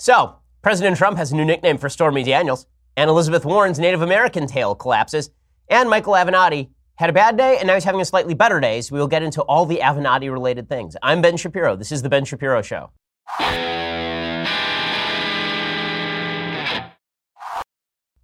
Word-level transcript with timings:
So, 0.00 0.36
President 0.62 0.96
Trump 0.96 1.18
has 1.18 1.30
a 1.30 1.36
new 1.36 1.44
nickname 1.44 1.76
for 1.76 1.90
Stormy 1.90 2.22
Daniels, 2.22 2.66
and 2.96 3.10
Elizabeth 3.10 3.44
Warren's 3.44 3.78
Native 3.78 4.00
American 4.00 4.46
tale 4.46 4.74
collapses, 4.74 5.28
and 5.68 5.90
Michael 5.90 6.14
Avenatti 6.14 6.70
had 6.94 7.10
a 7.10 7.12
bad 7.12 7.36
day, 7.36 7.58
and 7.58 7.66
now 7.66 7.74
he's 7.74 7.84
having 7.84 8.00
a 8.00 8.04
slightly 8.06 8.32
better 8.32 8.60
day. 8.60 8.80
So 8.80 8.94
we 8.94 8.98
will 8.98 9.08
get 9.08 9.22
into 9.22 9.42
all 9.42 9.66
the 9.66 9.80
Avenatti 9.82 10.32
related 10.32 10.70
things. 10.70 10.96
I'm 11.02 11.20
Ben 11.20 11.36
Shapiro. 11.36 11.76
This 11.76 11.92
is 11.92 12.00
The 12.00 12.08
Ben 12.08 12.24
Shapiro 12.24 12.62
Show. 12.62 12.92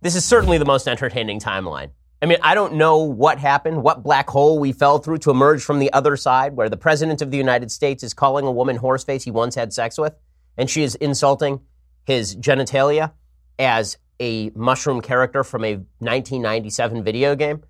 This 0.00 0.14
is 0.14 0.24
certainly 0.24 0.56
the 0.56 0.64
most 0.64 0.88
entertaining 0.88 1.40
timeline. 1.40 1.90
I 2.22 2.24
mean, 2.24 2.38
I 2.43 2.54
don't 2.54 2.77
know 2.77 3.00
what 3.00 3.38
happened, 3.38 3.82
what 3.82 4.02
black 4.02 4.30
hole 4.30 4.58
we 4.58 4.72
fell 4.72 4.98
through 4.98 5.18
to 5.18 5.30
emerge 5.30 5.62
from 5.62 5.79
the 5.79 5.93
other 5.93 6.16
side, 6.16 6.56
where 6.56 6.70
the 6.70 6.79
President 6.79 7.20
of 7.20 7.30
the 7.30 7.36
United 7.36 7.70
States 7.70 8.02
is 8.02 8.14
calling 8.14 8.46
a 8.46 8.50
woman 8.50 8.79
horseface 8.79 9.24
he 9.24 9.30
once 9.30 9.54
had 9.54 9.74
sex 9.74 9.98
with, 9.98 10.14
and 10.57 10.68
she 10.68 10.82
is 10.82 10.95
insulting 10.96 11.61
his 12.04 12.36
genitalia 12.36 13.12
as 13.59 13.98
a 14.20 14.51
mushroom 14.51 15.01
character 15.01 15.45
from 15.45 15.65
a 15.65 15.74
1997 15.98 17.02
video 17.02 17.34
game. 17.34 17.62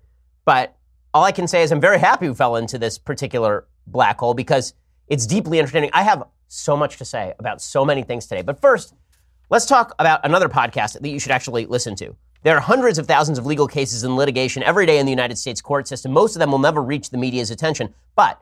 But 0.45 0.75
all 1.13 1.23
I 1.23 1.31
can 1.31 1.47
say 1.47 1.63
is 1.63 1.71
I'm 1.71 1.81
very 1.81 1.99
happy 1.99 2.29
we 2.29 2.35
fell 2.35 2.55
into 2.55 2.77
this 2.77 2.97
particular 2.97 3.67
black 3.85 4.19
hole 4.19 4.33
because 4.33 4.73
it's 5.07 5.25
deeply 5.25 5.59
entertaining. 5.59 5.89
I 5.93 6.03
have 6.03 6.23
so 6.47 6.77
much 6.77 6.97
to 6.97 7.05
say 7.05 7.33
about 7.39 7.61
so 7.61 7.83
many 7.83 8.03
things 8.03 8.27
today. 8.27 8.41
But 8.41 8.61
first, 8.61 8.93
let's 9.49 9.65
talk 9.65 9.93
about 9.99 10.25
another 10.25 10.49
podcast 10.49 10.99
that 10.99 11.09
you 11.09 11.19
should 11.19 11.31
actually 11.31 11.65
listen 11.65 11.95
to. 11.97 12.15
There 12.43 12.55
are 12.55 12.61
hundreds 12.61 12.97
of 12.97 13.07
thousands 13.07 13.37
of 13.37 13.45
legal 13.45 13.67
cases 13.67 14.03
in 14.03 14.15
litigation 14.15 14.63
every 14.63 14.85
day 14.85 14.99
in 14.99 15.05
the 15.05 15.11
United 15.11 15.37
States 15.37 15.59
court 15.59 15.87
system. 15.87 16.11
Most 16.13 16.35
of 16.35 16.39
them 16.39 16.51
will 16.51 16.59
never 16.59 16.81
reach 16.81 17.09
the 17.09 17.17
media's 17.17 17.51
attention. 17.51 17.93
But 18.15 18.41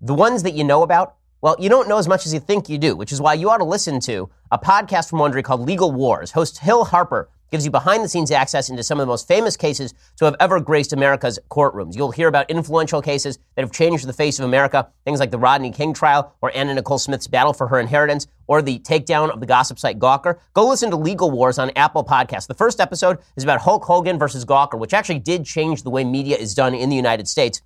the 0.00 0.14
ones 0.14 0.42
that 0.42 0.54
you 0.54 0.64
know 0.64 0.82
about, 0.82 1.16
well, 1.46 1.54
you 1.60 1.68
don't 1.68 1.88
know 1.88 1.98
as 1.98 2.08
much 2.08 2.26
as 2.26 2.34
you 2.34 2.40
think 2.40 2.68
you 2.68 2.76
do, 2.76 2.96
which 2.96 3.12
is 3.12 3.20
why 3.20 3.32
you 3.32 3.48
ought 3.50 3.58
to 3.58 3.64
listen 3.64 4.00
to 4.00 4.28
a 4.50 4.58
podcast 4.58 5.08
from 5.08 5.20
Wondery 5.20 5.44
called 5.44 5.60
Legal 5.60 5.92
Wars. 5.92 6.32
Host 6.32 6.58
Hill 6.58 6.84
Harper 6.84 7.28
gives 7.52 7.64
you 7.64 7.70
behind 7.70 8.02
the 8.02 8.08
scenes 8.08 8.32
access 8.32 8.68
into 8.68 8.82
some 8.82 8.98
of 8.98 9.06
the 9.06 9.08
most 9.08 9.28
famous 9.28 9.56
cases 9.56 9.94
to 10.16 10.24
have 10.24 10.34
ever 10.40 10.58
graced 10.58 10.92
America's 10.92 11.38
courtrooms. 11.48 11.94
You'll 11.94 12.10
hear 12.10 12.26
about 12.26 12.50
influential 12.50 13.00
cases 13.00 13.38
that 13.54 13.62
have 13.62 13.70
changed 13.70 14.08
the 14.08 14.12
face 14.12 14.40
of 14.40 14.44
America, 14.44 14.88
things 15.04 15.20
like 15.20 15.30
the 15.30 15.38
Rodney 15.38 15.70
King 15.70 15.94
trial 15.94 16.34
or 16.42 16.50
Anna 16.52 16.74
Nicole 16.74 16.98
Smith's 16.98 17.28
battle 17.28 17.52
for 17.52 17.68
her 17.68 17.78
inheritance 17.78 18.26
or 18.48 18.60
the 18.60 18.80
takedown 18.80 19.30
of 19.30 19.38
the 19.38 19.46
gossip 19.46 19.78
site 19.78 20.00
Gawker. 20.00 20.40
Go 20.52 20.66
listen 20.66 20.90
to 20.90 20.96
Legal 20.96 21.30
Wars 21.30 21.60
on 21.60 21.70
Apple 21.76 22.02
Podcasts. 22.02 22.48
The 22.48 22.54
first 22.54 22.80
episode 22.80 23.18
is 23.36 23.44
about 23.44 23.60
Hulk 23.60 23.84
Hogan 23.84 24.18
versus 24.18 24.44
Gawker, 24.44 24.80
which 24.80 24.92
actually 24.92 25.20
did 25.20 25.44
change 25.44 25.84
the 25.84 25.90
way 25.90 26.02
media 26.02 26.36
is 26.36 26.56
done 26.56 26.74
in 26.74 26.90
the 26.90 26.96
United 26.96 27.28
States. 27.28 27.62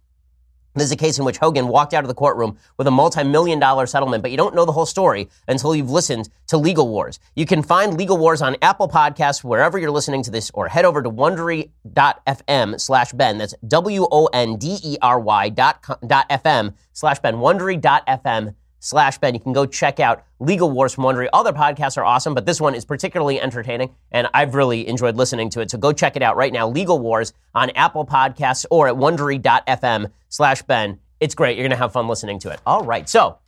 This 0.75 0.85
is 0.85 0.93
a 0.93 0.97
case 0.97 1.19
in 1.19 1.25
which 1.25 1.39
Hogan 1.39 1.67
walked 1.67 1.95
out 1.95 2.05
of 2.05 2.09
the 2.09 2.15
courtroom 2.15 2.57
with 2.77 2.87
a 2.87 2.93
multi-million 2.93 3.59
dollar 3.59 3.87
settlement, 3.87 4.23
but 4.23 4.31
you 4.31 4.37
don't 4.37 4.55
know 4.55 4.65
the 4.65 4.73
whole 4.73 4.87
story 4.87 5.29
until 5.49 5.75
you've 5.75 5.91
listened 5.91 6.29
to 6.47 6.57
Legal 6.57 6.89
Wars. 6.89 7.19
You 7.35 7.45
can 7.45 7.63
find 7.63 7.97
Legal 7.97 8.17
Wars 8.17 8.41
on 8.41 8.57
Apple 8.63 8.89
Podcasts, 8.89 9.43
wherever 9.43 9.79
you're 9.79 9.91
listening 9.91 10.23
to 10.23 10.31
this, 10.31 10.51
or 10.55 10.69
head 10.69 10.85
over 10.85 11.03
to 11.03 11.11
wondery.fm 11.11 12.81
slash 12.81 13.13
Ben. 13.13 13.39
That's 13.39 13.55
W-O-N-D-E-R-Y 13.67 15.49
dot, 15.49 15.85
dot 16.07 16.29
FM 16.29 16.75
slash 16.93 17.19
Ben. 17.19 17.37
Wondery.fm 17.37 18.55
slash 18.81 19.19
Ben. 19.19 19.35
You 19.35 19.41
can 19.41 19.53
go 19.53 19.65
check 19.67 20.01
out 20.01 20.25
Legal 20.41 20.71
Wars 20.71 20.95
from 20.95 21.05
Wondery. 21.05 21.29
All 21.33 21.45
their 21.45 21.53
podcasts 21.53 21.97
are 21.97 22.05
awesome, 22.05 22.35
but 22.35 22.47
this 22.47 22.61
one 22.61 22.75
is 22.75 22.85
particularly 22.85 23.41
entertaining, 23.41 23.95
and 24.11 24.29
I've 24.35 24.55
really 24.55 24.89
enjoyed 24.89 25.17
listening 25.17 25.51
to 25.51 25.61
it. 25.61 25.71
So 25.71 25.79
go 25.79 25.93
check 25.93 26.17
it 26.17 26.23
out 26.23 26.37
right 26.37 26.53
now. 26.53 26.69
Legal 26.69 26.99
Wars 26.99 27.33
on 27.55 27.71
Apple 27.71 28.05
Podcasts 28.05 28.67
or 28.71 28.89
at 28.89 28.95
Wondery.fm 28.95 30.11
slash 30.29 30.63
Ben. 30.63 30.99
It's 31.21 31.35
great. 31.35 31.57
You're 31.57 31.65
going 31.65 31.77
to 31.77 31.77
have 31.77 31.93
fun 31.93 32.09
listening 32.09 32.39
to 32.41 32.51
it. 32.51 32.61
All 32.67 32.85
right. 32.85 33.09
So, 33.09 33.39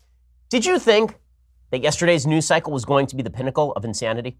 did 0.51 0.67
you 0.67 0.79
think 0.79 1.17
that 1.71 1.83
yesterday's 1.83 2.27
news 2.27 2.45
cycle 2.45 2.73
was 2.73 2.85
going 2.85 3.07
to 3.07 3.17
be 3.17 3.23
the 3.23 3.31
pinnacle 3.31 3.73
of 3.73 3.85
insanity? 3.85 4.37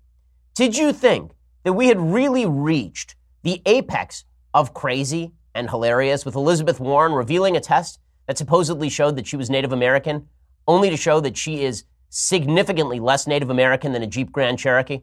Did 0.55 0.77
you 0.77 0.93
think 0.93 1.33
that 1.65 1.73
we 1.73 1.89
had 1.89 1.99
really 1.99 2.45
reached 2.45 3.17
the 3.43 3.63
apex 3.65 4.25
of 4.53 4.75
crazy 4.75 5.33
and 5.55 5.71
hilarious 5.71 6.27
with 6.27 6.35
Elizabeth 6.35 6.79
Warren 6.79 7.13
revealing 7.13 7.57
a 7.57 7.61
test 7.61 7.99
that 8.27 8.37
supposedly 8.37 8.91
showed 8.91 9.17
that 9.17 9.27
she 9.27 9.37
was 9.37 9.49
Native 9.49 9.73
American 9.73 10.29
only 10.67 10.91
to 10.91 10.97
show 10.97 11.21
that 11.21 11.37
she 11.37 11.65
is 11.65 11.85
significantly 12.09 13.01
less 13.01 13.27
Native 13.27 13.51
American 13.51 13.93
than 13.93 14.03
a 14.03 14.07
Jeep 14.07 14.33
Grand 14.33 14.59
Cherokee? 14.59 15.03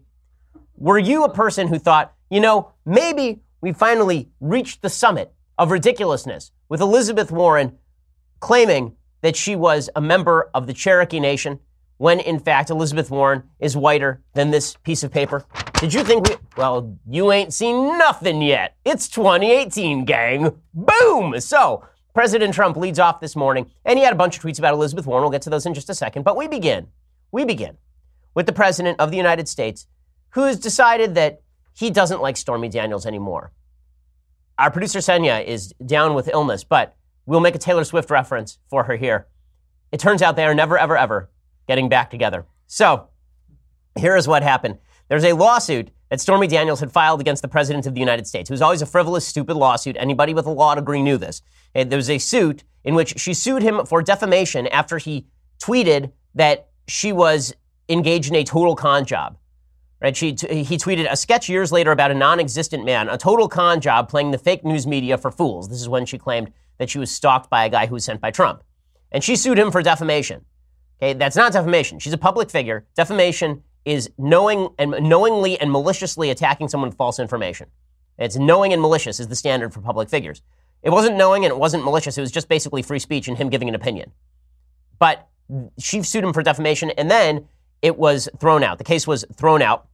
Were 0.76 1.00
you 1.00 1.24
a 1.24 1.34
person 1.34 1.68
who 1.68 1.80
thought, 1.80 2.14
you 2.30 2.40
know, 2.40 2.72
maybe 2.86 3.42
we 3.62 3.74
finally 3.74 4.30
reached 4.40 4.82
the 4.82 4.90
summit 4.90 5.34
of 5.58 5.72
ridiculousness 5.72 6.52
with 6.70 6.82
Elizabeth 6.82 7.32
Warren 7.32 7.78
claiming 8.40 8.96
that 9.22 9.36
she 9.36 9.56
was 9.56 9.90
a 9.96 10.02
member 10.02 10.50
of 10.54 10.68
the 10.68 10.74
Cherokee 10.74 11.20
Nation 11.20 11.60
when 11.98 12.20
in 12.22 12.40
fact 12.40 12.70
Elizabeth 12.70 13.12
Warren 13.12 13.44
is 13.60 13.76
whiter 13.76 14.22
than 14.34 14.52
this 14.52 14.76
piece 14.78 15.04
of 15.04 15.12
paper? 15.12 15.46
Did 15.80 15.94
you 15.94 16.04
think 16.04 16.30
we, 16.30 16.36
well, 16.56 16.98
you 17.08 17.32
ain't 17.32 17.54
seen 17.54 17.98
nothing 17.98 18.42
yet. 18.42 18.76
It's 18.86 19.10
2018, 19.10 20.06
gang. 20.06 20.62
Boom! 20.74 21.40
So, 21.42 21.86
President 22.20 22.54
Trump 22.54 22.76
leads 22.76 23.00
off 23.00 23.22
this 23.22 23.34
morning, 23.34 23.72
and 23.86 23.98
he 23.98 24.04
had 24.04 24.12
a 24.12 24.16
bunch 24.18 24.36
of 24.36 24.44
tweets 24.44 24.60
about 24.60 24.74
Elizabeth 24.74 25.08
Warren. 25.08 25.24
We'll 25.24 25.32
get 25.32 25.44
to 25.44 25.50
those 25.50 25.66
in 25.66 25.74
just 25.74 25.90
a 25.90 25.94
second. 25.94 26.24
But 26.24 26.36
we 26.36 26.50
begin. 26.50 26.88
We 27.32 27.46
begin 27.46 27.78
with 28.36 28.46
the 28.46 28.52
President 28.52 29.00
of 29.00 29.10
the 29.10 29.16
United 29.16 29.48
States, 29.48 29.88
who 30.32 30.42
has 30.42 30.60
decided 30.60 31.16
that 31.16 31.44
he 31.72 31.90
doesn't 31.90 32.22
like 32.22 32.36
Stormy 32.36 32.68
Daniels 32.68 33.06
anymore. 33.06 33.54
Our 34.58 34.70
producer, 34.70 35.00
Senya, 35.00 35.46
is 35.46 35.74
down 35.86 36.14
with 36.14 36.28
illness, 36.28 36.66
but 36.66 36.98
we'll 37.26 37.40
make 37.40 37.56
a 37.56 37.58
Taylor 37.58 37.86
Swift 37.86 38.12
reference 38.12 38.60
for 38.70 38.84
her 38.84 38.98
here. 38.98 39.28
It 39.94 40.02
turns 40.02 40.22
out 40.22 40.36
they 40.36 40.44
are 40.44 40.54
never, 40.54 40.78
ever, 40.78 40.98
ever 40.98 41.30
getting 41.70 41.88
back 41.88 42.10
together. 42.10 42.46
So, 42.68 43.08
here 43.98 44.18
is 44.18 44.28
what 44.28 44.44
happened. 44.44 44.78
There's 45.08 45.24
a 45.24 45.32
lawsuit 45.32 45.92
that 46.10 46.20
Stormy 46.20 46.48
Daniels 46.48 46.80
had 46.80 46.92
filed 46.92 47.22
against 47.22 47.42
the 47.42 47.48
President 47.48 47.86
of 47.86 47.94
the 47.94 48.00
United 48.00 48.28
States. 48.28 48.50
It 48.50 48.54
was 48.54 48.62
always 48.62 48.82
a 48.82 48.86
frivolous, 48.86 49.26
stupid 49.26 49.56
lawsuit. 49.56 49.96
Anybody 50.00 50.34
with 50.34 50.46
a 50.46 50.52
law 50.52 50.76
degree 50.76 51.02
knew 51.02 51.18
this. 51.18 51.42
And 51.76 51.92
there 51.92 51.98
was 51.98 52.10
a 52.10 52.18
suit 52.18 52.64
in 52.84 52.96
which 52.96 53.20
she 53.20 53.34
sued 53.34 53.62
him 53.62 53.86
for 53.86 54.02
defamation 54.02 54.68
after 54.68 54.98
he 54.98 55.28
tweeted 55.62 56.12
that 56.36 56.70
she 56.88 57.14
was 57.14 57.54
engaged 57.88 58.30
in 58.30 58.36
a 58.36 58.44
total 58.44 58.76
con 58.76 59.06
job. 59.06 59.38
Right? 60.02 60.16
She 60.16 60.34
t- 60.34 60.64
he 60.64 60.78
tweeted 60.78 61.12
a 61.12 61.18
sketch 61.18 61.50
years 61.50 61.72
later 61.72 61.92
about 61.92 62.10
a 62.10 62.16
non-existent 62.16 62.86
man, 62.86 63.10
a 63.10 63.18
total 63.18 63.50
con 63.50 63.82
job 63.82 64.10
playing 64.10 64.32
the 64.32 64.38
fake 64.38 64.64
news 64.64 64.88
media 64.88 65.18
for 65.18 65.30
fools. 65.30 65.68
This 65.70 65.82
is 65.82 65.90
when 65.90 66.06
she 66.06 66.18
claimed 66.18 66.52
that 66.78 66.90
she 66.90 67.00
was 67.00 67.12
stalked 67.12 67.50
by 67.50 67.66
a 67.66 67.70
guy 67.70 67.86
who 67.86 67.96
was 67.96 68.06
sent 68.06 68.22
by 68.22 68.32
Trump. 68.32 68.64
And 69.12 69.24
she 69.24 69.36
sued 69.36 69.60
him 69.60 69.72
for 69.72 69.82
defamation. 69.82 70.46
Okay, 71.02 71.14
that's 71.14 71.36
not 71.36 71.52
defamation. 71.52 72.00
She's 72.00 72.14
a 72.14 72.18
public 72.18 72.50
figure. 72.50 72.88
Defamation 72.96 73.64
is 73.86 74.10
knowing 74.18 74.70
and 74.78 74.92
knowingly 75.02 75.60
and 75.60 75.72
maliciously 75.72 76.30
attacking 76.30 76.68
someone 76.68 76.90
with 76.90 76.98
false 76.98 77.20
information. 77.20 77.70
It's 78.18 78.36
knowing 78.36 78.74
and 78.74 78.82
malicious 78.82 79.20
is 79.20 79.28
the 79.28 79.36
standard 79.36 79.74
for 79.74 79.82
public 79.82 80.10
figures. 80.10 80.42
It 80.84 80.90
wasn't 80.90 81.18
knowing 81.18 81.46
and 81.46 81.52
it 81.52 81.58
wasn't 81.58 81.84
malicious. 81.84 82.18
It 82.18 82.22
was 82.22 82.32
just 82.32 82.50
basically 82.50 82.82
free 82.82 83.00
speech 83.00 83.28
and 83.28 83.38
him 83.38 83.50
giving 83.50 83.70
an 83.70 83.76
opinion. 83.76 84.12
But 84.98 85.28
she 85.78 86.04
sued 86.04 86.24
him 86.24 86.34
for 86.34 86.44
defamation 86.44 86.92
and 86.92 87.10
then 87.10 87.48
it 87.82 87.98
was 87.98 88.30
thrown 88.40 88.64
out. 88.64 88.78
The 88.78 88.84
case 88.84 89.08
was 89.08 89.26
thrown 89.36 89.62
out. 89.62 89.88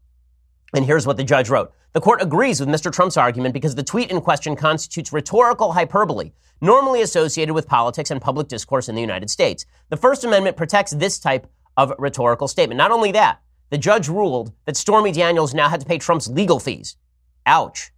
And 0.74 0.86
here's 0.86 1.08
what 1.08 1.18
the 1.18 1.24
judge 1.24 1.50
wrote. 1.50 1.72
The 1.94 2.02
court 2.02 2.22
agrees 2.22 2.60
with 2.60 2.68
Mr. 2.68 2.92
Trump's 2.92 3.16
argument 3.16 3.54
because 3.54 3.76
the 3.76 3.84
tweet 3.84 4.12
in 4.12 4.20
question 4.20 4.56
constitutes 4.56 5.14
rhetorical 5.14 5.72
hyperbole, 5.72 6.34
normally 6.60 7.02
associated 7.02 7.54
with 7.54 7.68
politics 7.68 8.12
and 8.12 8.22
public 8.22 8.50
discourse 8.50 8.90
in 8.90 8.96
the 8.96 9.02
United 9.02 9.30
States. 9.30 9.66
The 9.90 9.98
First 9.98 10.26
Amendment 10.26 10.58
protects 10.58 10.92
this 10.92 11.20
type 11.20 11.48
of 11.78 11.94
rhetorical 11.98 12.50
statement. 12.50 12.78
Not 12.78 12.92
only 12.92 13.14
that, 13.14 13.40
the 13.70 13.78
judge 13.78 14.08
ruled 14.08 14.54
that 14.66 14.78
Stormy 14.78 15.12
Daniels 15.12 15.54
now 15.54 15.70
had 15.70 15.80
to 15.80 15.86
pay 15.86 15.98
Trump's 15.98 16.28
legal 16.28 16.60
fees. 16.60 16.98
Ouch. 17.46 17.92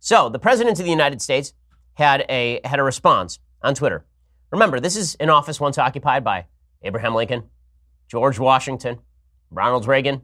So 0.00 0.28
the 0.28 0.38
president 0.38 0.78
of 0.78 0.84
the 0.84 0.90
United 0.90 1.22
States 1.22 1.52
had 1.94 2.24
a, 2.28 2.60
had 2.64 2.78
a 2.78 2.82
response 2.82 3.38
on 3.62 3.74
Twitter. 3.74 4.04
Remember, 4.50 4.80
this 4.80 4.96
is 4.96 5.14
an 5.16 5.30
office 5.30 5.60
once 5.60 5.78
occupied 5.78 6.24
by 6.24 6.46
Abraham 6.82 7.14
Lincoln, 7.14 7.44
George 8.08 8.38
Washington, 8.38 8.98
Ronald 9.50 9.86
Reagan. 9.86 10.22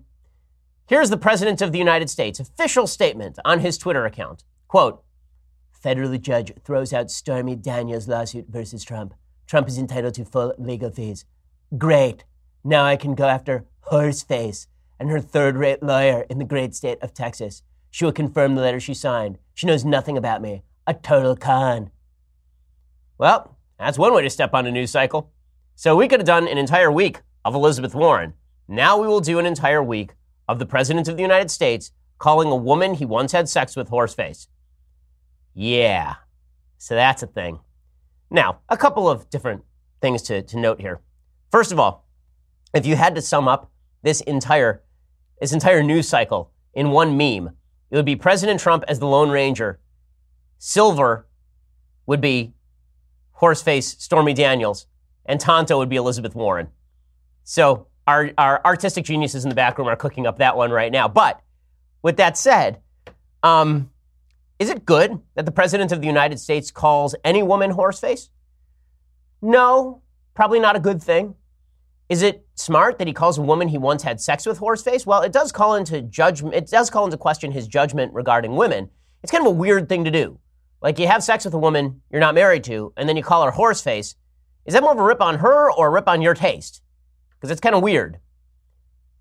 Here's 0.87 1.11
the 1.11 1.17
President 1.17 1.63
of 1.63 1.73
the 1.73 1.79
United 1.79 2.11
States' 2.11 2.41
official 2.41 2.87
statement 2.87 3.39
on 3.45 3.61
his 3.61 3.79
Twitter 3.79 4.05
account. 4.05 4.45
Quote, 4.69 5.03
Federal 5.73 6.17
judge 6.19 6.53
throws 6.63 6.93
out 6.93 7.11
Stormy 7.11 7.57
Daniels 7.57 8.07
lawsuit 8.07 8.47
versus 8.49 8.85
Trump. 8.85 9.15
Trump 9.47 9.67
is 9.67 9.79
entitled 9.79 10.15
to 10.15 10.25
full 10.25 10.55
legal 10.59 10.91
fees. 10.91 11.25
Great. 11.79 12.25
Now 12.63 12.85
I 12.85 12.97
can 12.97 13.15
go 13.15 13.25
after 13.25 13.65
Horseface 13.91 14.67
and 15.01 15.11
her 15.11 15.21
third 15.21 15.57
rate 15.57 15.83
lawyer 15.83 16.27
in 16.29 16.39
the 16.39 16.45
great 16.45 16.75
state 16.75 16.99
of 17.01 17.15
Texas. 17.15 17.63
She 17.91 18.05
will 18.05 18.13
confirm 18.13 18.55
the 18.55 18.61
letter 18.61 18.79
she 18.79 18.95
signed. 18.95 19.39
She 19.55 19.67
knows 19.67 19.85
nothing 19.85 20.17
about 20.17 20.43
me. 20.43 20.63
A 20.87 20.95
total 20.95 21.35
con. 21.35 21.91
Well, 23.19 23.57
that's 23.79 23.99
one 23.99 24.15
way 24.15 24.23
to 24.23 24.31
step 24.31 24.55
on 24.55 24.67
a 24.67 24.71
news 24.71 24.91
cycle. 24.91 25.33
So 25.75 25.97
we 25.97 26.07
could 26.07 26.21
have 26.21 26.27
done 26.27 26.47
an 26.47 26.59
entire 26.59 26.93
week 26.93 27.23
of 27.45 27.55
Elizabeth 27.55 27.95
Warren. 27.95 28.35
Now 28.69 28.99
we 28.99 29.09
will 29.09 29.21
do 29.21 29.39
an 29.39 29.47
entire 29.47 29.83
week 29.83 30.13
of 30.47 30.59
the 30.59 30.67
President 30.67 31.09
of 31.09 31.17
the 31.17 31.23
United 31.23 31.51
States 31.51 31.93
calling 32.19 32.49
a 32.49 32.57
woman 32.57 32.95
he 32.95 33.07
once 33.07 33.33
had 33.33 33.49
sex 33.49 33.75
with 33.75 33.89
horseface. 33.89 34.49
Yeah. 35.55 36.17
So 36.77 36.95
that's 36.95 37.23
a 37.23 37.27
thing. 37.27 37.61
Now, 38.31 38.61
a 38.69 38.77
couple 38.77 39.09
of 39.09 39.31
different 39.31 39.65
things 40.01 40.23
to, 40.23 40.43
to 40.43 40.59
note 40.59 40.81
here. 40.81 41.01
First 41.51 41.73
of 41.73 41.81
all, 41.81 42.07
if 42.75 42.87
you 42.87 42.97
had 42.97 43.15
to 43.15 43.23
sum 43.23 43.49
up 43.49 43.71
this 44.03 44.21
entire 44.21 44.83
this 45.41 45.53
entire 45.53 45.83
news 45.83 46.09
cycle 46.09 46.53
in 46.75 46.91
one 46.91 47.17
meme, 47.17 47.57
it 47.91 47.97
would 47.97 48.05
be 48.05 48.17
President 48.17 48.61
Trump 48.61 48.85
as 48.87 48.99
the 48.99 49.07
Lone 49.07 49.31
Ranger. 49.31 49.81
Silver 50.59 51.27
would 52.07 52.21
be 52.21 52.53
Horseface 53.41 54.01
Stormy 54.01 54.35
Daniels, 54.35 54.87
and 55.25 55.41
Tonto 55.41 55.79
would 55.79 55.89
be 55.89 55.97
Elizabeth 55.97 56.35
Warren. 56.35 56.69
So 57.43 57.87
our, 58.07 58.31
our 58.37 58.61
artistic 58.65 59.05
geniuses 59.05 59.45
in 59.45 59.49
the 59.49 59.55
back 59.55 59.79
room 59.79 59.89
are 59.89 59.97
cooking 59.97 60.27
up 60.27 60.39
that 60.39 60.57
one 60.57 60.71
right 60.71 60.93
now. 60.93 61.09
But 61.09 61.41
with 62.03 62.19
that 62.19 62.37
said, 62.37 62.81
um, 63.43 63.91
is 64.59 64.69
it 64.69 64.85
good 64.85 65.21
that 65.35 65.47
the 65.47 65.53
President 65.53 65.91
of 65.91 66.01
the 66.01 66.07
United 66.07 66.39
States 66.39 66.71
calls 66.71 67.15
any 67.25 67.43
woman 67.43 67.73
horseface? 67.73 68.29
No, 69.41 70.03
probably 70.35 70.61
not 70.61 70.77
a 70.77 70.81
good 70.81 71.03
thing. 71.03 71.35
Is 72.11 72.23
it 72.23 72.45
smart 72.57 72.99
that 72.99 73.07
he 73.07 73.13
calls 73.13 73.39
a 73.39 73.43
woman 73.43 73.69
he 73.69 73.79
once 73.79 74.03
had 74.03 74.21
sex 74.21 74.45
with 74.45 74.59
horseface? 74.59 75.07
Well, 75.07 75.23
it 75.23 75.31
does 75.31 75.53
call 75.53 75.77
into 75.77 76.03
judgment. 76.03 76.57
It 76.57 76.67
does 76.67 76.91
call 76.91 77.05
into 77.05 77.17
question 77.17 77.53
his 77.53 77.69
judgment 77.69 78.13
regarding 78.13 78.57
women. 78.57 78.91
It's 79.23 79.31
kind 79.31 79.47
of 79.47 79.53
a 79.53 79.57
weird 79.57 79.89
thing 79.89 80.03
to 80.03 80.11
do. 80.11 80.41
Like 80.83 80.99
you 80.99 81.07
have 81.07 81.23
sex 81.23 81.45
with 81.45 81.55
a 81.55 81.59
woman 81.59 82.03
you're 82.11 82.21
not 82.21 82.35
married 82.35 82.65
to, 82.65 82.93
and 82.97 83.09
then 83.09 83.17
you 83.17 83.23
call 83.23 83.45
her 83.45 83.53
horseface. 83.53 84.17
Is 84.67 84.75
that 84.75 84.83
more 84.83 84.91
of 84.91 84.99
a 84.99 85.05
rip 85.05 85.21
on 85.21 85.39
her 85.39 85.71
or 85.71 85.87
a 85.87 85.91
rip 85.91 86.09
on 86.09 86.21
your 86.21 86.35
taste? 86.35 86.83
Because 87.39 87.53
it's 87.53 87.61
kind 87.61 87.77
of 87.77 87.83
weird. 87.83 88.19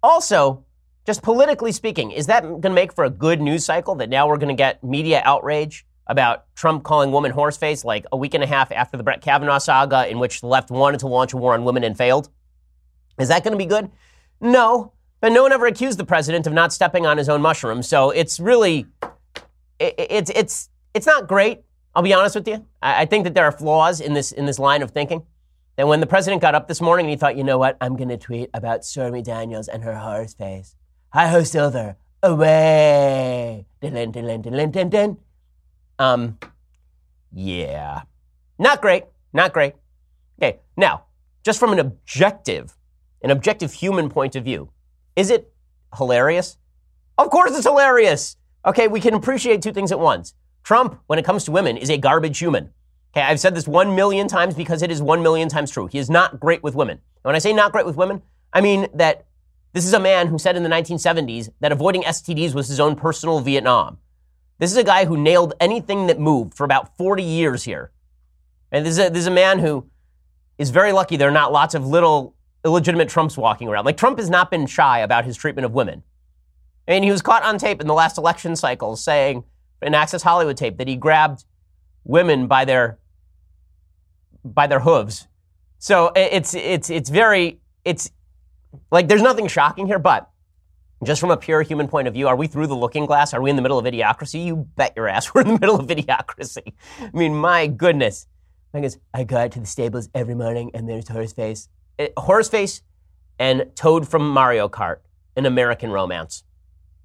Also, 0.01 0.65
just 1.05 1.21
politically 1.21 1.71
speaking, 1.71 2.09
is 2.09 2.25
that 2.25 2.41
going 2.41 2.61
to 2.61 2.69
make 2.71 2.93
for 2.93 3.03
a 3.03 3.09
good 3.11 3.39
news 3.39 3.63
cycle 3.63 3.93
that 3.95 4.09
now 4.09 4.27
we're 4.27 4.37
going 4.37 4.55
to 4.55 4.59
get 4.59 4.83
media 4.83 5.21
outrage 5.25 5.85
about 6.07 6.45
Trump 6.55 6.83
calling 6.83 7.11
woman 7.11 7.31
horseface 7.31 7.85
like 7.85 8.07
a 8.11 8.17
week 8.17 8.33
and 8.33 8.43
a 8.43 8.47
half 8.47 8.71
after 8.71 8.97
the 8.97 9.03
Brett 9.03 9.21
Kavanaugh 9.21 9.59
saga, 9.59 10.07
in 10.09 10.17
which 10.17 10.41
the 10.41 10.47
left 10.47 10.71
wanted 10.71 11.01
to 11.01 11.07
launch 11.07 11.33
a 11.33 11.37
war 11.37 11.53
on 11.53 11.65
women 11.65 11.83
and 11.83 11.95
failed? 11.95 12.29
Is 13.19 13.27
that 13.27 13.43
going 13.43 13.51
to 13.51 13.57
be 13.57 13.65
good? 13.65 13.91
No. 14.41 14.93
But 15.21 15.33
no 15.33 15.43
one 15.43 15.51
ever 15.51 15.65
accused 15.65 15.99
the 15.99 16.05
president 16.05 16.47
of 16.47 16.53
not 16.53 16.71
stepping 16.71 17.05
on 17.05 17.17
his 17.17 17.27
own 17.27 17.41
mushroom. 17.41 17.83
So 17.83 18.09
it's 18.09 18.39
really, 18.39 18.85
it, 19.79 19.95
it's, 19.97 20.31
it's, 20.33 20.69
it's 20.93 21.05
not 21.05 21.27
great. 21.27 21.61
I'll 21.93 22.03
be 22.03 22.13
honest 22.13 22.35
with 22.35 22.47
you. 22.47 22.65
I, 22.81 23.01
I 23.01 23.05
think 23.05 23.25
that 23.25 23.33
there 23.33 23.43
are 23.43 23.51
flaws 23.51 23.99
in 23.99 24.13
this, 24.13 24.31
in 24.31 24.45
this 24.45 24.59
line 24.59 24.81
of 24.81 24.91
thinking. 24.91 25.23
That 25.75 25.87
when 25.87 25.99
the 25.99 26.07
president 26.07 26.41
got 26.41 26.55
up 26.55 26.67
this 26.67 26.81
morning 26.81 27.05
and 27.05 27.11
he 27.11 27.17
thought, 27.17 27.37
you 27.37 27.43
know 27.43 27.57
what, 27.57 27.77
I'm 27.81 27.95
going 27.95 28.09
to 28.09 28.17
tweet 28.17 28.49
about 28.53 28.85
Stormy 28.85 29.21
Daniels 29.21 29.67
and 29.67 29.83
her 29.83 29.95
horse 29.95 30.33
face. 30.33 30.75
Hi 31.13 31.27
ho, 31.27 31.43
Silver. 31.43 31.97
Away. 32.21 33.65
Dun, 33.81 33.93
dun, 33.93 34.11
dun, 34.11 34.71
dun, 34.71 34.89
dun, 34.89 35.17
Um, 35.97 36.37
yeah. 37.31 38.01
Not 38.57 38.81
great. 38.81 39.05
Not 39.31 39.53
great. 39.53 39.73
Okay. 40.41 40.59
Now, 40.75 41.05
just 41.43 41.59
from 41.59 41.71
an 41.71 41.79
objective, 41.79 42.75
an 43.21 43.31
objective 43.31 43.73
human 43.73 44.09
point 44.09 44.35
of 44.35 44.43
view, 44.43 44.69
is 45.15 45.29
it 45.29 45.51
hilarious? 45.97 46.57
Of 47.17 47.29
course 47.29 47.51
it's 47.55 47.65
hilarious. 47.65 48.37
Okay, 48.65 48.87
we 48.87 48.99
can 48.99 49.13
appreciate 49.13 49.61
two 49.61 49.73
things 49.73 49.91
at 49.91 49.99
once. 49.99 50.33
Trump, 50.63 50.99
when 51.07 51.19
it 51.19 51.25
comes 51.25 51.43
to 51.45 51.51
women, 51.51 51.77
is 51.77 51.89
a 51.89 51.97
garbage 51.97 52.39
human. 52.39 52.71
Okay, 53.13 53.21
I've 53.21 53.39
said 53.39 53.55
this 53.55 53.67
one 53.67 53.95
million 53.95 54.27
times 54.27 54.53
because 54.53 54.81
it 54.81 54.91
is 54.91 55.01
one 55.01 55.23
million 55.23 55.49
times 55.49 55.71
true. 55.71 55.87
He 55.87 55.97
is 55.97 56.09
not 56.09 56.39
great 56.39 56.61
with 56.61 56.75
women. 56.75 56.97
And 56.97 57.23
when 57.23 57.35
I 57.35 57.39
say 57.39 57.53
not 57.53 57.71
great 57.71 57.85
with 57.85 57.95
women, 57.95 58.21
I 58.53 58.61
mean 58.61 58.87
that 58.93 59.25
this 59.73 59.85
is 59.85 59.93
a 59.93 59.99
man 59.99 60.27
who 60.27 60.37
said 60.37 60.55
in 60.55 60.63
the 60.63 60.69
1970s 60.69 61.49
that 61.59 61.71
avoiding 61.71 62.03
STDs 62.03 62.53
was 62.53 62.67
his 62.67 62.79
own 62.79 62.95
personal 62.95 63.39
Vietnam. 63.39 63.97
This 64.57 64.71
is 64.71 64.77
a 64.77 64.83
guy 64.83 65.05
who 65.05 65.17
nailed 65.17 65.53
anything 65.59 66.07
that 66.07 66.19
moved 66.19 66.53
for 66.53 66.63
about 66.63 66.97
40 66.97 67.23
years 67.23 67.63
here. 67.63 67.91
And 68.71 68.85
this 68.85 68.93
is 68.93 68.99
a, 68.99 69.09
this 69.09 69.21
is 69.21 69.27
a 69.27 69.31
man 69.31 69.59
who 69.59 69.89
is 70.57 70.69
very 70.69 70.91
lucky 70.91 71.17
there 71.17 71.29
are 71.29 71.31
not 71.31 71.51
lots 71.51 71.75
of 71.75 71.87
little 71.87 72.35
illegitimate 72.65 73.09
Trumps 73.09 73.37
walking 73.37 73.67
around. 73.67 73.85
Like, 73.85 73.97
Trump 73.97 74.19
has 74.19 74.29
not 74.29 74.51
been 74.51 74.65
shy 74.65 74.99
about 74.99 75.25
his 75.25 75.37
treatment 75.37 75.65
of 75.65 75.73
women. 75.73 76.03
I 76.87 76.91
mean, 76.91 77.03
he 77.03 77.11
was 77.11 77.21
caught 77.21 77.43
on 77.43 77.57
tape 77.57 77.81
in 77.81 77.87
the 77.87 77.93
last 77.93 78.17
election 78.17 78.55
cycle 78.55 78.95
saying, 78.95 79.43
in 79.81 79.93
Access 79.93 80.23
Hollywood 80.23 80.57
tape, 80.57 80.77
that 80.77 80.87
he 80.87 80.95
grabbed 80.95 81.45
women 82.03 82.47
by 82.47 82.65
their 82.65 82.99
by 84.43 84.67
their 84.67 84.79
hooves. 84.79 85.27
So 85.77 86.11
it's 86.15 86.53
it's 86.53 86.89
it's 86.89 87.09
very 87.09 87.59
it's 87.85 88.11
like, 88.91 89.07
there's 89.07 89.21
nothing 89.21 89.47
shocking 89.47 89.87
here, 89.87 89.99
but 89.99 90.29
just 91.03 91.21
from 91.21 91.31
a 91.31 91.37
pure 91.37 91.61
human 91.61 91.87
point 91.87 92.07
of 92.07 92.13
view, 92.13 92.27
are 92.27 92.35
we 92.35 92.47
through 92.47 92.67
the 92.67 92.75
looking 92.75 93.05
glass? 93.05 93.33
Are 93.33 93.41
we 93.41 93.49
in 93.49 93.55
the 93.55 93.61
middle 93.61 93.79
of 93.79 93.85
idiocracy? 93.85 94.45
You 94.45 94.67
bet 94.75 94.93
your 94.95 95.07
ass 95.07 95.31
we're 95.33 95.41
in 95.41 95.47
the 95.47 95.59
middle 95.59 95.79
of 95.79 95.87
idiocracy. 95.87 96.73
I 96.99 97.09
mean, 97.13 97.35
my 97.35 97.67
goodness. 97.67 98.27
I 98.73 98.81
guess 98.81 98.97
I 99.13 99.23
go 99.23 99.47
to 99.47 99.59
the 99.59 99.65
stables 99.65 100.09
every 100.13 100.35
morning 100.35 100.71
and 100.73 100.87
there's 100.87 101.05
Horseface. 101.05 101.67
It, 101.67 101.78
Eh, 101.99 102.07
Horseface 102.17 102.81
and 103.37 103.69
Toad 103.75 104.07
from 104.07 104.29
Mario 104.29 104.69
Kart, 104.69 104.99
an 105.35 105.45
American 105.45 105.91
romance. 105.91 106.43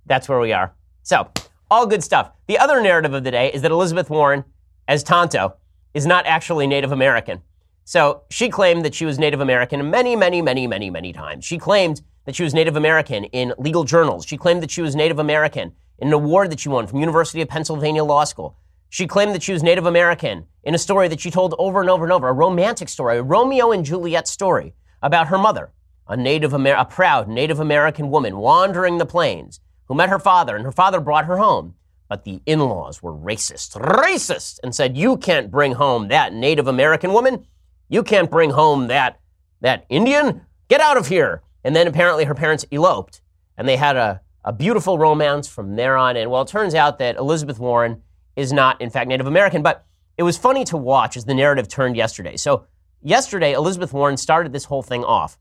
That's 0.06 0.28
where 0.28 0.38
we 0.38 0.52
are. 0.52 0.72
So, 1.02 1.28
all 1.70 1.86
good 1.86 2.04
stuff. 2.04 2.30
The 2.46 2.58
other 2.58 2.80
narrative 2.80 3.12
of 3.12 3.24
the 3.24 3.30
day 3.32 3.50
is 3.52 3.62
that 3.62 3.72
Elizabeth 3.72 4.08
Warren, 4.08 4.44
as 4.86 5.02
Tonto, 5.02 5.54
is 5.94 6.06
not 6.06 6.26
actually 6.26 6.68
Native 6.68 6.92
American. 6.92 7.42
So 7.84 8.22
she 8.30 8.48
claimed 8.48 8.84
that 8.84 8.94
she 8.94 9.04
was 9.04 9.18
Native 9.18 9.40
American 9.40 9.90
many, 9.90 10.16
many, 10.16 10.40
many, 10.40 10.66
many, 10.66 10.90
many 10.90 11.12
times. 11.12 11.44
She 11.44 11.58
claimed 11.58 12.00
that 12.24 12.34
she 12.34 12.44
was 12.44 12.54
Native 12.54 12.76
American 12.76 13.24
in 13.24 13.52
legal 13.58 13.84
journals. 13.84 14.24
She 14.24 14.36
claimed 14.36 14.62
that 14.62 14.70
she 14.70 14.80
was 14.80 14.94
Native 14.94 15.18
American 15.18 15.72
in 15.98 16.08
an 16.08 16.14
award 16.14 16.50
that 16.50 16.60
she 16.60 16.68
won 16.68 16.86
from 16.86 17.00
University 17.00 17.42
of 17.42 17.48
Pennsylvania 17.48 18.04
Law 18.04 18.24
School. 18.24 18.56
She 18.88 19.06
claimed 19.06 19.34
that 19.34 19.42
she 19.42 19.52
was 19.52 19.62
Native 19.62 19.86
American 19.86 20.46
in 20.62 20.74
a 20.74 20.78
story 20.78 21.08
that 21.08 21.20
she 21.20 21.30
told 21.30 21.54
over 21.58 21.80
and 21.80 21.90
over 21.90 22.04
and 22.04 22.12
over, 22.12 22.28
a 22.28 22.32
romantic 22.32 22.88
story, 22.88 23.18
a 23.18 23.22
Romeo 23.22 23.72
and 23.72 23.84
Juliet 23.84 24.28
story 24.28 24.74
about 25.04 25.28
her 25.28 25.38
mother, 25.38 25.70
a 26.08 26.16
Native 26.16 26.52
Amer- 26.52 26.74
a 26.74 26.84
proud 26.84 27.28
Native 27.28 27.60
American 27.60 28.10
woman 28.10 28.38
wandering 28.38 28.98
the 28.98 29.06
plains 29.06 29.60
who 29.86 29.94
met 29.94 30.08
her 30.08 30.18
father, 30.18 30.56
and 30.56 30.64
her 30.64 30.72
father 30.72 30.98
brought 30.98 31.26
her 31.26 31.36
home. 31.36 31.74
But 32.08 32.24
the 32.24 32.40
in-laws 32.46 33.02
were 33.02 33.12
racist, 33.12 33.80
racist, 33.80 34.58
and 34.62 34.74
said, 34.74 34.96
"You 34.96 35.16
can't 35.16 35.50
bring 35.50 35.72
home 35.72 36.08
that 36.08 36.32
Native 36.32 36.66
American 36.66 37.12
woman." 37.12 37.46
You 37.88 38.02
can't 38.02 38.30
bring 38.30 38.50
home 38.50 38.88
that 38.88 39.20
that 39.60 39.84
Indian. 39.88 40.40
Get 40.68 40.80
out 40.80 40.96
of 40.96 41.08
here. 41.08 41.42
And 41.62 41.74
then 41.74 41.86
apparently 41.86 42.24
her 42.24 42.34
parents 42.34 42.66
eloped, 42.70 43.22
and 43.56 43.66
they 43.66 43.76
had 43.76 43.96
a, 43.96 44.20
a 44.44 44.52
beautiful 44.52 44.98
romance 44.98 45.48
from 45.48 45.76
there 45.76 45.96
on 45.96 46.16
in. 46.16 46.28
Well, 46.28 46.42
it 46.42 46.48
turns 46.48 46.74
out 46.74 46.98
that 46.98 47.16
Elizabeth 47.16 47.58
Warren 47.58 48.02
is 48.36 48.52
not, 48.52 48.80
in 48.80 48.90
fact, 48.90 49.08
Native 49.08 49.26
American, 49.26 49.62
but 49.62 49.86
it 50.18 50.22
was 50.22 50.36
funny 50.36 50.64
to 50.64 50.76
watch 50.76 51.16
as 51.16 51.24
the 51.24 51.34
narrative 51.34 51.68
turned 51.68 51.96
yesterday. 51.96 52.36
So, 52.36 52.66
yesterday, 53.04 53.52
Elizabeth 53.52 53.92
Warren 53.92 54.16
started 54.16 54.52
this 54.52 54.64
whole 54.64 54.82
thing 54.82 55.04
off 55.04 55.38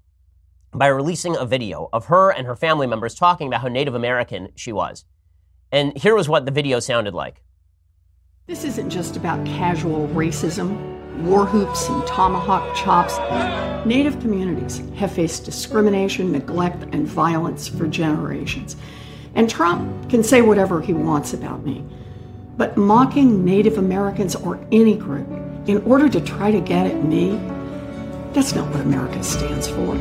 by 0.72 0.88
releasing 0.88 1.36
a 1.36 1.46
video 1.46 1.90
of 1.92 2.06
her 2.06 2.30
and 2.30 2.46
her 2.46 2.56
family 2.56 2.86
members 2.86 3.16
talking 3.16 3.48
about 3.48 3.62
how 3.62 3.68
Native 3.68 3.96
American 3.96 4.50
she 4.56 4.72
was. 4.72 5.06
And 5.72 5.98
here 5.98 6.16
was 6.16 6.30
what 6.30 6.46
the 6.46 6.52
video 6.52 6.80
sounded 6.80 7.16
like. 7.16 7.42
This 8.46 8.64
isn't 8.64 8.90
just 8.90 9.16
about 9.16 9.44
casual 9.46 10.08
racism 10.10 10.94
war 11.22 11.46
whoops 11.46 11.90
and 11.90 12.06
tomahawk 12.08 12.76
chops. 12.76 13.18
Native 13.86 14.20
communities 14.20 14.82
have 14.96 15.12
faced 15.12 15.46
discrimination, 15.46 16.32
neglect, 16.32 16.84
and 16.92 17.08
violence 17.08 17.68
for 17.68 17.88
generations. 17.88 18.76
And 19.36 19.50
Trump 19.50 20.10
can 20.10 20.24
say 20.24 20.42
whatever 20.42 20.82
he 20.82 20.94
wants 20.94 21.34
about 21.34 21.64
me. 21.64 21.86
But 22.58 22.78
mocking 22.78 23.44
Native 23.44 23.78
Americans 23.78 24.36
or 24.36 24.60
any 24.72 24.96
group 24.96 25.28
in 25.68 25.82
order 25.84 26.10
to 26.10 26.22
try 26.22 26.52
to 26.52 26.60
get 26.60 26.88
at 26.88 27.04
me, 27.04 27.32
that's 28.34 28.54
not 28.54 28.70
what 28.70 28.82
America 28.82 29.24
stands 29.24 29.68
for. 29.68 29.98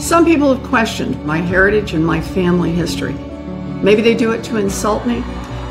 Some 0.00 0.24
people 0.24 0.54
have 0.54 0.66
questioned 0.66 1.24
my 1.24 1.38
heritage 1.38 1.94
and 1.94 2.04
my 2.04 2.20
family 2.20 2.72
history. 2.72 3.14
Maybe 3.82 4.02
they 4.02 4.14
do 4.14 4.32
it 4.32 4.44
to 4.44 4.56
insult 4.58 5.06
me, 5.06 5.22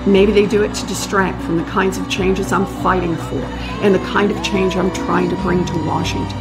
Maybe 0.05 0.31
they 0.31 0.47
do 0.47 0.63
it 0.63 0.73
to 0.73 0.87
distract 0.87 1.43
from 1.43 1.57
the 1.57 1.63
kinds 1.65 1.99
of 1.99 2.09
changes 2.09 2.51
I'm 2.51 2.65
fighting 2.81 3.15
for 3.15 3.39
and 3.83 3.93
the 3.93 3.99
kind 3.99 4.31
of 4.31 4.43
change 4.43 4.75
I'm 4.75 4.91
trying 4.91 5.29
to 5.29 5.35
bring 5.37 5.63
to 5.63 5.85
Washington. 5.85 6.39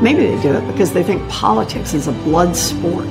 Maybe 0.00 0.24
they 0.24 0.40
do 0.40 0.52
it 0.52 0.64
because 0.68 0.92
they 0.92 1.02
think 1.02 1.28
politics 1.28 1.94
is 1.94 2.06
a 2.06 2.12
blood 2.12 2.54
sport. 2.54 3.06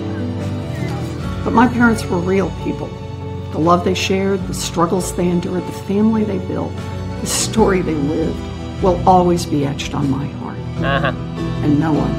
But 1.44 1.52
my 1.52 1.68
parents 1.68 2.06
were 2.06 2.20
real 2.20 2.52
people. 2.64 2.88
The 3.52 3.60
love 3.60 3.84
they 3.84 3.94
shared, 3.94 4.48
the 4.48 4.54
struggles 4.54 5.14
they 5.14 5.28
endured, 5.28 5.68
the 5.68 5.74
family 5.74 6.24
they 6.24 6.40
built, 6.48 6.72
the 7.20 7.28
story 7.28 7.82
they 7.82 7.96
lived 7.96 8.40
will 8.82 8.98
always 9.08 9.46
be 9.46 9.66
etched 9.66 9.94
on 9.94 10.10
my 10.10 10.26
heart. 10.26 10.53
Uh-huh. 10.78 11.12
And 11.64 11.80
no 11.80 11.94
one, 11.94 12.12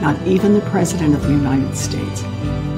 not 0.00 0.20
even 0.26 0.54
the 0.54 0.60
President 0.62 1.14
of 1.14 1.22
the 1.22 1.30
United 1.30 1.76
States, 1.76 2.22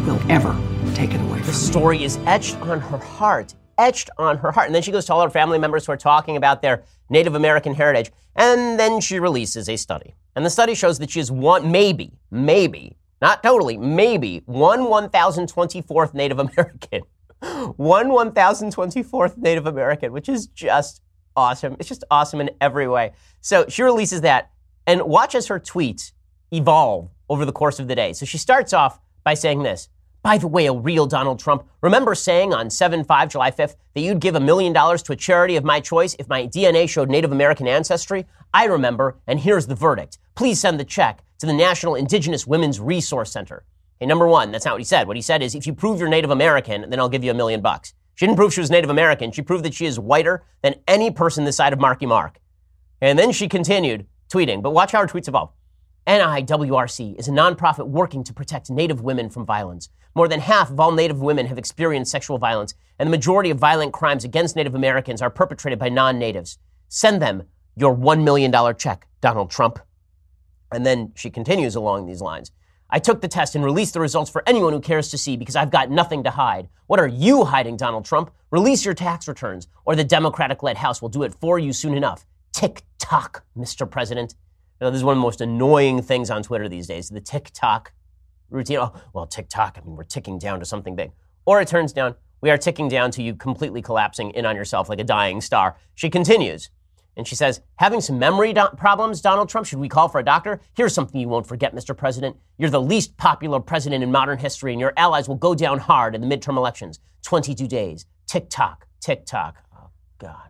will 0.07 0.21
ever 0.31 0.57
take 0.95 1.15
it 1.15 1.21
away 1.21 1.39
from 1.39 1.41
me. 1.41 1.47
The 1.47 1.53
story 1.53 2.03
is 2.03 2.19
etched 2.27 2.57
on 2.61 2.81
her 2.81 2.99
heart 2.99 3.55
etched 3.81 4.11
on 4.19 4.37
her 4.39 4.53
heart. 4.53 4.67
And 4.67 4.75
then 4.75 4.83
she 4.83 4.93
goes 4.93 5.07
to 5.07 5.15
all 5.15 5.23
her 5.23 5.31
family 5.31 5.59
members 5.59 5.87
who 5.87 5.93
are 5.93 5.97
talking 5.97 6.37
about 6.37 6.62
their 6.62 6.85
Native 7.09 7.35
American 7.35 7.75
heritage. 7.75 8.12
And 8.37 8.79
then 8.79 9.00
she 9.00 9.19
releases 9.19 9.69
a 9.69 9.77
study. 9.77 10.15
And 10.37 10.45
the 10.45 10.50
study 10.50 10.75
shows 10.75 10.99
that 10.99 11.11
she 11.11 11.19
is 11.19 11.33
one, 11.33 11.73
maybe, 11.73 12.12
maybe, 12.31 12.97
not 13.21 13.43
totally, 13.43 13.77
maybe 13.77 14.43
one 14.47 14.81
1024th 14.81 16.15
Native 16.15 16.39
American. 16.47 17.03
one 17.77 18.11
1024th 18.11 19.39
Native 19.39 19.67
American, 19.67 20.12
which 20.12 20.29
is 20.29 20.47
just 20.49 21.03
awesome. 21.35 21.75
It's 21.81 21.89
just 21.89 22.05
awesome 22.11 22.41
in 22.41 22.50
every 22.61 22.87
way. 22.87 23.12
So 23.41 23.65
she 23.69 23.83
releases 23.83 24.21
that 24.21 24.50
and 24.91 25.03
watch 25.03 25.37
as 25.37 25.47
her 25.47 25.61
tweets 25.61 26.11
evolve 26.53 27.11
over 27.29 27.45
the 27.45 27.53
course 27.53 27.79
of 27.79 27.87
the 27.87 27.95
day. 27.95 28.13
So 28.13 28.27
she 28.27 28.39
starts 28.39 28.73
off 28.73 28.99
by 29.23 29.35
saying 29.35 29.63
this 29.63 29.89
By 30.23 30.37
the 30.37 30.49
way, 30.49 30.67
a 30.67 30.73
real 30.73 31.07
Donald 31.07 31.39
Trump, 31.39 31.65
remember 31.81 32.17
saying 32.17 32.53
on 32.53 32.71
7 32.71 33.05
5 33.05 33.29
July 33.29 33.53
5th 33.53 33.77
that 33.95 34.01
you'd 34.01 34.19
give 34.19 34.35
a 34.35 34.41
million 34.41 34.73
dollars 34.73 35.01
to 35.05 35.13
a 35.13 35.17
charity 35.17 35.55
of 35.55 35.63
my 35.63 35.79
choice 35.79 36.17
if 36.19 36.29
my 36.29 36.49
DNA 36.49 36.89
showed 36.89 37.09
Native 37.09 37.31
American 37.31 37.69
ancestry? 37.69 38.27
I 38.53 38.65
remember, 38.65 39.17
and 39.29 39.39
here's 39.39 39.69
the 39.69 39.77
verdict. 39.77 40.19
Please 40.35 40.59
send 40.59 40.81
the 40.81 40.85
check 40.85 41.23
to 41.39 41.47
the 41.47 41.53
National 41.53 41.95
Indigenous 41.95 42.45
Women's 42.45 42.81
Resource 42.81 43.31
Center. 43.31 43.63
Okay, 43.99 44.07
number 44.07 44.27
one, 44.27 44.51
that's 44.51 44.65
not 44.65 44.75
what 44.75 44.81
he 44.81 44.85
said. 44.85 45.07
What 45.07 45.17
he 45.17 45.23
said 45.23 45.41
is, 45.41 45.55
if 45.55 45.69
you 45.69 45.73
prove 45.73 46.01
you're 46.01 46.09
Native 46.09 46.31
American, 46.31 46.91
then 46.91 46.99
I'll 46.99 47.09
give 47.09 47.23
you 47.23 47.31
a 47.31 47.35
million 47.35 47.61
bucks. 47.61 47.95
She 48.17 48.27
didn't 48.27 48.39
prove 48.39 48.53
she 48.53 48.61
was 48.61 48.73
Native 48.73 48.91
American. 48.91 49.31
She 49.31 49.43
proved 49.43 49.65
that 49.65 49.75
she 49.75 49.87
is 49.87 50.01
whiter 50.01 50.43
than 50.63 50.75
any 50.89 51.13
person 51.13 51.45
this 51.45 51.57
side 51.57 51.73
of 51.73 51.79
Marky 51.79 52.07
Mark. 52.07 52.41
And 53.01 53.19
then 53.19 53.31
she 53.31 53.49
continued 53.49 54.07
tweeting, 54.31 54.63
but 54.63 54.71
watch 54.71 54.93
how 54.93 55.01
her 55.01 55.07
tweets 55.07 55.29
evolve. 55.29 55.51
NIWRC 56.07 57.19
is 57.19 57.29
a 57.29 57.33
nonprofit 57.33 57.87
working 57.87 58.25
to 58.25 58.33
protect 58.33 58.71
Native 58.71 59.03
women 59.03 59.29
from 59.29 59.45
violence. 59.45 59.91
More 60.15 60.29
than 60.29 60.41
half 60.41 60.71
of 60.71 60.81
all 60.81 60.93
Native 60.93 61.21
women 61.21 61.47
have 61.47 61.59
experienced 61.59 62.11
sexual 62.11 62.39
violence, 62.39 62.75
and 62.99 63.07
the 63.07 63.11
majority 63.11 63.51
of 63.51 63.59
violent 63.59 63.93
crimes 63.93 64.25
against 64.25 64.57
Native 64.57 64.75
Americans 64.75 65.23
are 65.23 65.31
perpetrated 65.31 65.79
by 65.79 65.89
non 65.89 66.19
natives. 66.19 66.59
Send 66.89 67.21
them 67.23 67.45
your 67.77 67.97
$1 67.97 68.25
million 68.25 68.53
check, 68.77 69.07
Donald 69.21 69.51
Trump. 69.51 69.79
And 70.73 70.85
then 70.85 71.13
she 71.15 71.31
continues 71.31 71.75
along 71.75 72.07
these 72.07 72.21
lines. 72.21 72.51
I 72.91 72.99
took 72.99 73.21
the 73.21 73.29
test 73.29 73.55
and 73.55 73.65
released 73.65 73.95
the 73.95 74.01
results 74.01 74.31
for 74.31 74.43
anyone 74.49 74.73
who 74.73 74.81
cares 74.81 75.11
to 75.11 75.19
see 75.19 75.37
because 75.37 75.55
I've 75.55 75.71
got 75.71 75.91
nothing 75.91 76.25
to 76.25 76.31
hide. 76.31 76.69
What 76.89 76.99
are 76.99 77.07
you 77.07 77.45
hiding, 77.45 77.77
Donald 77.77 78.05
Trump? 78.05 78.33
Release 78.51 78.85
your 78.85 78.95
tax 78.95 79.29
returns, 79.29 79.69
or 79.85 79.95
the 79.95 80.03
Democratic 80.03 80.63
led 80.65 80.77
House 80.77 81.01
will 81.01 81.09
do 81.09 81.23
it 81.23 81.35
for 81.35 81.59
you 81.59 81.73
soon 81.73 81.95
enough. 81.95 82.27
Tick 82.61 82.83
tock, 82.99 83.47
Mr. 83.57 83.90
President. 83.90 84.35
This 84.81 84.97
is 84.97 85.02
one 85.02 85.14
of 85.14 85.17
the 85.17 85.23
most 85.23 85.40
annoying 85.40 86.02
things 86.02 86.29
on 86.29 86.43
Twitter 86.43 86.69
these 86.69 86.87
days 86.87 87.09
the 87.09 87.19
tick 87.19 87.49
tock 87.55 87.95
routine. 88.50 88.76
Oh, 88.76 88.93
well, 89.14 89.26
tick 89.26 89.49
tock, 89.49 89.79
I 89.81 89.87
mean, 89.87 89.97
we're 89.97 90.05
ticking 90.05 90.38
down 90.38 90.61
to 90.61 90.67
something 90.67 90.95
big. 90.95 91.12
Or 91.47 91.62
it 91.62 91.69
turns 91.69 91.95
down, 91.95 92.17
we 92.43 92.50
are 92.50 92.59
ticking 92.59 92.87
down 92.87 93.12
to 93.12 93.23
you 93.23 93.35
completely 93.35 93.81
collapsing 93.81 94.33
in 94.33 94.45
on 94.45 94.57
yourself 94.57 94.90
like 94.90 95.00
a 95.00 95.05
dying 95.05 95.40
star. 95.40 95.79
She 95.95 96.11
continues. 96.11 96.69
And 97.17 97.26
she 97.26 97.35
says, 97.35 97.62
having 97.76 98.02
some 98.02 98.19
memory 98.19 98.52
do- 98.52 98.69
problems, 98.76 99.23
Donald 99.23 99.49
Trump, 99.49 99.67
should 99.67 99.79
we 99.79 99.88
call 99.88 100.09
for 100.09 100.19
a 100.19 100.23
doctor? 100.23 100.61
Here's 100.76 100.93
something 100.93 101.19
you 101.19 101.31
won't 101.31 101.47
forget, 101.47 101.75
Mr. 101.75 101.97
President. 101.97 102.37
You're 102.59 102.69
the 102.69 102.83
least 102.83 103.17
popular 103.17 103.61
president 103.61 104.05
in 104.05 104.12
modern 104.12 104.37
history, 104.37 104.73
and 104.73 104.81
your 104.83 104.93
allies 104.99 105.29
will 105.29 105.37
go 105.37 105.55
down 105.55 105.79
hard 105.79 106.14
in 106.14 106.21
the 106.21 106.26
midterm 106.26 106.59
elections. 106.59 107.00
22 107.23 107.67
days. 107.67 108.05
Tick 108.26 108.50
tock, 108.50 108.87
tick 109.00 109.25
tock. 109.25 109.64
Oh, 109.75 109.88
God. 110.19 110.50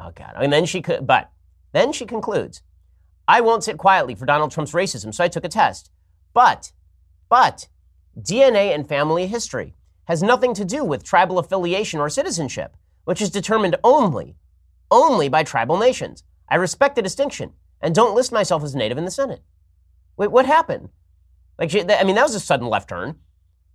Oh, 0.00 0.10
God. 0.14 0.32
And 0.36 0.52
then 0.52 0.64
she 0.64 0.80
could, 0.80 1.06
but 1.06 1.30
then 1.72 1.92
she 1.92 2.06
concludes, 2.06 2.62
I 3.28 3.40
won't 3.40 3.64
sit 3.64 3.78
quietly 3.78 4.14
for 4.14 4.26
Donald 4.26 4.50
Trump's 4.50 4.72
racism, 4.72 5.14
so 5.14 5.22
I 5.22 5.28
took 5.28 5.44
a 5.44 5.48
test. 5.48 5.90
But, 6.32 6.72
but, 7.28 7.68
DNA 8.18 8.74
and 8.74 8.88
family 8.88 9.26
history 9.26 9.74
has 10.04 10.22
nothing 10.22 10.54
to 10.54 10.64
do 10.64 10.84
with 10.84 11.04
tribal 11.04 11.38
affiliation 11.38 12.00
or 12.00 12.08
citizenship, 12.08 12.76
which 13.04 13.20
is 13.20 13.30
determined 13.30 13.76
only 13.84 14.36
only 14.90 15.28
by 15.28 15.42
tribal 15.42 15.78
nations. 15.78 16.24
I 16.48 16.56
respect 16.56 16.96
the 16.96 17.02
distinction 17.02 17.52
and 17.80 17.94
don't 17.94 18.14
list 18.14 18.32
myself 18.32 18.62
as 18.62 18.74
native 18.74 18.98
in 18.98 19.04
the 19.04 19.10
Senate. 19.10 19.42
Wait, 20.16 20.30
what 20.30 20.46
happened? 20.46 20.90
Like, 21.58 21.74
I 21.74 22.04
mean, 22.04 22.16
that 22.16 22.24
was 22.24 22.34
a 22.34 22.40
sudden 22.40 22.66
left 22.66 22.88
turn. 22.88 23.16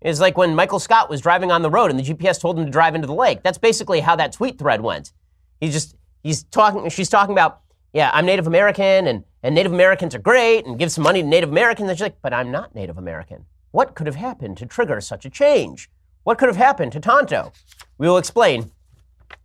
It's 0.02 0.20
like 0.20 0.38
when 0.38 0.56
Michael 0.56 0.80
Scott 0.80 1.10
was 1.10 1.22
driving 1.22 1.52
on 1.52 1.62
the 1.62 1.70
road 1.70 1.90
and 1.90 2.00
the 2.00 2.04
GPS 2.04 2.40
told 2.40 2.60
him 2.60 2.66
to 2.66 2.72
drive 2.72 2.96
into 2.96 3.08
the 3.08 3.14
lake. 3.14 3.44
That's 3.44 3.58
basically 3.58 4.02
how 4.02 4.16
that 4.18 4.34
tweet 4.34 4.60
thread 4.60 4.82
went. 4.82 5.14
He's 5.60 5.74
just, 5.74 5.96
he's 6.26 6.44
talking, 6.44 6.90
she's 6.90 7.10
talking 7.10 7.34
about, 7.34 7.62
yeah, 7.94 8.10
I'm 8.14 8.26
Native 8.26 8.48
American 8.48 9.08
and, 9.08 9.24
and 9.44 9.56
Native 9.56 9.74
Americans 9.74 10.14
are 10.16 10.20
great 10.20 10.66
and 10.66 10.78
give 10.78 10.92
some 10.92 11.04
money 11.04 11.22
to 11.22 11.28
Native 11.28 11.50
Americans. 11.50 11.90
And 11.90 11.98
she's 11.98 12.04
like, 12.04 12.22
but 12.22 12.34
I'm 12.34 12.52
not 12.52 12.76
Native 12.76 12.98
American. 12.98 13.46
What 13.72 13.96
could 13.96 14.08
have 14.08 14.16
happened 14.16 14.58
to 14.58 14.66
trigger 14.66 15.00
such 15.02 15.26
a 15.26 15.30
change? 15.30 15.90
What 16.24 16.38
could 16.38 16.50
have 16.50 16.58
happened 16.58 16.92
to 16.94 17.00
Tonto? 17.00 17.54
We 17.98 18.08
will 18.08 18.18
explain 18.18 18.72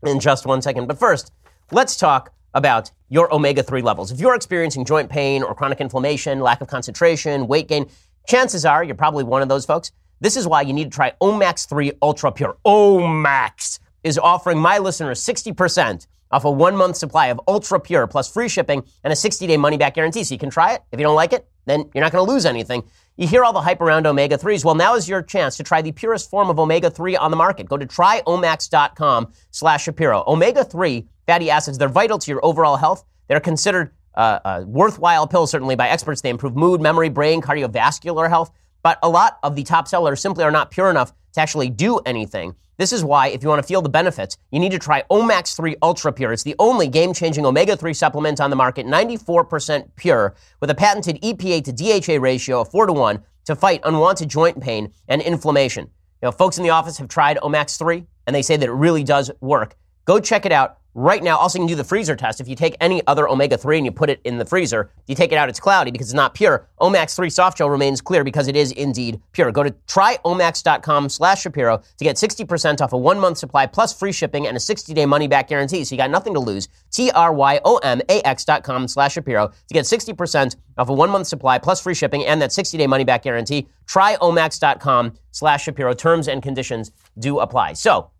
in 0.05 0.19
just 0.21 0.47
one 0.47 0.63
second. 0.63 0.87
But 0.87 0.99
first, 0.99 1.33
Let's 1.73 1.97
talk 1.97 2.33
about 2.53 2.91
your 3.11 3.33
omega 3.33 3.63
3 3.63 3.81
levels. 3.83 4.11
If 4.11 4.19
you're 4.19 4.35
experiencing 4.35 4.85
joint 4.85 5.09
pain 5.09 5.45
or 5.45 5.55
chronic 5.55 5.81
inflammation, 5.81 6.41
lack 6.41 6.61
of 6.61 6.67
concentration, 6.67 7.47
weight 7.47 7.69
gain, 7.69 7.89
chances 8.27 8.65
are 8.65 8.83
you're 8.83 8.97
probably 8.97 9.23
one 9.23 9.41
of 9.41 9.49
those 9.49 9.65
folks. 9.65 9.93
This 10.21 10.37
is 10.37 10.49
why 10.49 10.63
you 10.63 10.73
need 10.73 10.91
to 10.91 10.91
try 10.91 11.13
Omax 11.23 11.69
3 11.69 11.93
Ultra 12.03 12.33
Pure. 12.33 12.57
Omax 12.67 13.79
is 14.03 14.19
offering 14.19 14.59
my 14.59 14.79
listeners 14.79 15.25
60% 15.25 16.09
off 16.31 16.45
a 16.45 16.51
one 16.51 16.77
month 16.77 16.97
supply 16.97 17.27
of 17.27 17.41
Ultra 17.49 17.81
Pure 17.81 18.07
plus 18.09 18.33
free 18.33 18.49
shipping 18.49 18.83
and 19.05 19.13
a 19.13 19.17
60 19.17 19.47
day 19.47 19.57
money 19.57 19.77
back 19.77 19.95
guarantee. 19.95 20.25
So 20.25 20.35
you 20.35 20.39
can 20.39 20.51
try 20.51 20.75
it. 20.75 20.83
If 20.93 20.99
you 20.99 21.05
don't 21.05 21.17
like 21.17 21.33
it, 21.33 21.47
then 21.67 21.91
you're 21.95 22.03
not 22.03 22.13
going 22.13 22.25
to 22.25 22.33
lose 22.33 22.47
anything. 22.47 22.83
You 23.17 23.27
hear 23.27 23.45
all 23.45 23.53
the 23.53 23.61
hype 23.61 23.81
around 23.81 24.07
omega 24.07 24.39
3s. 24.39 24.65
Well, 24.65 24.75
now 24.75 24.95
is 24.95 25.09
your 25.09 25.23
chance 25.23 25.57
to 25.59 25.63
try 25.63 25.83
the 25.83 25.93
purest 25.93 26.31
form 26.31 26.49
of 26.49 26.59
omega 26.59 26.91
3 26.91 27.17
on 27.17 27.31
the 27.31 27.37
market. 27.37 27.69
Go 27.69 27.77
to 27.77 27.87
tryomax.com 27.87 29.33
slash 29.51 29.85
Shapiro. 29.85 30.25
Omega 30.27 30.65
3 30.65 31.07
fatty 31.27 31.51
acids. 31.51 31.79
They're 31.79 31.89
vital 31.89 32.19
to 32.19 32.31
your 32.31 32.45
overall 32.45 32.77
health. 32.77 33.05
They're 33.29 33.41
considered 33.41 33.93
uh, 34.15 34.41
a 34.45 34.65
worthwhile 34.67 35.27
pill, 35.27 35.47
certainly 35.47 35.77
by 35.77 35.89
experts. 35.89 36.21
They 36.21 36.31
improve 36.31 36.57
mood, 36.57 36.81
memory, 36.81 37.09
brain, 37.09 37.41
cardiovascular 37.43 38.29
health. 38.29 38.51
But 38.83 38.99
a 39.03 39.09
lot 39.09 39.39
of 39.43 39.57
the 39.57 39.63
top 39.63 39.89
sellers 39.89 40.21
simply 40.21 40.45
are 40.45 40.51
not 40.51 40.71
pure 40.71 40.91
enough 40.91 41.13
to 41.33 41.41
actually 41.41 41.71
do 41.71 41.99
anything. 42.07 42.55
This 42.79 42.95
is 42.95 43.05
why, 43.05 43.29
if 43.29 43.43
you 43.43 43.49
want 43.51 43.63
to 43.63 43.67
feel 43.67 43.83
the 43.83 43.91
benefits, 43.91 44.39
you 44.51 44.59
need 44.59 44.73
to 44.73 44.79
try 44.79 45.03
Omax 45.11 45.55
3 45.55 45.77
Ultra 45.83 46.13
Pure. 46.13 46.33
It's 46.33 46.43
the 46.43 46.57
only 46.59 46.89
game 46.89 47.13
changing 47.13 47.45
omega 47.45 47.77
3 47.77 47.93
supplement 47.93 48.41
on 48.41 48.49
the 48.49 48.57
market, 48.57 48.87
94% 48.87 49.91
pure, 49.97 50.35
with 50.61 50.71
a 50.71 50.75
patented 50.75 51.21
EPA 51.21 51.63
to 51.65 51.73
DHA 51.73 52.19
ratio 52.23 52.63
of 52.63 52.71
4 52.71 52.87
to 52.87 52.93
1 52.95 53.23
to 53.45 53.55
fight 53.55 53.83
unwanted 53.85 54.31
joint 54.31 54.61
pain 54.63 54.93
and 55.09 55.21
inflammation. 55.21 55.91
You 56.23 56.27
know, 56.27 56.33
folks 56.33 56.57
in 56.57 56.63
the 56.63 56.71
office 56.71 56.97
have 56.99 57.09
tried 57.09 57.37
Omax 57.39 57.79
3 57.79 58.07
and 58.27 58.35
they 58.35 58.43
say 58.43 58.57
that 58.57 58.69
it 58.69 58.73
really 58.73 59.05
does 59.05 59.31
work. 59.41 59.77
Go 60.07 60.19
check 60.19 60.47
it 60.47 60.53
out 60.53 60.79
Right 60.95 61.23
now, 61.23 61.37
also 61.37 61.59
you 61.59 61.63
can 61.63 61.69
do 61.69 61.77
the 61.77 61.85
freezer 61.85 62.17
test. 62.17 62.41
If 62.41 62.49
you 62.49 62.57
take 62.57 62.77
any 62.81 63.01
other 63.07 63.29
omega-3 63.29 63.77
and 63.77 63.87
you 63.87 63.93
put 63.93 64.11
it 64.11 64.21
in 64.25 64.39
the 64.39 64.45
freezer, 64.45 64.91
you 65.07 65.15
take 65.15 65.31
it 65.31 65.37
out, 65.37 65.49
it's 65.49 65.61
cloudy 65.61 65.93
because 65.93 66.09
it's 66.09 66.15
not 66.15 66.35
pure. 66.35 66.67
Omax 66.81 67.15
3 67.15 67.31
soft 67.31 67.59
gel 67.59 67.71
remains 67.71 68.01
clear 68.01 68.25
because 68.25 68.49
it 68.49 68.57
is 68.57 68.73
indeed 68.73 69.21
pure. 69.31 69.53
Go 69.53 69.63
to 69.63 69.71
tryomax.com 69.87 71.09
slash 71.09 71.43
Shapiro 71.43 71.79
to 71.79 72.05
get 72.05 72.17
60% 72.17 72.81
off 72.81 72.93
a 72.93 72.99
one-month 72.99 73.39
supply 73.39 73.67
plus 73.67 73.97
free 73.97 74.11
shipping 74.11 74.49
and 74.49 74.57
a 74.57 74.61
60-day 74.61 75.07
money-back 75.07 75.47
guarantee. 75.47 75.85
So 75.85 75.95
you 75.95 75.97
got 75.97 76.11
nothing 76.11 76.35
to 76.35 76.41
lose. 76.41 76.69
T-R-Y-O-M-A-X 76.91 78.45
dot 78.45 78.65
com 78.65 78.89
slash 78.89 79.13
Shapiro 79.13 79.47
to 79.49 79.75
get 79.75 79.85
60% 79.85 80.57
off 80.77 80.89
a 80.89 80.93
one-month 80.93 81.29
supply 81.29 81.59
plus 81.59 81.81
free 81.81 81.95
shipping 81.95 82.27
and 82.27 82.43
that 82.43 82.51
60-day 82.51 82.89
money-back 82.89 83.23
guarantee. 83.23 83.69
Tryomax.com 83.87 85.13
slash 85.31 85.63
Shapiro. 85.63 85.95
Terms 85.95 86.27
and 86.27 86.43
conditions 86.43 86.91
do 87.17 87.39
apply. 87.39 87.75
So, 87.75 88.11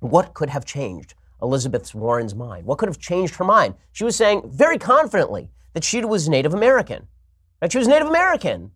what 0.00 0.32
could 0.32 0.48
have 0.48 0.64
changed? 0.64 1.14
Elizabeth 1.42 1.94
Warren's 1.94 2.34
mind? 2.34 2.66
What 2.66 2.78
could 2.78 2.88
have 2.88 2.98
changed 2.98 3.36
her 3.36 3.44
mind? 3.44 3.74
She 3.92 4.04
was 4.04 4.16
saying 4.16 4.42
very 4.46 4.78
confidently 4.78 5.50
that 5.74 5.84
she 5.84 6.04
was 6.04 6.28
Native 6.28 6.54
American, 6.54 7.06
that 7.60 7.72
she 7.72 7.78
was 7.78 7.88
Native 7.88 8.08
American. 8.08 8.72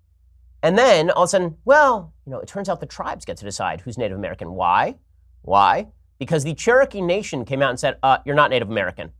And 0.62 0.78
then 0.78 1.10
all 1.10 1.24
of 1.24 1.26
a 1.26 1.30
sudden, 1.30 1.56
well, 1.64 2.12
you 2.24 2.30
know, 2.30 2.38
it 2.38 2.46
turns 2.46 2.68
out 2.68 2.80
the 2.80 2.86
tribes 2.86 3.24
get 3.24 3.36
to 3.38 3.44
decide 3.44 3.80
who's 3.80 3.98
Native 3.98 4.16
American. 4.16 4.52
Why? 4.52 4.96
Why? 5.42 5.88
Because 6.18 6.44
the 6.44 6.54
Cherokee 6.54 7.00
Nation 7.00 7.44
came 7.44 7.62
out 7.62 7.70
and 7.70 7.80
said, 7.80 7.98
uh, 8.02 8.18
you're 8.24 8.36
not 8.36 8.50
Native 8.50 8.70
American. 8.70 9.10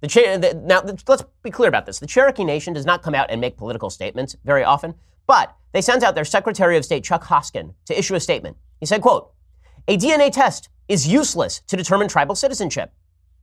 The, 0.00 0.08
the, 0.08 0.60
now, 0.64 0.82
let's 1.06 1.24
be 1.44 1.50
clear 1.50 1.68
about 1.68 1.86
this. 1.86 2.00
The 2.00 2.08
Cherokee 2.08 2.42
Nation 2.42 2.72
does 2.72 2.84
not 2.84 3.02
come 3.02 3.14
out 3.14 3.30
and 3.30 3.40
make 3.40 3.56
political 3.56 3.88
statements 3.88 4.34
very 4.44 4.64
often, 4.64 4.94
but 5.28 5.54
they 5.70 5.80
sent 5.80 6.02
out 6.02 6.16
their 6.16 6.24
Secretary 6.24 6.76
of 6.76 6.84
State, 6.84 7.04
Chuck 7.04 7.22
Hoskin, 7.22 7.72
to 7.84 7.96
issue 7.96 8.16
a 8.16 8.20
statement. 8.20 8.56
He 8.80 8.86
said, 8.86 9.00
quote, 9.00 9.32
a 9.86 9.96
DNA 9.96 10.32
test 10.32 10.68
is 10.88 11.06
useless 11.06 11.60
to 11.66 11.76
determine 11.76 12.08
tribal 12.08 12.34
citizenship. 12.34 12.92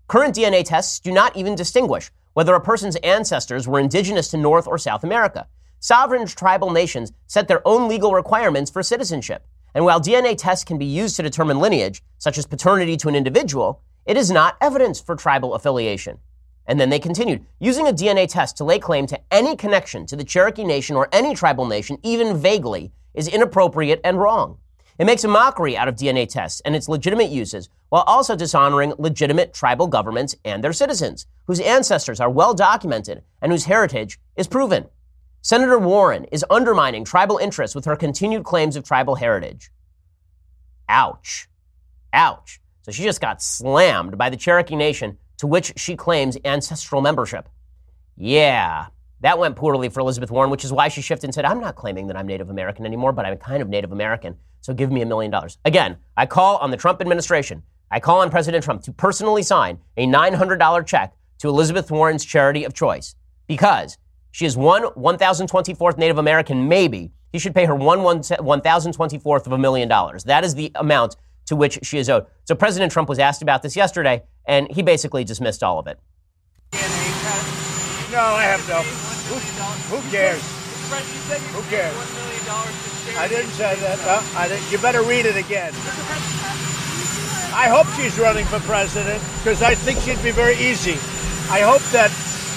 Current 0.07 0.35
DNA 0.35 0.63
tests 0.63 0.99
do 0.99 1.11
not 1.11 1.35
even 1.35 1.55
distinguish 1.55 2.11
whether 2.33 2.53
a 2.55 2.61
person's 2.61 2.95
ancestors 2.97 3.67
were 3.67 3.79
indigenous 3.79 4.29
to 4.29 4.37
North 4.37 4.67
or 4.67 4.77
South 4.77 5.03
America. 5.03 5.47
Sovereign 5.79 6.25
tribal 6.27 6.71
nations 6.71 7.11
set 7.27 7.47
their 7.47 7.65
own 7.67 7.87
legal 7.87 8.13
requirements 8.13 8.71
for 8.71 8.83
citizenship. 8.83 9.45
And 9.73 9.85
while 9.85 10.01
DNA 10.01 10.37
tests 10.37 10.65
can 10.65 10.77
be 10.77 10.85
used 10.85 11.15
to 11.17 11.23
determine 11.23 11.59
lineage, 11.59 12.01
such 12.17 12.37
as 12.37 12.45
paternity 12.45 12.97
to 12.97 13.07
an 13.07 13.15
individual, 13.15 13.81
it 14.05 14.17
is 14.17 14.31
not 14.31 14.57
evidence 14.61 14.99
for 14.99 15.15
tribal 15.15 15.53
affiliation. 15.53 16.17
And 16.65 16.79
then 16.79 16.89
they 16.89 16.99
continued 16.99 17.45
using 17.59 17.87
a 17.87 17.93
DNA 17.93 18.27
test 18.27 18.57
to 18.57 18.63
lay 18.63 18.79
claim 18.79 19.07
to 19.07 19.19
any 19.31 19.55
connection 19.55 20.05
to 20.07 20.15
the 20.15 20.23
Cherokee 20.23 20.63
Nation 20.63 20.95
or 20.95 21.09
any 21.11 21.33
tribal 21.33 21.65
nation, 21.65 21.97
even 22.03 22.37
vaguely, 22.37 22.91
is 23.13 23.27
inappropriate 23.27 24.01
and 24.03 24.19
wrong. 24.19 24.57
It 24.99 25.05
makes 25.05 25.23
a 25.23 25.29
mockery 25.29 25.77
out 25.77 25.87
of 25.87 25.95
DNA 25.95 26.27
tests 26.27 26.61
and 26.65 26.75
its 26.75 26.89
legitimate 26.89 27.29
uses 27.29 27.69
while 27.87 28.03
also 28.05 28.35
dishonoring 28.35 28.93
legitimate 28.99 29.53
tribal 29.53 29.87
governments 29.87 30.35
and 30.43 30.61
their 30.61 30.73
citizens, 30.73 31.25
whose 31.47 31.61
ancestors 31.61 32.19
are 32.19 32.29
well 32.29 32.53
documented 32.53 33.23
and 33.41 33.49
whose 33.49 33.63
heritage 33.63 34.19
is 34.35 34.45
proven. 34.45 34.85
Senator 35.41 35.79
Warren 35.79 36.25
is 36.25 36.43
undermining 36.49 37.05
tribal 37.05 37.37
interests 37.37 37.75
with 37.75 37.85
her 37.85 37.95
continued 37.95 38.43
claims 38.43 38.75
of 38.75 38.83
tribal 38.83 39.15
heritage. 39.15 39.71
Ouch. 40.89 41.47
Ouch. 42.11 42.59
So 42.81 42.91
she 42.91 43.03
just 43.03 43.21
got 43.21 43.41
slammed 43.41 44.17
by 44.17 44.29
the 44.29 44.35
Cherokee 44.35 44.75
Nation 44.75 45.17
to 45.37 45.47
which 45.47 45.71
she 45.77 45.95
claims 45.95 46.37
ancestral 46.43 47.01
membership. 47.01 47.47
Yeah, 48.17 48.87
That 49.21 49.37
went 49.37 49.55
poorly 49.55 49.89
for 49.89 49.99
Elizabeth 49.99 50.31
Warren, 50.31 50.49
which 50.49 50.63
is 50.63 50.71
why 50.71 50.87
she 50.87 51.01
shifted 51.01 51.27
and 51.27 51.33
said, 51.33 51.45
I'm 51.45 51.59
not 51.59 51.75
claiming 51.75 52.07
that 52.07 52.15
I'm 52.15 52.25
Native 52.27 52.49
American 52.49 52.85
anymore, 52.85 53.11
but 53.11 53.25
I'm 53.25 53.37
kind 53.37 53.61
of 53.61 53.67
Native 53.67 53.91
American, 53.91 54.35
so 54.61 54.73
give 54.73 54.91
me 54.91 55.01
a 55.01 55.05
million 55.05 55.29
dollars. 55.31 55.57
Again, 55.65 55.97
I 56.15 56.25
call 56.25 56.57
on 56.57 56.71
the 56.71 56.77
Trump 56.77 57.01
administration, 57.01 57.63
I 57.91 57.99
call 57.99 58.21
on 58.21 58.29
President 58.29 58.63
Trump 58.63 58.83
to 58.83 58.93
personally 58.93 59.43
sign 59.43 59.79
a 59.97 60.05
$900 60.05 60.85
check 60.85 61.13
to 61.39 61.49
Elizabeth 61.49 61.91
Warren's 61.91 62.23
charity 62.23 62.63
of 62.63 62.73
choice 62.73 63.15
because 63.47 63.97
she 64.31 64.45
is 64.45 64.55
one 64.55 64.83
1,024th 64.83 65.97
Native 65.97 66.17
American, 66.17 66.67
maybe. 66.67 67.11
He 67.31 67.39
should 67.39 67.53
pay 67.53 67.65
her 67.65 67.75
one 67.75 67.99
1,024th 67.99 69.45
of 69.45 69.51
a 69.51 69.57
million 69.57 69.87
dollars. 69.87 70.23
That 70.23 70.43
is 70.43 70.55
the 70.55 70.71
amount 70.75 71.15
to 71.47 71.55
which 71.55 71.79
she 71.83 71.97
is 71.97 72.09
owed. 72.09 72.25
So 72.45 72.55
President 72.55 72.91
Trump 72.91 73.09
was 73.09 73.19
asked 73.19 73.41
about 73.41 73.63
this 73.63 73.75
yesterday, 73.75 74.23
and 74.45 74.71
he 74.71 74.81
basically 74.81 75.23
dismissed 75.23 75.63
all 75.63 75.79
of 75.79 75.87
it. 75.87 75.99
No, 78.11 78.17
I 78.17 78.43
have 78.43 78.65
no. 78.67 78.81
Who, 79.29 79.37
who 79.93 80.01
cares? 80.09 80.41
Who 81.53 81.61
cares? 81.69 81.93
I 83.17 83.27
didn't 83.27 83.51
say 83.51 83.75
that. 83.85 83.99
No, 84.01 84.17
I 84.33 84.47
didn't. 84.47 84.71
You 84.71 84.79
better 84.79 85.03
read 85.03 85.27
it 85.27 85.37
again. 85.37 85.73
I 87.53 87.69
hope 87.69 87.85
she's 87.93 88.17
running 88.17 88.45
for 88.45 88.59
president 88.61 89.21
because 89.37 89.61
I 89.61 89.75
think 89.75 89.99
she'd 89.99 90.21
be 90.23 90.31
very 90.31 90.55
easy. 90.57 90.97
I 91.53 91.61
hope 91.61 91.85
that 91.93 92.09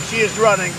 she 0.09 0.25
is 0.25 0.33
running. 0.39 0.73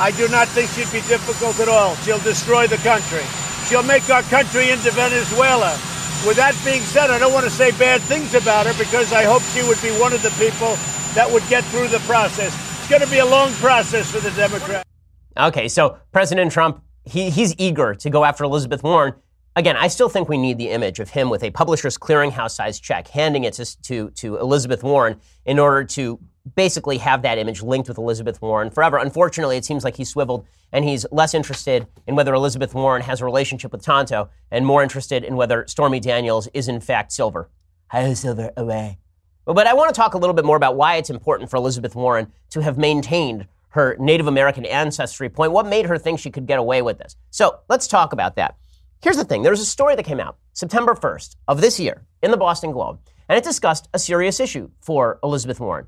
I 0.00 0.12
do 0.16 0.28
not 0.28 0.48
think 0.48 0.70
she'd 0.72 0.92
be 0.92 1.04
difficult 1.08 1.60
at 1.60 1.68
all. 1.68 1.94
She'll 1.96 2.20
destroy 2.20 2.66
the 2.66 2.80
country. 2.80 3.24
She'll 3.68 3.82
make 3.84 4.08
our 4.08 4.22
country 4.32 4.70
into 4.70 4.90
Venezuela. 4.92 5.76
With 6.24 6.36
that 6.36 6.56
being 6.64 6.80
said, 6.82 7.10
I 7.10 7.18
don't 7.18 7.32
want 7.32 7.44
to 7.44 7.52
say 7.52 7.70
bad 7.72 8.00
things 8.02 8.32
about 8.32 8.64
her 8.64 8.72
because 8.82 9.12
I 9.12 9.24
hope 9.24 9.42
she 9.52 9.60
would 9.68 9.80
be 9.82 9.92
one 10.00 10.12
of 10.12 10.22
the 10.22 10.32
people 10.40 10.76
that 11.12 11.28
would 11.28 11.44
get 11.48 11.64
through 11.68 11.88
the 11.88 12.00
process. 12.08 12.52
It's 12.86 12.92
going 12.92 13.02
to 13.02 13.10
be 13.10 13.18
a 13.18 13.26
long 13.26 13.50
process 13.54 14.08
for 14.12 14.20
the 14.20 14.30
Democrats. 14.36 14.88
Okay, 15.36 15.66
so 15.66 15.98
President 16.12 16.52
Trump, 16.52 16.84
he, 17.04 17.30
he's 17.30 17.52
eager 17.58 17.96
to 17.96 18.10
go 18.10 18.24
after 18.24 18.44
Elizabeth 18.44 18.84
Warren. 18.84 19.14
Again, 19.56 19.76
I 19.76 19.88
still 19.88 20.08
think 20.08 20.28
we 20.28 20.38
need 20.38 20.56
the 20.56 20.68
image 20.68 21.00
of 21.00 21.10
him 21.10 21.28
with 21.28 21.42
a 21.42 21.50
publisher's 21.50 21.98
clearinghouse 21.98 22.52
size 22.52 22.78
check, 22.78 23.08
handing 23.08 23.42
it 23.42 23.54
to, 23.54 23.82
to, 23.82 24.10
to 24.10 24.36
Elizabeth 24.36 24.84
Warren 24.84 25.20
in 25.44 25.58
order 25.58 25.82
to 25.82 26.20
basically 26.54 26.98
have 26.98 27.22
that 27.22 27.38
image 27.38 27.60
linked 27.60 27.88
with 27.88 27.98
Elizabeth 27.98 28.40
Warren 28.40 28.70
forever. 28.70 28.98
Unfortunately, 28.98 29.56
it 29.56 29.64
seems 29.64 29.82
like 29.82 29.96
he 29.96 30.04
swiveled 30.04 30.46
and 30.70 30.84
he's 30.84 31.04
less 31.10 31.34
interested 31.34 31.88
in 32.06 32.14
whether 32.14 32.34
Elizabeth 32.34 32.72
Warren 32.72 33.02
has 33.02 33.20
a 33.20 33.24
relationship 33.24 33.72
with 33.72 33.82
Tonto 33.82 34.28
and 34.52 34.64
more 34.64 34.84
interested 34.84 35.24
in 35.24 35.34
whether 35.34 35.66
Stormy 35.66 35.98
Daniels 35.98 36.46
is 36.54 36.68
in 36.68 36.80
fact 36.80 37.10
Silver. 37.10 37.50
Hi, 37.88 38.14
Silver, 38.14 38.52
away. 38.56 38.98
But 39.46 39.68
I 39.68 39.74
want 39.74 39.94
to 39.94 39.98
talk 39.98 40.14
a 40.14 40.18
little 40.18 40.34
bit 40.34 40.44
more 40.44 40.56
about 40.56 40.76
why 40.76 40.96
it's 40.96 41.08
important 41.08 41.48
for 41.48 41.56
Elizabeth 41.56 41.94
Warren 41.94 42.32
to 42.50 42.60
have 42.60 42.76
maintained 42.76 43.46
her 43.68 43.96
Native 44.00 44.26
American 44.26 44.66
ancestry 44.66 45.28
point. 45.28 45.52
What 45.52 45.66
made 45.66 45.86
her 45.86 45.98
think 45.98 46.18
she 46.18 46.30
could 46.30 46.46
get 46.46 46.58
away 46.58 46.82
with 46.82 46.98
this? 46.98 47.14
So 47.30 47.60
let's 47.68 47.86
talk 47.86 48.12
about 48.12 48.34
that. 48.36 48.56
Here's 49.02 49.16
the 49.16 49.24
thing 49.24 49.42
there 49.42 49.52
was 49.52 49.60
a 49.60 49.66
story 49.66 49.94
that 49.94 50.04
came 50.04 50.18
out 50.18 50.38
September 50.52 50.94
1st 50.94 51.36
of 51.46 51.60
this 51.60 51.78
year 51.78 52.04
in 52.22 52.32
the 52.32 52.36
Boston 52.36 52.72
Globe, 52.72 52.98
and 53.28 53.38
it 53.38 53.44
discussed 53.44 53.88
a 53.94 53.98
serious 54.00 54.40
issue 54.40 54.68
for 54.80 55.20
Elizabeth 55.22 55.60
Warren. 55.60 55.86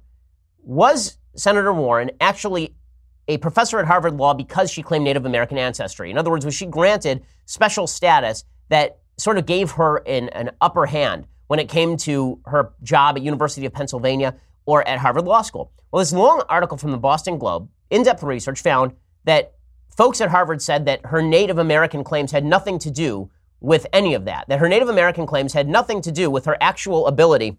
Was 0.62 1.18
Senator 1.34 1.72
Warren 1.72 2.12
actually 2.20 2.76
a 3.26 3.38
professor 3.38 3.80
at 3.80 3.86
Harvard 3.86 4.14
Law 4.14 4.34
because 4.34 4.70
she 4.70 4.82
claimed 4.82 5.04
Native 5.04 5.26
American 5.26 5.58
ancestry? 5.58 6.10
In 6.10 6.18
other 6.18 6.30
words, 6.30 6.44
was 6.44 6.54
she 6.54 6.66
granted 6.66 7.24
special 7.46 7.88
status 7.88 8.44
that 8.68 8.98
sort 9.16 9.36
of 9.36 9.46
gave 9.46 9.72
her 9.72 9.96
an, 10.06 10.28
an 10.28 10.52
upper 10.60 10.86
hand 10.86 11.26
when 11.48 11.58
it 11.58 11.68
came 11.68 11.96
to 11.96 12.40
her 12.46 12.72
job 12.82 13.16
at 13.16 13.22
University 13.22 13.66
of 13.66 13.72
Pennsylvania 13.72 14.36
or 14.64 14.86
at 14.86 14.98
Harvard 14.98 15.24
Law 15.24 15.42
School. 15.42 15.72
Well, 15.90 16.00
this 16.00 16.12
long 16.12 16.42
article 16.48 16.78
from 16.78 16.92
the 16.92 16.98
Boston 16.98 17.38
Globe, 17.38 17.68
in-depth 17.90 18.22
research 18.22 18.62
found 18.62 18.92
that 19.24 19.54
folks 19.96 20.20
at 20.20 20.30
Harvard 20.30 20.62
said 20.62 20.84
that 20.86 21.04
her 21.06 21.20
Native 21.20 21.58
American 21.58 22.04
claims 22.04 22.30
had 22.30 22.44
nothing 22.44 22.78
to 22.78 22.90
do 22.90 23.30
with 23.60 23.86
any 23.92 24.14
of 24.14 24.26
that. 24.26 24.44
That 24.48 24.60
her 24.60 24.68
Native 24.68 24.88
American 24.88 25.26
claims 25.26 25.52
had 25.52 25.68
nothing 25.68 26.00
to 26.02 26.12
do 26.12 26.30
with 26.30 26.44
her 26.44 26.56
actual 26.60 27.06
ability 27.06 27.58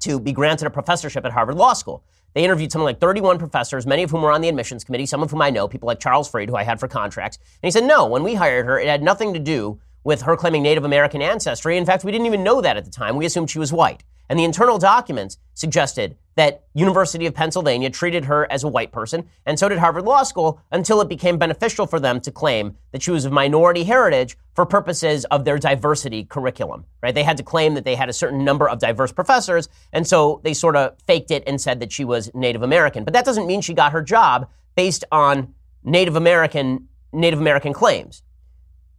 to 0.00 0.18
be 0.18 0.32
granted 0.32 0.66
a 0.66 0.70
professorship 0.70 1.24
at 1.24 1.32
Harvard 1.32 1.56
Law 1.56 1.74
School. 1.74 2.04
They 2.34 2.44
interviewed 2.44 2.72
something 2.72 2.84
like 2.84 3.00
31 3.00 3.38
professors, 3.38 3.86
many 3.86 4.02
of 4.02 4.10
whom 4.10 4.22
were 4.22 4.32
on 4.32 4.40
the 4.40 4.48
admissions 4.48 4.84
committee, 4.84 5.06
some 5.06 5.22
of 5.22 5.30
whom 5.30 5.42
I 5.42 5.50
know, 5.50 5.68
people 5.68 5.86
like 5.86 6.00
Charles 6.00 6.30
Fried, 6.30 6.48
who 6.48 6.56
I 6.56 6.62
had 6.62 6.80
for 6.80 6.88
contracts. 6.88 7.36
And 7.36 7.66
he 7.68 7.70
said, 7.70 7.84
no, 7.84 8.06
when 8.06 8.22
we 8.22 8.34
hired 8.34 8.66
her, 8.66 8.78
it 8.78 8.88
had 8.88 9.02
nothing 9.02 9.34
to 9.34 9.38
do 9.38 9.80
with 10.04 10.22
her 10.22 10.36
claiming 10.36 10.62
Native 10.62 10.84
American 10.84 11.22
ancestry. 11.22 11.76
In 11.76 11.86
fact, 11.86 12.04
we 12.04 12.12
didn't 12.12 12.26
even 12.26 12.42
know 12.42 12.60
that 12.60 12.76
at 12.76 12.84
the 12.84 12.90
time. 12.90 13.16
We 13.16 13.26
assumed 13.26 13.50
she 13.50 13.58
was 13.58 13.72
white. 13.72 14.04
And 14.28 14.38
the 14.38 14.44
internal 14.44 14.78
documents 14.78 15.36
suggested 15.54 16.16
that 16.36 16.64
University 16.72 17.26
of 17.26 17.34
Pennsylvania 17.34 17.90
treated 17.90 18.24
her 18.24 18.50
as 18.50 18.64
a 18.64 18.68
white 18.68 18.90
person, 18.90 19.28
and 19.44 19.58
so 19.58 19.68
did 19.68 19.78
Harvard 19.78 20.04
Law 20.04 20.22
School, 20.22 20.58
until 20.70 21.02
it 21.02 21.08
became 21.08 21.36
beneficial 21.36 21.86
for 21.86 22.00
them 22.00 22.20
to 22.22 22.30
claim 22.30 22.78
that 22.92 23.02
she 23.02 23.10
was 23.10 23.26
of 23.26 23.32
minority 23.32 23.84
heritage 23.84 24.38
for 24.54 24.64
purposes 24.64 25.26
of 25.26 25.44
their 25.44 25.58
diversity 25.58 26.24
curriculum. 26.24 26.86
Right? 27.02 27.14
They 27.14 27.24
had 27.24 27.36
to 27.36 27.42
claim 27.42 27.74
that 27.74 27.84
they 27.84 27.94
had 27.94 28.08
a 28.08 28.14
certain 28.14 28.42
number 28.42 28.66
of 28.66 28.78
diverse 28.78 29.12
professors, 29.12 29.68
and 29.92 30.06
so 30.06 30.40
they 30.44 30.54
sort 30.54 30.76
of 30.76 30.96
faked 31.06 31.30
it 31.30 31.42
and 31.46 31.60
said 31.60 31.80
that 31.80 31.92
she 31.92 32.04
was 32.04 32.30
Native 32.32 32.62
American. 32.62 33.04
But 33.04 33.12
that 33.12 33.26
doesn't 33.26 33.46
mean 33.46 33.60
she 33.60 33.74
got 33.74 33.92
her 33.92 34.02
job 34.02 34.48
based 34.74 35.04
on 35.12 35.52
Native 35.84 36.16
American 36.16 36.88
Native 37.12 37.40
American 37.40 37.74
claims. 37.74 38.22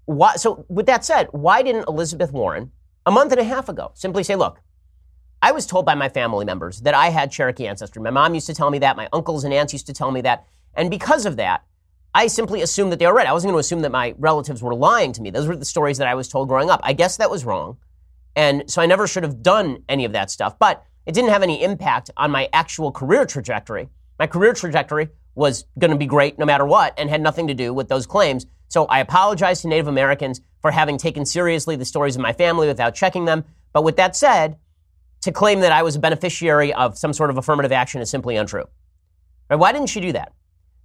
Why, 0.06 0.36
so, 0.36 0.66
with 0.70 0.86
that 0.88 1.06
said, 1.06 1.28
why 1.32 1.62
didn't 1.62 1.88
Elizabeth 1.88 2.32
Warren, 2.32 2.72
a 3.06 3.12
month 3.12 3.32
and 3.32 3.40
a 3.40 3.44
half 3.44 3.70
ago, 3.70 3.92
simply 3.94 4.24
say, 4.24 4.36
look, 4.36 4.60
I 5.42 5.52
was 5.52 5.66
told 5.66 5.86
by 5.86 5.96
my 5.96 6.08
family 6.08 6.46
members 6.46 6.82
that 6.82 6.94
I 6.94 7.10
had 7.10 7.32
Cherokee 7.32 7.68
ancestry. 7.68 8.02
My 8.02 8.10
mom 8.10 8.34
used 8.34 8.48
to 8.48 8.54
tell 8.54 8.70
me 8.70 8.80
that. 8.80 8.96
My 8.96 9.10
uncles 9.12 9.44
and 9.44 9.54
aunts 9.54 9.74
used 9.74 9.88
to 9.88 9.94
tell 9.94 10.12
me 10.12 10.22
that. 10.22 10.46
And 10.74 10.90
because 10.90 11.26
of 11.26 11.36
that, 11.36 11.66
I 12.16 12.28
simply 12.28 12.62
assumed 12.62 12.92
that 12.92 13.00
they 13.00 13.08
were 13.08 13.14
right. 13.14 13.28
I 13.28 13.34
wasn't 13.34 13.50
going 13.50 13.62
to 13.62 13.66
assume 13.66 13.82
that 13.82 13.92
my 13.92 14.14
relatives 14.18 14.62
were 14.64 14.76
lying 14.76 15.12
to 15.14 15.22
me. 15.22 15.32
Those 15.32 15.48
were 15.48 15.56
the 15.56 15.66
stories 15.66 15.98
that 15.98 16.08
I 16.08 16.16
was 16.16 16.28
told 16.28 16.48
growing 16.48 16.70
up. 16.70 16.80
I 16.84 16.94
guess 16.94 17.18
that 17.18 17.30
was 17.30 17.44
wrong. 17.44 17.78
And 18.36 18.70
so 18.70 18.82
I 18.82 18.86
never 18.86 19.08
should 19.08 19.24
have 19.24 19.44
done 19.44 19.84
any 19.90 20.06
of 20.06 20.14
that 20.14 20.32
stuff. 20.32 20.58
But 20.58 20.86
it 21.06 21.14
didn't 21.14 21.32
have 21.32 21.44
any 21.44 21.62
impact 21.62 22.10
on 22.16 22.32
my 22.32 22.50
actual 22.54 22.92
career 22.92 23.26
trajectory. 23.26 23.90
My 24.20 24.28
career 24.28 24.54
trajectory 24.54 25.10
was 25.36 25.66
going 25.78 25.92
to 25.92 25.98
be 25.98 26.06
great 26.06 26.40
no 26.40 26.46
matter 26.46 26.66
what 26.66 26.94
and 26.98 27.10
had 27.10 27.22
nothing 27.22 27.48
to 27.48 27.54
do 27.54 27.74
with 27.74 27.90
those 27.90 28.06
claims. 28.06 28.46
So 28.74 28.86
I 28.86 29.02
apologize 29.02 29.62
to 29.62 29.68
Native 29.68 29.88
Americans 29.88 30.42
for 30.60 30.72
having 30.72 30.98
taken 30.98 31.28
seriously 31.28 31.76
the 31.76 31.86
stories 31.86 32.16
of 32.16 32.24
my 32.24 32.34
family 32.34 32.66
without 32.66 32.96
checking 32.96 33.26
them. 33.26 33.46
But 33.72 33.84
with 33.84 33.98
that 33.98 34.16
said, 34.16 34.58
to 35.22 35.32
claim 35.32 35.60
that 35.60 35.72
I 35.72 35.84
was 35.84 35.96
a 35.96 36.00
beneficiary 36.00 36.74
of 36.74 36.98
some 36.98 37.14
sort 37.14 37.30
of 37.30 37.38
affirmative 37.38 37.72
action 37.72 38.02
is 38.02 38.10
simply 38.10 38.36
untrue. 38.36 38.64
Right? 39.48 39.58
Why 39.58 39.74
didn't 39.74 39.90
she 39.90 40.00
do 40.00 40.12
that? 40.14 40.34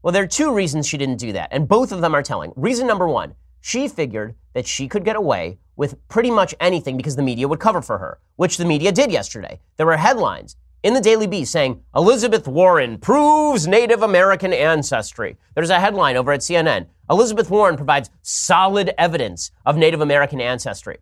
Well, 0.03 0.13
there 0.13 0.23
are 0.23 0.27
two 0.27 0.53
reasons 0.53 0.87
she 0.87 0.99
didn't 0.99 1.17
do 1.17 1.33
that, 1.33 1.49
and 1.51 1.67
both 1.67 1.91
of 1.91 2.03
them 2.03 2.15
are 2.15 2.23
telling. 2.23 2.53
Reason 2.57 2.87
number 2.87 3.09
one, 3.09 3.35
she 3.63 3.89
figured 3.89 4.35
that 4.53 4.67
she 4.67 4.87
could 4.87 5.07
get 5.07 5.17
away 5.17 5.57
with 5.77 5.97
pretty 6.09 6.31
much 6.31 6.55
anything 6.61 6.99
because 6.99 7.17
the 7.17 7.23
media 7.23 7.49
would 7.49 7.59
cover 7.59 7.81
for 7.81 7.97
her, 7.97 8.21
which 8.37 8.59
the 8.59 8.67
media 8.67 8.93
did 8.93 9.11
yesterday. 9.11 9.61
There 9.79 9.87
were 9.87 9.97
headlines 9.97 10.57
in 10.83 10.95
the 10.95 11.01
Daily 11.01 11.27
Beast 11.27 11.53
saying 11.53 11.83
Elizabeth 11.95 12.47
Warren 12.47 12.99
proves 12.99 13.67
Native 13.67 14.03
American 14.03 14.53
ancestry. 14.53 15.37
There's 15.55 15.71
a 15.71 15.81
headline 15.81 16.17
over 16.17 16.33
at 16.33 16.41
CNN. 16.41 16.87
Elizabeth 17.11 17.51
Warren 17.51 17.77
provides 17.77 18.11
solid 18.23 18.95
evidence 18.99 19.51
of 19.67 19.77
Native 19.77 20.01
American 20.01 20.41
ancestry. 20.41 20.99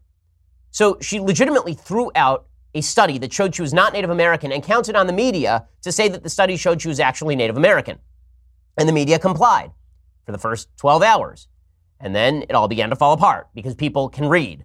So 0.70 0.98
she 1.00 1.20
legitimately 1.20 1.74
threw 1.74 2.10
out 2.14 2.46
a 2.74 2.80
study 2.80 3.18
that 3.18 3.32
showed 3.32 3.54
she 3.54 3.62
was 3.62 3.74
not 3.74 3.92
Native 3.92 4.10
American 4.10 4.52
and 4.52 4.62
counted 4.62 4.96
on 4.96 5.06
the 5.06 5.12
media 5.12 5.66
to 5.82 5.90
say 5.90 6.08
that 6.08 6.22
the 6.22 6.28
study 6.28 6.56
showed 6.56 6.80
she 6.82 6.88
was 6.88 7.00
actually 7.00 7.36
Native 7.36 7.56
American. 7.56 7.98
And 8.76 8.88
the 8.88 8.92
media 8.92 9.18
complied 9.18 9.72
for 10.24 10.32
the 10.32 10.38
first 10.38 10.68
12 10.76 11.02
hours. 11.02 11.48
And 11.98 12.14
then 12.14 12.42
it 12.42 12.52
all 12.52 12.68
began 12.68 12.90
to 12.90 12.96
fall 12.96 13.14
apart 13.14 13.48
because 13.54 13.74
people 13.74 14.08
can 14.08 14.28
read. 14.28 14.64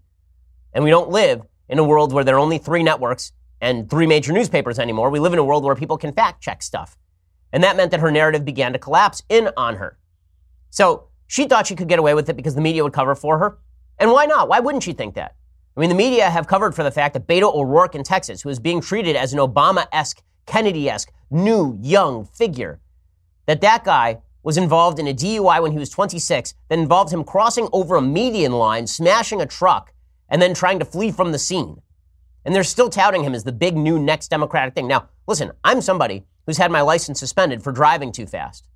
And 0.73 0.83
we 0.83 0.89
don't 0.89 1.09
live 1.09 1.41
in 1.69 1.79
a 1.79 1.83
world 1.83 2.11
where 2.11 2.25
there 2.25 2.35
are 2.35 2.39
only 2.39 2.57
three 2.57 2.83
networks 2.83 3.31
and 3.61 3.89
three 3.89 4.07
major 4.07 4.33
newspapers 4.33 4.79
anymore. 4.79 5.09
We 5.09 5.19
live 5.19 5.33
in 5.33 5.39
a 5.39 5.43
world 5.43 5.63
where 5.63 5.75
people 5.75 5.97
can 5.97 6.11
fact 6.11 6.41
check 6.41 6.63
stuff. 6.63 6.97
And 7.53 7.63
that 7.63 7.77
meant 7.77 7.91
that 7.91 7.99
her 7.99 8.11
narrative 8.11 8.43
began 8.43 8.73
to 8.73 8.79
collapse 8.79 9.23
in 9.29 9.49
on 9.55 9.75
her. 9.75 9.97
So 10.69 11.07
she 11.27 11.45
thought 11.45 11.67
she 11.67 11.75
could 11.75 11.87
get 11.87 11.99
away 11.99 12.13
with 12.13 12.27
it 12.29 12.35
because 12.35 12.55
the 12.55 12.61
media 12.61 12.83
would 12.83 12.93
cover 12.93 13.15
for 13.15 13.37
her. 13.37 13.59
And 13.99 14.11
why 14.11 14.25
not? 14.25 14.49
Why 14.49 14.59
wouldn't 14.59 14.83
she 14.83 14.93
think 14.93 15.15
that? 15.15 15.35
I 15.75 15.79
mean, 15.79 15.89
the 15.89 15.95
media 15.95 16.29
have 16.29 16.47
covered 16.47 16.75
for 16.75 16.83
the 16.83 16.91
fact 16.91 17.13
that 17.13 17.27
Beto 17.27 17.53
O'Rourke 17.53 17.95
in 17.95 18.03
Texas, 18.03 18.41
who 18.41 18.49
is 18.49 18.59
being 18.59 18.81
treated 18.81 19.15
as 19.15 19.31
an 19.31 19.39
Obama 19.39 19.87
esque, 19.91 20.21
Kennedy 20.45 20.89
esque, 20.89 21.11
new, 21.29 21.77
young 21.81 22.25
figure, 22.25 22.81
that 23.45 23.61
that 23.61 23.83
guy 23.83 24.21
was 24.43 24.57
involved 24.57 24.99
in 24.99 25.07
a 25.07 25.13
DUI 25.13 25.61
when 25.61 25.71
he 25.71 25.77
was 25.77 25.89
26 25.89 26.53
that 26.67 26.79
involved 26.79 27.13
him 27.13 27.23
crossing 27.23 27.69
over 27.71 27.95
a 27.95 28.01
median 28.01 28.53
line, 28.53 28.87
smashing 28.87 29.39
a 29.39 29.45
truck, 29.45 29.93
and 30.27 30.41
then 30.41 30.53
trying 30.53 30.79
to 30.79 30.85
flee 30.85 31.11
from 31.11 31.31
the 31.31 31.39
scene. 31.39 31.81
And 32.45 32.55
they're 32.55 32.63
still 32.63 32.89
touting 32.89 33.23
him 33.23 33.33
as 33.33 33.43
the 33.43 33.51
big 33.51 33.75
new 33.77 33.99
next 33.99 34.29
Democratic 34.29 34.73
thing. 34.73 34.87
Now, 34.87 35.09
listen, 35.27 35.51
I'm 35.63 35.81
somebody 35.81 36.25
who's 36.45 36.57
had 36.57 36.71
my 36.71 36.81
license 36.81 37.19
suspended 37.19 37.63
for 37.63 37.71
driving 37.71 38.11
too 38.11 38.25
fast. 38.25 38.67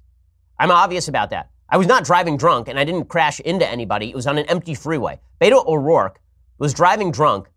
I'm 0.60 0.72
obvious 0.72 1.08
about 1.08 1.32
that. 1.32 1.50
I 1.68 1.78
was 1.78 1.88
not 1.88 2.06
driving 2.06 2.38
drunk 2.38 2.68
and 2.68 2.78
I 2.78 2.84
didn't 2.84 3.06
crash 3.10 3.40
into 3.40 3.68
anybody. 3.68 4.10
It 4.10 4.16
was 4.16 4.28
on 4.28 4.38
an 4.38 4.46
empty 4.46 4.76
freeway. 4.76 5.20
Beto 5.42 5.66
O'Rourke 5.66 6.22
was 6.60 6.74
driving 6.74 7.12
drunk 7.12 7.50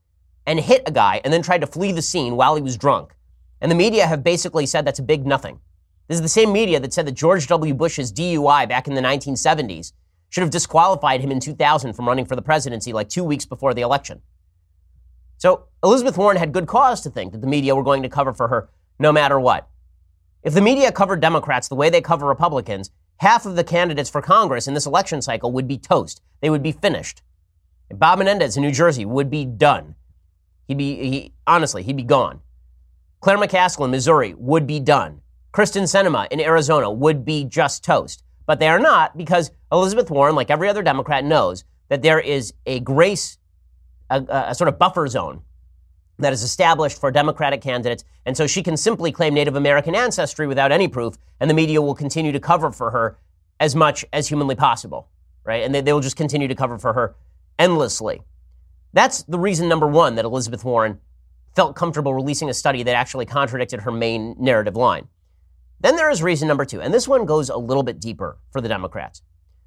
and 0.46 0.58
hit 0.58 0.82
a 0.86 0.90
guy 0.90 1.20
and 1.22 1.32
then 1.32 1.42
tried 1.42 1.60
to 1.60 1.66
flee 1.66 1.92
the 1.92 2.02
scene 2.02 2.36
while 2.36 2.56
he 2.56 2.62
was 2.62 2.76
drunk. 2.76 3.14
And 3.60 3.70
the 3.70 3.76
media 3.76 4.06
have 4.06 4.24
basically 4.24 4.64
said 4.64 4.84
that's 4.86 4.98
a 4.98 5.02
big 5.02 5.26
nothing. 5.26 5.60
This 6.08 6.16
is 6.16 6.22
the 6.22 6.28
same 6.28 6.52
media 6.52 6.80
that 6.80 6.94
said 6.94 7.06
that 7.06 7.12
George 7.12 7.46
W. 7.48 7.74
Bush's 7.74 8.10
DUI 8.10 8.66
back 8.66 8.88
in 8.88 8.94
the 8.94 9.02
1970s 9.02 9.92
should 10.30 10.40
have 10.40 10.50
disqualified 10.50 11.20
him 11.20 11.30
in 11.30 11.38
2000 11.38 11.92
from 11.92 12.08
running 12.08 12.24
for 12.24 12.34
the 12.34 12.42
presidency 12.42 12.94
like 12.94 13.10
two 13.10 13.24
weeks 13.24 13.44
before 13.44 13.74
the 13.74 13.82
election. 13.82 14.22
So 15.38 15.64
Elizabeth 15.82 16.18
Warren 16.18 16.36
had 16.36 16.52
good 16.52 16.66
cause 16.66 17.00
to 17.02 17.10
think 17.10 17.32
that 17.32 17.40
the 17.40 17.46
media 17.46 17.74
were 17.74 17.82
going 17.82 18.02
to 18.02 18.08
cover 18.08 18.32
for 18.34 18.48
her 18.48 18.68
no 18.98 19.12
matter 19.12 19.38
what. 19.38 19.68
If 20.42 20.54
the 20.54 20.60
media 20.60 20.92
covered 20.92 21.20
Democrats 21.20 21.68
the 21.68 21.74
way 21.74 21.90
they 21.90 22.00
cover 22.00 22.26
Republicans, 22.26 22.90
half 23.18 23.46
of 23.46 23.56
the 23.56 23.64
candidates 23.64 24.10
for 24.10 24.20
Congress 24.20 24.68
in 24.68 24.74
this 24.74 24.86
election 24.86 25.22
cycle 25.22 25.52
would 25.52 25.68
be 25.68 25.78
toast. 25.78 26.20
They 26.40 26.50
would 26.50 26.62
be 26.62 26.72
finished. 26.72 27.22
Bob 27.90 28.18
Menendez 28.18 28.56
in 28.56 28.62
New 28.62 28.72
Jersey 28.72 29.04
would 29.04 29.30
be 29.30 29.44
done. 29.44 29.94
He'd 30.66 30.78
be, 30.78 30.94
he, 30.96 31.32
honestly, 31.46 31.82
he'd 31.82 31.96
be 31.96 32.02
gone. 32.02 32.40
Claire 33.20 33.38
McCaskill 33.38 33.86
in 33.86 33.90
Missouri 33.90 34.34
would 34.36 34.66
be 34.66 34.78
done. 34.78 35.22
Kyrsten 35.52 35.84
Sinema 35.84 36.28
in 36.30 36.40
Arizona 36.40 36.90
would 36.90 37.24
be 37.24 37.44
just 37.44 37.82
toast. 37.82 38.22
But 38.46 38.60
they 38.60 38.68
are 38.68 38.78
not 38.78 39.16
because 39.16 39.50
Elizabeth 39.72 40.10
Warren, 40.10 40.34
like 40.34 40.50
every 40.50 40.68
other 40.68 40.82
Democrat, 40.82 41.24
knows 41.24 41.64
that 41.88 42.02
there 42.02 42.20
is 42.20 42.52
a 42.66 42.80
grace, 42.80 43.37
a, 44.10 44.22
a 44.48 44.54
sort 44.54 44.68
of 44.68 44.78
buffer 44.78 45.06
zone 45.06 45.42
that 46.18 46.32
is 46.32 46.42
established 46.42 47.00
for 47.00 47.10
Democratic 47.10 47.60
candidates. 47.60 48.04
And 48.26 48.36
so 48.36 48.46
she 48.46 48.62
can 48.62 48.76
simply 48.76 49.12
claim 49.12 49.34
Native 49.34 49.56
American 49.56 49.94
ancestry 49.94 50.46
without 50.46 50.72
any 50.72 50.88
proof, 50.88 51.16
and 51.40 51.48
the 51.48 51.54
media 51.54 51.80
will 51.80 51.94
continue 51.94 52.32
to 52.32 52.40
cover 52.40 52.72
for 52.72 52.90
her 52.90 53.18
as 53.60 53.74
much 53.74 54.04
as 54.12 54.28
humanly 54.28 54.54
possible, 54.54 55.08
right? 55.44 55.62
And 55.62 55.74
they, 55.74 55.80
they 55.80 55.92
will 55.92 56.00
just 56.00 56.16
continue 56.16 56.48
to 56.48 56.54
cover 56.54 56.78
for 56.78 56.92
her 56.92 57.16
endlessly. 57.58 58.22
That's 58.92 59.22
the 59.24 59.38
reason 59.38 59.68
number 59.68 59.86
one 59.86 60.14
that 60.16 60.24
Elizabeth 60.24 60.64
Warren 60.64 60.98
felt 61.54 61.76
comfortable 61.76 62.14
releasing 62.14 62.48
a 62.48 62.54
study 62.54 62.82
that 62.82 62.94
actually 62.94 63.26
contradicted 63.26 63.80
her 63.80 63.90
main 63.90 64.36
narrative 64.38 64.76
line. 64.76 65.08
Then 65.80 65.96
there 65.96 66.10
is 66.10 66.22
reason 66.22 66.48
number 66.48 66.64
two, 66.64 66.80
and 66.80 66.92
this 66.92 67.06
one 67.06 67.24
goes 67.24 67.48
a 67.48 67.56
little 67.56 67.82
bit 67.82 68.00
deeper 68.00 68.38
for 68.50 68.60
the 68.60 68.68
Democrats. 68.68 69.22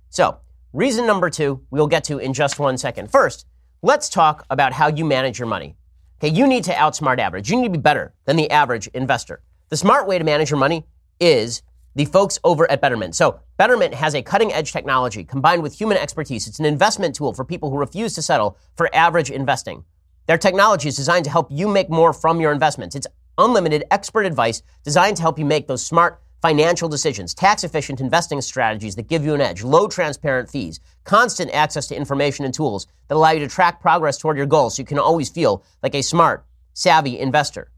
So, 0.10 0.40
reason 0.74 1.06
number 1.06 1.30
two, 1.30 1.66
we'll 1.70 1.88
get 1.88 2.04
to 2.06 2.18
in 2.18 2.34
just 2.34 2.60
one 2.60 2.78
second. 2.78 3.12
First, 3.12 3.46
let's 3.82 4.10
talk 4.10 4.46
about 4.50 4.74
how 4.74 4.88
you 4.88 5.04
manage 5.04 5.40
your 5.40 5.48
money. 5.48 5.76
Okay, 6.20 6.34
you 6.34 6.46
need 6.46 6.64
to 6.66 6.72
outsmart 6.74 7.18
average. 7.18 7.50
You 7.50 7.58
need 7.58 7.68
to 7.68 7.72
be 7.72 7.80
better 7.80 8.14
than 8.26 8.36
the 8.36 8.50
average 8.52 8.88
investor. 8.88 9.42
The 9.70 9.78
smart 9.78 10.08
way 10.08 10.20
to 10.20 10.24
manage 10.24 10.52
your 10.52 10.60
money 10.60 10.86
is 11.20 11.64
the 11.96 12.06
folks 12.06 12.38
over 12.44 12.70
at 12.70 12.80
Betterment. 12.80 13.16
So, 13.16 13.40
Betterment 13.58 13.94
has 13.96 14.14
a 14.14 14.22
cutting 14.22 14.54
edge 14.54 14.72
technology 14.72 15.24
combined 15.24 15.64
with 15.64 15.78
human 15.78 15.98
expertise. 15.98 16.48
It's 16.48 16.60
an 16.60 16.66
investment 16.66 17.16
tool 17.16 17.34
for 17.34 17.44
people 17.44 17.72
who 17.72 17.78
refuse 17.78 18.14
to 18.16 18.22
settle 18.22 18.58
for 18.76 18.94
average 18.94 19.32
investing. 19.32 19.84
Their 20.28 20.38
technology 20.38 20.88
is 20.88 20.96
designed 20.96 21.26
to 21.26 21.32
help 21.32 21.48
you 21.52 21.68
make 21.68 21.90
more 21.90 22.14
from 22.14 22.40
your 22.40 22.52
investments. 22.52 22.96
It's 22.96 23.08
unlimited 23.38 23.84
expert 23.90 24.26
advice 24.26 24.62
designed 24.84 25.18
to 25.18 25.24
help 25.24 25.40
you 25.40 25.46
make 25.46 25.68
those 25.68 25.84
smart 25.84 26.22
financial 26.42 26.90
decisions, 26.90 27.34
tax 27.34 27.64
efficient 27.64 28.00
investing 28.00 28.42
strategies 28.42 28.96
that 28.96 29.08
give 29.08 29.24
you 29.24 29.34
an 29.34 29.42
edge, 29.42 29.64
low 29.64 29.88
transparent 29.88 30.50
fees, 30.50 30.80
constant 31.04 31.52
access 31.52 31.88
to 31.88 31.96
information 31.96 32.46
and 32.46 32.54
tools 32.54 32.88
that 33.08 33.16
allow 33.16 33.32
you 33.32 33.40
to 33.40 33.48
track 33.48 33.80
progress 33.80 34.18
toward 34.18 34.38
your 34.38 34.48
goals 34.48 34.76
so 34.76 34.82
you 34.82 34.86
can 34.86 35.00
always 35.00 35.30
feel 35.30 35.64
like 35.84 35.94
a 35.94 36.02
smart, 36.02 36.44
savvy 36.74 37.20
investor. 37.20 37.70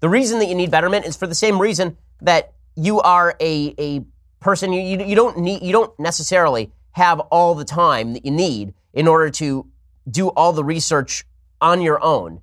The 0.00 0.08
reason 0.08 0.38
that 0.40 0.48
you 0.48 0.54
need 0.54 0.70
Betterment 0.70 1.06
is 1.06 1.16
for 1.16 1.26
the 1.26 1.34
same 1.34 1.60
reason 1.60 1.96
that 2.20 2.52
you 2.76 3.00
are 3.00 3.36
a, 3.40 3.74
a 3.78 4.04
person, 4.40 4.72
you, 4.72 4.82
you, 4.82 5.04
you 5.04 5.16
don't 5.16 5.38
need, 5.38 5.62
you 5.62 5.72
don't 5.72 5.98
necessarily 5.98 6.70
have 6.92 7.20
all 7.20 7.54
the 7.54 7.64
time 7.64 8.12
that 8.14 8.24
you 8.24 8.30
need 8.30 8.74
in 8.92 9.08
order 9.08 9.30
to 9.30 9.66
do 10.10 10.28
all 10.28 10.52
the 10.52 10.64
research 10.64 11.24
on 11.60 11.80
your 11.80 12.02
own 12.02 12.40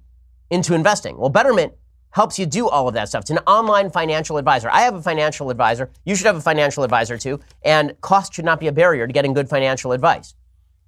into 0.50 0.74
investing. 0.74 1.18
Well, 1.18 1.30
Betterment 1.30 1.74
helps 2.18 2.40
you 2.40 2.48
do 2.48 2.68
all 2.68 2.88
of 2.88 2.96
that 2.96 3.08
stuff. 3.08 3.22
It's 3.22 3.30
an 3.30 3.38
online 3.46 3.92
financial 3.92 4.38
advisor. 4.38 4.70
I 4.72 4.82
have 4.82 4.96
a 4.96 5.02
financial 5.04 5.52
advisor. 5.52 5.92
You 6.04 6.16
should 6.16 6.26
have 6.26 6.36
a 6.36 6.42
financial 6.42 6.84
advisor 6.84 7.16
too. 7.16 7.40
And 7.64 7.94
cost 8.02 8.34
should 8.34 8.44
not 8.44 8.60
be 8.60 8.66
a 8.66 8.72
barrier 8.72 9.06
to 9.06 9.14
getting 9.14 9.34
good 9.34 9.48
financial 9.48 9.92
advice. 9.92 10.34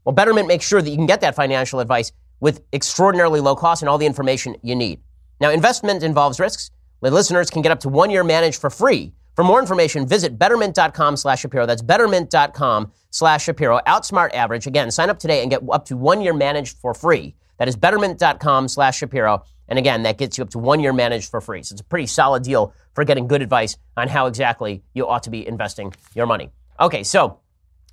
Well, 0.03 0.13
Betterment 0.13 0.47
makes 0.47 0.67
sure 0.67 0.81
that 0.81 0.89
you 0.89 0.95
can 0.95 1.05
get 1.05 1.21
that 1.21 1.35
financial 1.35 1.79
advice 1.81 2.11
with 2.39 2.61
extraordinarily 2.73 3.41
low 3.41 3.55
cost 3.55 3.83
and 3.83 3.89
all 3.89 3.99
the 3.99 4.07
information 4.07 4.55
you 4.63 4.75
need. 4.75 5.01
Now, 5.39 5.51
investment 5.51 6.01
involves 6.01 6.39
risks. 6.39 6.71
The 7.01 7.11
listeners 7.11 7.51
can 7.51 7.61
get 7.61 7.71
up 7.71 7.79
to 7.81 7.89
one 7.89 8.09
year 8.09 8.23
managed 8.23 8.59
for 8.59 8.71
free. 8.71 9.13
For 9.35 9.43
more 9.43 9.59
information, 9.59 10.07
visit 10.07 10.39
betterment.com 10.39 11.15
slash 11.15 11.41
Shapiro. 11.41 11.67
That's 11.67 11.83
betterment.com 11.83 12.91
slash 13.11 13.43
Shapiro. 13.43 13.79
Outsmart 13.85 14.33
average. 14.33 14.65
Again, 14.65 14.89
sign 14.89 15.11
up 15.11 15.19
today 15.19 15.41
and 15.43 15.51
get 15.51 15.61
up 15.71 15.85
to 15.85 15.95
one 15.95 16.21
year 16.21 16.33
managed 16.33 16.77
for 16.77 16.95
free. 16.95 17.35
That 17.59 17.67
is 17.67 17.75
betterment.com 17.75 18.67
slash 18.67 18.97
Shapiro. 18.97 19.43
And 19.69 19.77
again, 19.77 20.03
that 20.03 20.17
gets 20.17 20.37
you 20.37 20.43
up 20.43 20.49
to 20.49 20.59
one 20.59 20.79
year 20.79 20.91
managed 20.91 21.29
for 21.29 21.39
free. 21.39 21.61
So 21.63 21.73
it's 21.73 21.81
a 21.81 21.85
pretty 21.85 22.07
solid 22.07 22.43
deal 22.43 22.73
for 22.93 23.03
getting 23.05 23.27
good 23.27 23.41
advice 23.41 23.77
on 23.95 24.07
how 24.07 24.25
exactly 24.25 24.83
you 24.93 25.07
ought 25.07 25.23
to 25.23 25.29
be 25.29 25.47
investing 25.47 25.93
your 26.15 26.25
money. 26.25 26.51
Okay, 26.79 27.03
so 27.03 27.39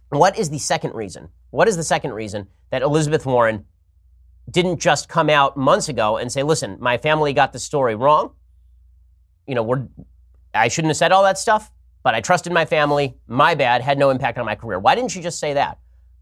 what 0.08 0.38
is 0.38 0.48
the 0.48 0.58
second 0.58 0.94
reason? 0.94 1.28
What 1.50 1.68
is 1.68 1.76
the 1.76 1.84
second 1.84 2.12
reason 2.12 2.48
that 2.70 2.82
Elizabeth 2.82 3.26
Warren 3.26 3.66
didn't 4.50 4.80
just 4.80 5.08
come 5.08 5.28
out 5.28 5.56
months 5.56 5.88
ago 5.88 6.16
and 6.16 6.32
say, 6.32 6.42
listen, 6.42 6.78
my 6.80 6.96
family 6.96 7.34
got 7.34 7.52
the 7.52 7.58
story 7.58 7.94
wrong? 7.94 8.32
You 9.46 9.54
know, 9.54 9.62
we're, 9.62 9.86
I 10.54 10.68
shouldn't 10.68 10.90
have 10.90 10.96
said 10.96 11.12
all 11.12 11.24
that 11.24 11.38
stuff, 11.38 11.70
but 12.02 12.14
I 12.14 12.20
trusted 12.20 12.52
my 12.52 12.64
family. 12.64 13.16
My 13.26 13.54
bad, 13.54 13.82
had 13.82 13.98
no 13.98 14.10
impact 14.10 14.38
on 14.38 14.46
my 14.46 14.54
career. 14.54 14.78
Why 14.78 14.94
didn't 14.94 15.10
she 15.10 15.20
just 15.20 15.38
say 15.38 15.54
that? 15.54 15.78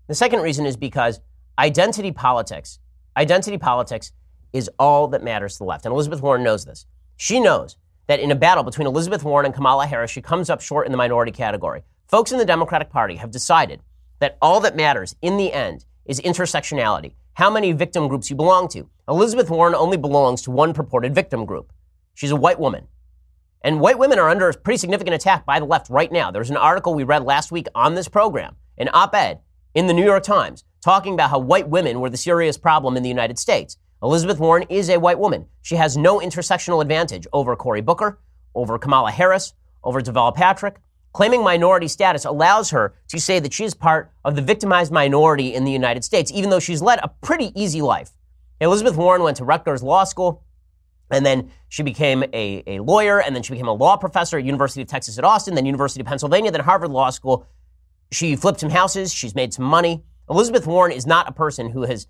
The 0.09 0.15
second 0.15 0.41
reason 0.41 0.67
is 0.67 0.77
because 0.77 1.21
identity 1.59 2.11
politics, 2.11 2.81
identity 3.17 3.59
politics 3.59 4.13
is 4.55 4.71
all 4.79 5.09
that 5.09 5.23
matters 5.23 5.55
to 5.55 5.59
the 5.59 5.65
left. 5.65 5.85
And 5.85 5.93
Elizabeth 5.93 6.23
Warren 6.23 6.45
knows 6.45 6.65
this. 6.65 6.87
She 7.17 7.41
knows 7.41 7.77
that 8.07 8.21
in 8.21 8.31
a 8.31 8.37
battle 8.37 8.63
between 8.63 8.87
Elizabeth 8.87 9.25
Warren 9.25 9.45
and 9.45 9.55
Kamala 9.55 9.87
Harris, 9.87 10.11
she 10.11 10.23
comes 10.23 10.49
up 10.49 10.61
short 10.61 10.87
in 10.87 10.93
the 10.93 10.99
minority 10.99 11.33
category. 11.33 11.83
Folks 12.07 12.33
in 12.33 12.39
the 12.39 12.45
Democratic 12.45 12.89
Party 12.89 13.17
have 13.17 13.33
decided 13.33 13.83
that 14.21 14.39
all 14.41 14.61
that 14.61 14.77
matters 14.77 15.17
in 15.21 15.37
the 15.37 15.53
end 15.53 15.85
is 16.07 16.21
intersectionality, 16.21 17.15
how 17.35 17.51
many 17.51 17.73
victim 17.73 18.07
groups 18.07 18.31
you 18.31 18.37
belong 18.37 18.69
to. 18.69 18.89
Elizabeth 19.09 19.51
Warren 19.51 19.75
only 19.75 19.97
belongs 19.97 20.41
to 20.43 20.53
one 20.53 20.73
purported 20.73 21.15
victim 21.15 21.45
group. 21.45 21.73
She's 22.15 22.31
a 22.31 22.37
white 22.37 22.61
woman. 22.61 22.87
And 23.63 23.81
white 23.81 23.99
women 23.99 24.19
are 24.19 24.29
under 24.29 24.49
a 24.49 24.55
pretty 24.55 24.79
significant 24.79 25.15
attack 25.15 25.45
by 25.45 25.59
the 25.59 25.65
left 25.65 25.91
right 25.91 26.13
now. 26.13 26.31
There's 26.31 26.51
an 26.51 26.57
article 26.57 26.95
we 26.95 27.03
read 27.03 27.25
last 27.25 27.51
week 27.51 27.67
on 27.75 27.95
this 27.95 28.09
program, 28.09 28.57
an 28.79 28.91
op 28.93 29.15
ed 29.15 29.41
in 29.75 29.89
the 29.89 29.95
New 29.95 30.05
York 30.05 30.23
Times, 30.23 30.63
talking 30.83 31.15
about 31.15 31.31
how 31.31 31.39
white 31.39 31.69
women 31.69 32.01
were 32.01 32.11
the 32.11 32.17
serious 32.17 32.57
problem 32.57 32.97
in 32.97 33.03
the 33.03 33.09
United 33.09 33.39
States. 33.39 33.79
Elizabeth 34.03 34.39
Warren 34.39 34.67
is 34.69 34.91
a 34.91 34.99
white 34.99 35.19
woman. 35.19 35.47
She 35.63 35.77
has 35.77 35.97
no 35.97 36.21
intersectional 36.21 36.83
advantage 36.83 37.27
over 37.33 37.57
Cory 37.57 37.81
Booker, 37.81 38.21
over 38.55 38.79
Kamala 38.79 39.11
Harris, 39.11 39.55
over 39.83 40.01
Deval 40.01 40.35
Patrick. 40.35 40.77
Claiming 41.13 41.45
minority 41.45 41.89
status 41.89 42.25
allows 42.25 42.71
her 42.71 42.95
to 43.09 43.21
say 43.21 43.39
that 43.39 43.53
she 43.53 43.65
is 43.65 43.73
part 43.73 44.11
of 44.25 44.35
the 44.35 44.43
victimized 44.43 44.93
minority 44.93 45.55
in 45.55 45.65
the 45.65 45.71
United 45.71 46.05
States, 46.05 46.33
even 46.33 46.51
though 46.51 46.59
she's 46.59 46.83
led 46.83 46.99
a 47.03 47.09
pretty 47.23 47.53
easy 47.55 47.81
life. 47.81 48.11
Elizabeth 48.61 48.97
Warren 48.97 49.23
went 49.23 49.37
to 49.37 49.45
Rutgers 49.45 49.83
Law 49.83 50.05
School, 50.05 50.43
and 51.11 51.25
then 51.25 51.51
she 51.69 51.83
became 51.83 52.25
a, 52.33 52.63
a 52.67 52.81
lawyer, 52.81 53.21
and 53.21 53.35
then 53.35 53.43
she 53.43 53.53
became 53.53 53.69
a 53.69 53.73
law 53.73 53.97
professor 53.97 54.39
at 54.39 54.45
University 54.45 54.83
of 54.83 54.89
Texas 54.89 55.17
at 55.19 55.25
Austin, 55.25 55.55
then 55.55 55.67
University 55.67 56.01
of 56.01 56.07
Pennsylvania, 56.07 56.51
then 56.51 56.63
Harvard 56.63 56.91
Law 56.91 57.11
School. 57.11 57.47
She 58.11 58.37
flipped 58.37 58.61
some 58.61 58.71
houses, 58.71 59.13
she's 59.13 59.35
made 59.35 59.55
some 59.55 59.65
money. 59.65 60.03
Elizabeth 60.29 60.67
Warren 60.67 60.93
is 60.93 61.07
not 61.07 61.29
a 61.29 61.33
person 61.33 61.71
who 61.71 61.83
has 61.83 62.09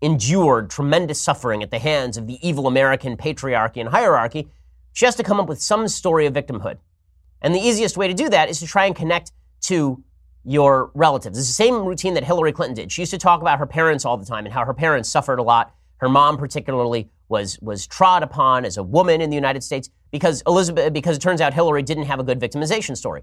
endured 0.00 0.70
tremendous 0.70 1.20
suffering 1.20 1.62
at 1.62 1.70
the 1.70 1.78
hands 1.78 2.16
of 2.16 2.26
the 2.26 2.38
evil 2.46 2.66
American 2.66 3.16
patriarchy 3.16 3.78
and 3.78 3.88
hierarchy, 3.88 4.48
she 4.92 5.04
has 5.04 5.16
to 5.16 5.22
come 5.22 5.40
up 5.40 5.48
with 5.48 5.60
some 5.60 5.88
story 5.88 6.26
of 6.26 6.34
victimhood. 6.34 6.78
And 7.40 7.54
the 7.54 7.60
easiest 7.60 7.96
way 7.96 8.08
to 8.08 8.14
do 8.14 8.28
that 8.30 8.48
is 8.48 8.60
to 8.60 8.66
try 8.66 8.86
and 8.86 8.94
connect 8.94 9.32
to 9.62 10.02
your 10.44 10.90
relatives. 10.94 11.38
It's 11.38 11.48
the 11.48 11.54
same 11.54 11.84
routine 11.84 12.14
that 12.14 12.24
Hillary 12.24 12.52
Clinton 12.52 12.74
did. 12.74 12.92
She 12.92 13.02
used 13.02 13.12
to 13.12 13.18
talk 13.18 13.40
about 13.40 13.58
her 13.58 13.66
parents 13.66 14.04
all 14.04 14.16
the 14.16 14.26
time 14.26 14.44
and 14.44 14.52
how 14.52 14.64
her 14.64 14.74
parents 14.74 15.08
suffered 15.08 15.38
a 15.38 15.42
lot. 15.42 15.74
Her 15.98 16.08
mom, 16.08 16.36
particularly, 16.36 17.10
was 17.28 17.58
was 17.60 17.86
trod 17.86 18.22
upon 18.22 18.64
as 18.64 18.76
a 18.76 18.82
woman 18.82 19.20
in 19.20 19.30
the 19.30 19.36
United 19.36 19.64
States 19.64 19.88
because 20.10 20.42
Elizabeth 20.46 20.92
because 20.92 21.16
it 21.16 21.20
turns 21.20 21.40
out 21.40 21.54
Hillary 21.54 21.82
didn't 21.82 22.04
have 22.04 22.20
a 22.20 22.22
good 22.22 22.38
victimization 22.38 22.96
story. 22.96 23.22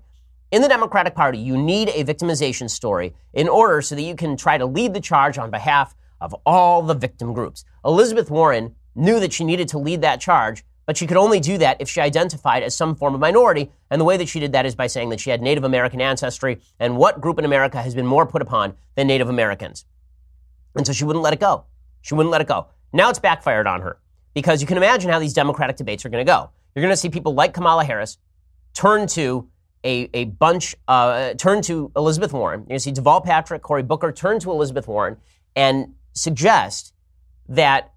In 0.52 0.62
the 0.62 0.68
Democratic 0.68 1.16
Party, 1.16 1.38
you 1.38 1.56
need 1.56 1.90
a 1.90 2.04
victimization 2.04 2.70
story 2.70 3.14
in 3.34 3.48
order 3.48 3.82
so 3.82 3.96
that 3.96 4.02
you 4.02 4.16
can 4.16 4.36
try 4.36 4.58
to 4.58 4.66
lead 4.66 4.94
the 4.94 5.00
charge 5.00 5.38
on 5.38 5.50
behalf 5.50 5.96
of 6.22 6.36
all 6.46 6.82
the 6.82 6.94
victim 6.94 7.34
groups. 7.34 7.66
Elizabeth 7.84 8.30
Warren 8.30 8.76
knew 8.96 9.20
that 9.20 9.34
she 9.34 9.44
needed 9.44 9.68
to 9.70 9.78
lead 9.78 10.02
that 10.02 10.22
charge, 10.22 10.64
but 10.86 10.98
she 10.98 11.08
could 11.08 11.18
only 11.18 11.40
do 11.40 11.58
that 11.58 11.78
if 11.80 11.90
she 11.90 12.02
identified 12.02 12.64
as 12.64 12.76
some 12.76 12.96
form 12.96 13.14
of 13.14 13.20
minority. 13.20 13.72
And 13.90 14.00
the 14.00 14.06
way 14.06 14.18
that 14.18 14.30
she 14.30 14.40
did 14.40 14.52
that 14.54 14.66
is 14.66 14.76
by 14.76 14.88
saying 14.88 15.10
that 15.10 15.20
she 15.20 15.30
had 15.30 15.42
Native 15.42 15.64
American 15.64 16.02
ancestry. 16.02 16.60
And 16.80 16.98
what 16.98 17.22
group 17.22 17.40
in 17.40 17.46
America 17.46 17.82
has 17.82 17.96
been 17.96 18.06
more 18.06 18.26
put 18.26 18.42
upon 18.42 18.76
than 18.96 19.08
Native 19.08 19.30
Americans? 19.30 19.86
And 20.76 20.86
so 20.86 20.94
she 20.94 21.04
wouldn't 21.04 21.24
let 21.24 21.34
it 21.34 21.40
go. 21.40 21.66
She 22.02 22.14
wouldn't 22.14 22.32
let 22.32 22.42
it 22.42 22.48
go. 22.48 22.68
Now 22.94 23.10
it's 23.10 23.20
backfired 23.20 23.68
on 23.68 23.82
her 23.82 24.00
because 24.34 24.62
you 24.62 24.68
can 24.68 24.78
imagine 24.78 25.10
how 25.10 25.20
these 25.20 25.34
Democratic 25.34 25.76
debates 25.76 26.06
are 26.06 26.10
going 26.10 26.26
to 26.26 26.30
go. 26.30 26.50
You're 26.76 26.84
going 26.84 26.94
to 26.94 26.98
see 26.98 27.10
people 27.10 27.34
like 27.34 27.54
Kamala 27.54 27.84
Harris 27.84 28.18
turn 28.74 29.08
to 29.08 29.48
a, 29.84 30.10
a 30.14 30.26
bunch, 30.26 30.76
uh, 30.88 31.34
turn 31.36 31.62
to 31.64 31.92
Elizabeth 31.96 32.34
Warren. 32.34 32.62
You're 32.62 32.68
going 32.68 32.80
to 32.80 32.84
see 32.84 32.92
Deval 32.92 33.24
Patrick, 33.24 33.62
Cory 33.62 33.84
Booker 33.84 34.12
turn 34.12 34.40
to 34.40 34.52
Elizabeth 34.52 34.88
Warren 34.88 35.18
and 35.56 35.94
suggest 36.14 36.94
that 37.50 37.92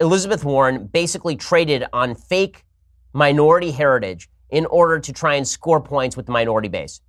Elizabeth 0.00 0.44
Warren 0.44 0.86
basically 0.86 1.36
traded 1.36 1.84
on 1.92 2.14
fake 2.14 2.64
minority 3.12 3.70
heritage 3.70 4.28
in 4.50 4.66
order 4.66 4.98
to 5.00 5.12
try 5.12 5.34
and 5.34 5.46
score 5.46 5.80
points 5.80 6.16
with 6.16 6.26
the 6.26 6.32
minority 6.32 6.68
base. 6.68 7.00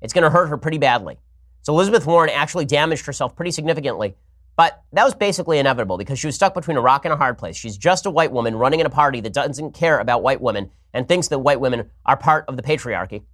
It's 0.00 0.12
going 0.12 0.24
to 0.24 0.30
hurt 0.30 0.46
her 0.46 0.56
pretty 0.56 0.78
badly. 0.78 1.18
So 1.62 1.72
Elizabeth 1.72 2.06
Warren 2.06 2.30
actually 2.30 2.66
damaged 2.66 3.06
herself 3.06 3.34
pretty 3.34 3.50
significantly. 3.50 4.14
But 4.56 4.82
that 4.92 5.04
was 5.04 5.14
basically 5.14 5.58
inevitable 5.58 5.98
because 5.98 6.18
she 6.18 6.28
was 6.28 6.36
stuck 6.36 6.54
between 6.54 6.76
a 6.76 6.80
rock 6.80 7.04
and 7.04 7.12
a 7.12 7.16
hard 7.16 7.38
place. 7.38 7.56
She's 7.56 7.76
just 7.76 8.06
a 8.06 8.10
white 8.10 8.30
woman 8.30 8.54
running 8.54 8.80
in 8.80 8.86
a 8.86 8.90
party 8.90 9.20
that 9.22 9.32
doesn't 9.32 9.72
care 9.72 9.98
about 9.98 10.22
white 10.22 10.40
women 10.40 10.70
and 10.92 11.08
thinks 11.08 11.28
that 11.28 11.40
white 11.40 11.60
women 11.60 11.90
are 12.06 12.16
part 12.16 12.44
of 12.46 12.56
the 12.56 12.62
patriarchy. 12.62 13.24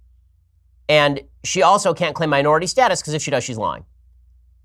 And 0.89 1.21
she 1.43 1.61
also 1.61 1.93
can't 1.93 2.15
claim 2.15 2.31
minority 2.31 2.67
status 2.67 3.01
because 3.01 3.13
if 3.13 3.21
she 3.21 3.29
does, 3.29 3.43
she's 3.43 3.57
lying. 3.57 3.85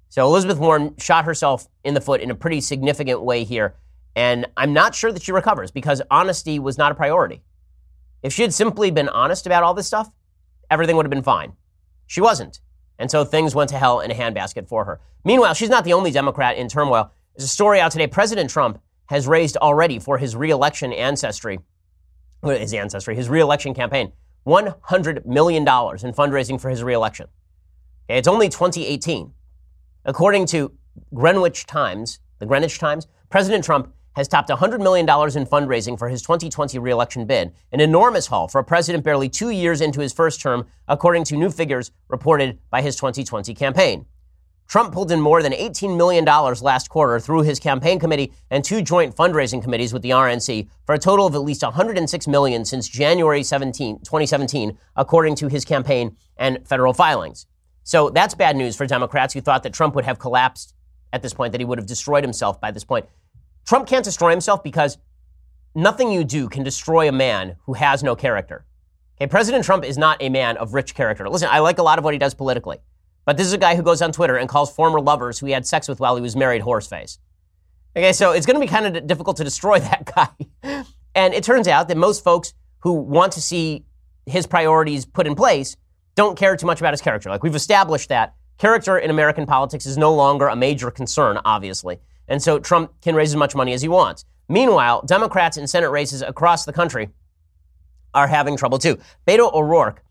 So 0.08 0.24
Elizabeth 0.26 0.58
Warren 0.58 0.94
shot 0.98 1.24
herself 1.24 1.68
in 1.84 1.94
the 1.94 2.00
foot 2.00 2.20
in 2.20 2.30
a 2.30 2.34
pretty 2.34 2.60
significant 2.60 3.22
way 3.22 3.44
here. 3.44 3.74
And 4.14 4.46
I'm 4.56 4.72
not 4.72 4.94
sure 4.94 5.12
that 5.12 5.22
she 5.22 5.32
recovers 5.32 5.70
because 5.70 6.00
honesty 6.10 6.58
was 6.58 6.78
not 6.78 6.92
a 6.92 6.94
priority. 6.94 7.42
If 8.22 8.32
she 8.32 8.42
had 8.42 8.54
simply 8.54 8.90
been 8.90 9.08
honest 9.08 9.46
about 9.46 9.62
all 9.62 9.74
this 9.74 9.86
stuff, 9.86 10.10
everything 10.70 10.96
would 10.96 11.04
have 11.04 11.10
been 11.10 11.22
fine. 11.22 11.52
She 12.06 12.20
wasn't. 12.20 12.60
And 12.98 13.10
so 13.10 13.24
things 13.24 13.54
went 13.54 13.70
to 13.70 13.78
hell 13.78 14.00
in 14.00 14.10
a 14.10 14.14
handbasket 14.14 14.68
for 14.68 14.84
her. 14.84 15.00
Meanwhile, 15.24 15.54
she's 15.54 15.68
not 15.68 15.84
the 15.84 15.92
only 15.92 16.10
Democrat 16.10 16.56
in 16.56 16.68
turmoil. 16.68 17.10
There's 17.36 17.44
a 17.44 17.48
story 17.48 17.80
out 17.80 17.92
today. 17.92 18.06
President 18.06 18.48
Trump 18.48 18.80
has 19.06 19.26
raised 19.26 19.56
already 19.58 19.98
for 19.98 20.18
his 20.18 20.34
reelection 20.34 20.92
ancestry, 20.92 21.60
uh, 22.42 22.50
his 22.50 22.72
ancestry, 22.72 23.14
his 23.14 23.28
reelection 23.28 23.74
campaign, 23.74 24.12
$100 24.46 25.26
million 25.26 25.62
in 25.62 25.66
fundraising 25.66 26.60
for 26.60 26.70
his 26.70 26.82
reelection. 26.82 27.26
Okay, 28.08 28.18
it's 28.18 28.28
only 28.28 28.48
2018. 28.48 29.32
According 30.08 30.46
to 30.46 30.70
Greenwich 31.14 31.66
Times, 31.66 32.20
the 32.38 32.46
Greenwich 32.46 32.78
Times, 32.78 33.08
President 33.28 33.64
Trump 33.64 33.92
has 34.14 34.28
topped 34.28 34.50
$100 34.50 34.80
million 34.80 35.04
in 35.04 35.44
fundraising 35.44 35.98
for 35.98 36.08
his 36.08 36.22
2020 36.22 36.78
reelection 36.78 37.26
bid, 37.26 37.52
an 37.72 37.80
enormous 37.80 38.28
haul 38.28 38.46
for 38.46 38.60
a 38.60 38.64
president 38.64 39.02
barely 39.02 39.28
two 39.28 39.50
years 39.50 39.80
into 39.80 39.98
his 40.00 40.12
first 40.12 40.40
term, 40.40 40.64
according 40.86 41.24
to 41.24 41.36
new 41.36 41.50
figures 41.50 41.90
reported 42.06 42.56
by 42.70 42.82
his 42.82 42.94
2020 42.94 43.52
campaign. 43.54 44.06
Trump 44.68 44.92
pulled 44.92 45.10
in 45.10 45.20
more 45.20 45.42
than 45.42 45.52
$18 45.52 45.96
million 45.96 46.24
last 46.24 46.88
quarter 46.88 47.18
through 47.18 47.42
his 47.42 47.58
campaign 47.58 47.98
committee 47.98 48.32
and 48.52 48.62
two 48.62 48.82
joint 48.82 49.16
fundraising 49.16 49.60
committees 49.60 49.92
with 49.92 50.02
the 50.02 50.10
RNC 50.10 50.68
for 50.84 50.94
a 50.94 51.00
total 51.00 51.26
of 51.26 51.34
at 51.34 51.42
least 51.42 51.64
106 51.64 52.28
million 52.28 52.64
since 52.64 52.88
January 52.88 53.42
17, 53.42 53.98
2017, 53.98 54.78
according 54.94 55.34
to 55.34 55.48
his 55.48 55.64
campaign 55.64 56.16
and 56.36 56.64
federal 56.64 56.92
filings. 56.94 57.48
So 57.86 58.10
that's 58.10 58.34
bad 58.34 58.56
news 58.56 58.74
for 58.74 58.84
Democrats 58.84 59.32
who 59.32 59.40
thought 59.40 59.62
that 59.62 59.72
Trump 59.72 59.94
would 59.94 60.04
have 60.04 60.18
collapsed 60.18 60.74
at 61.12 61.22
this 61.22 61.32
point, 61.32 61.52
that 61.52 61.60
he 61.60 61.64
would 61.64 61.78
have 61.78 61.86
destroyed 61.86 62.24
himself 62.24 62.60
by 62.60 62.72
this 62.72 62.82
point. 62.82 63.06
Trump 63.64 63.86
can't 63.86 64.04
destroy 64.04 64.30
himself 64.30 64.64
because 64.64 64.98
nothing 65.72 66.10
you 66.10 66.24
do 66.24 66.48
can 66.48 66.64
destroy 66.64 67.08
a 67.08 67.12
man 67.12 67.54
who 67.64 67.74
has 67.74 68.02
no 68.02 68.16
character. 68.16 68.66
Okay, 69.16 69.28
President 69.28 69.64
Trump 69.64 69.84
is 69.84 69.96
not 69.96 70.20
a 70.20 70.28
man 70.28 70.56
of 70.56 70.74
rich 70.74 70.96
character. 70.96 71.28
Listen, 71.28 71.48
I 71.48 71.60
like 71.60 71.78
a 71.78 71.84
lot 71.84 71.96
of 71.96 72.04
what 72.04 72.12
he 72.12 72.18
does 72.18 72.34
politically, 72.34 72.78
but 73.24 73.36
this 73.36 73.46
is 73.46 73.52
a 73.52 73.58
guy 73.58 73.76
who 73.76 73.84
goes 73.84 74.02
on 74.02 74.10
Twitter 74.10 74.36
and 74.36 74.48
calls 74.48 74.72
former 74.74 75.00
lovers 75.00 75.38
who 75.38 75.46
he 75.46 75.52
had 75.52 75.64
sex 75.64 75.86
with 75.86 76.00
while 76.00 76.16
he 76.16 76.22
was 76.22 76.34
married 76.34 76.62
horseface. 76.62 77.18
Okay, 77.94 78.12
so 78.12 78.32
it's 78.32 78.46
going 78.46 78.56
to 78.56 78.60
be 78.60 78.66
kind 78.66 78.96
of 78.96 79.06
difficult 79.06 79.36
to 79.36 79.44
destroy 79.44 79.78
that 79.92 80.12
guy. 80.12 80.82
And 81.14 81.34
it 81.34 81.44
turns 81.44 81.68
out 81.68 81.86
that 81.86 81.96
most 81.96 82.24
folks 82.24 82.52
who 82.80 82.94
want 82.94 83.34
to 83.34 83.40
see 83.40 83.84
his 84.26 84.44
priorities 84.44 85.06
put 85.06 85.28
in 85.28 85.36
place 85.36 85.76
don't 86.16 86.36
care 86.36 86.56
too 86.56 86.66
much 86.66 86.80
about 86.80 86.92
his 86.92 87.00
character. 87.00 87.30
Like 87.30 87.42
we've 87.42 87.54
established 87.54 88.08
that 88.08 88.34
character 88.58 88.98
in 88.98 89.10
American 89.10 89.46
politics 89.46 89.86
is 89.86 89.96
no 89.96 90.12
longer 90.14 90.48
a 90.48 90.56
major 90.56 90.90
concern, 90.90 91.38
obviously. 91.44 91.98
And 92.26 92.42
so 92.42 92.58
Trump 92.58 93.00
can 93.02 93.14
raise 93.14 93.30
as 93.30 93.36
much 93.36 93.54
money 93.54 93.72
as 93.72 93.82
he 93.82 93.88
wants. 93.88 94.24
Meanwhile, 94.48 95.02
Democrats 95.06 95.56
in 95.56 95.66
Senate 95.66 95.90
races 95.90 96.22
across 96.22 96.64
the 96.64 96.72
country 96.72 97.10
are 98.14 98.26
having 98.26 98.56
trouble 98.56 98.78
too. 98.78 98.98
Beto 99.26 99.52
O'Rourke, 99.52 100.02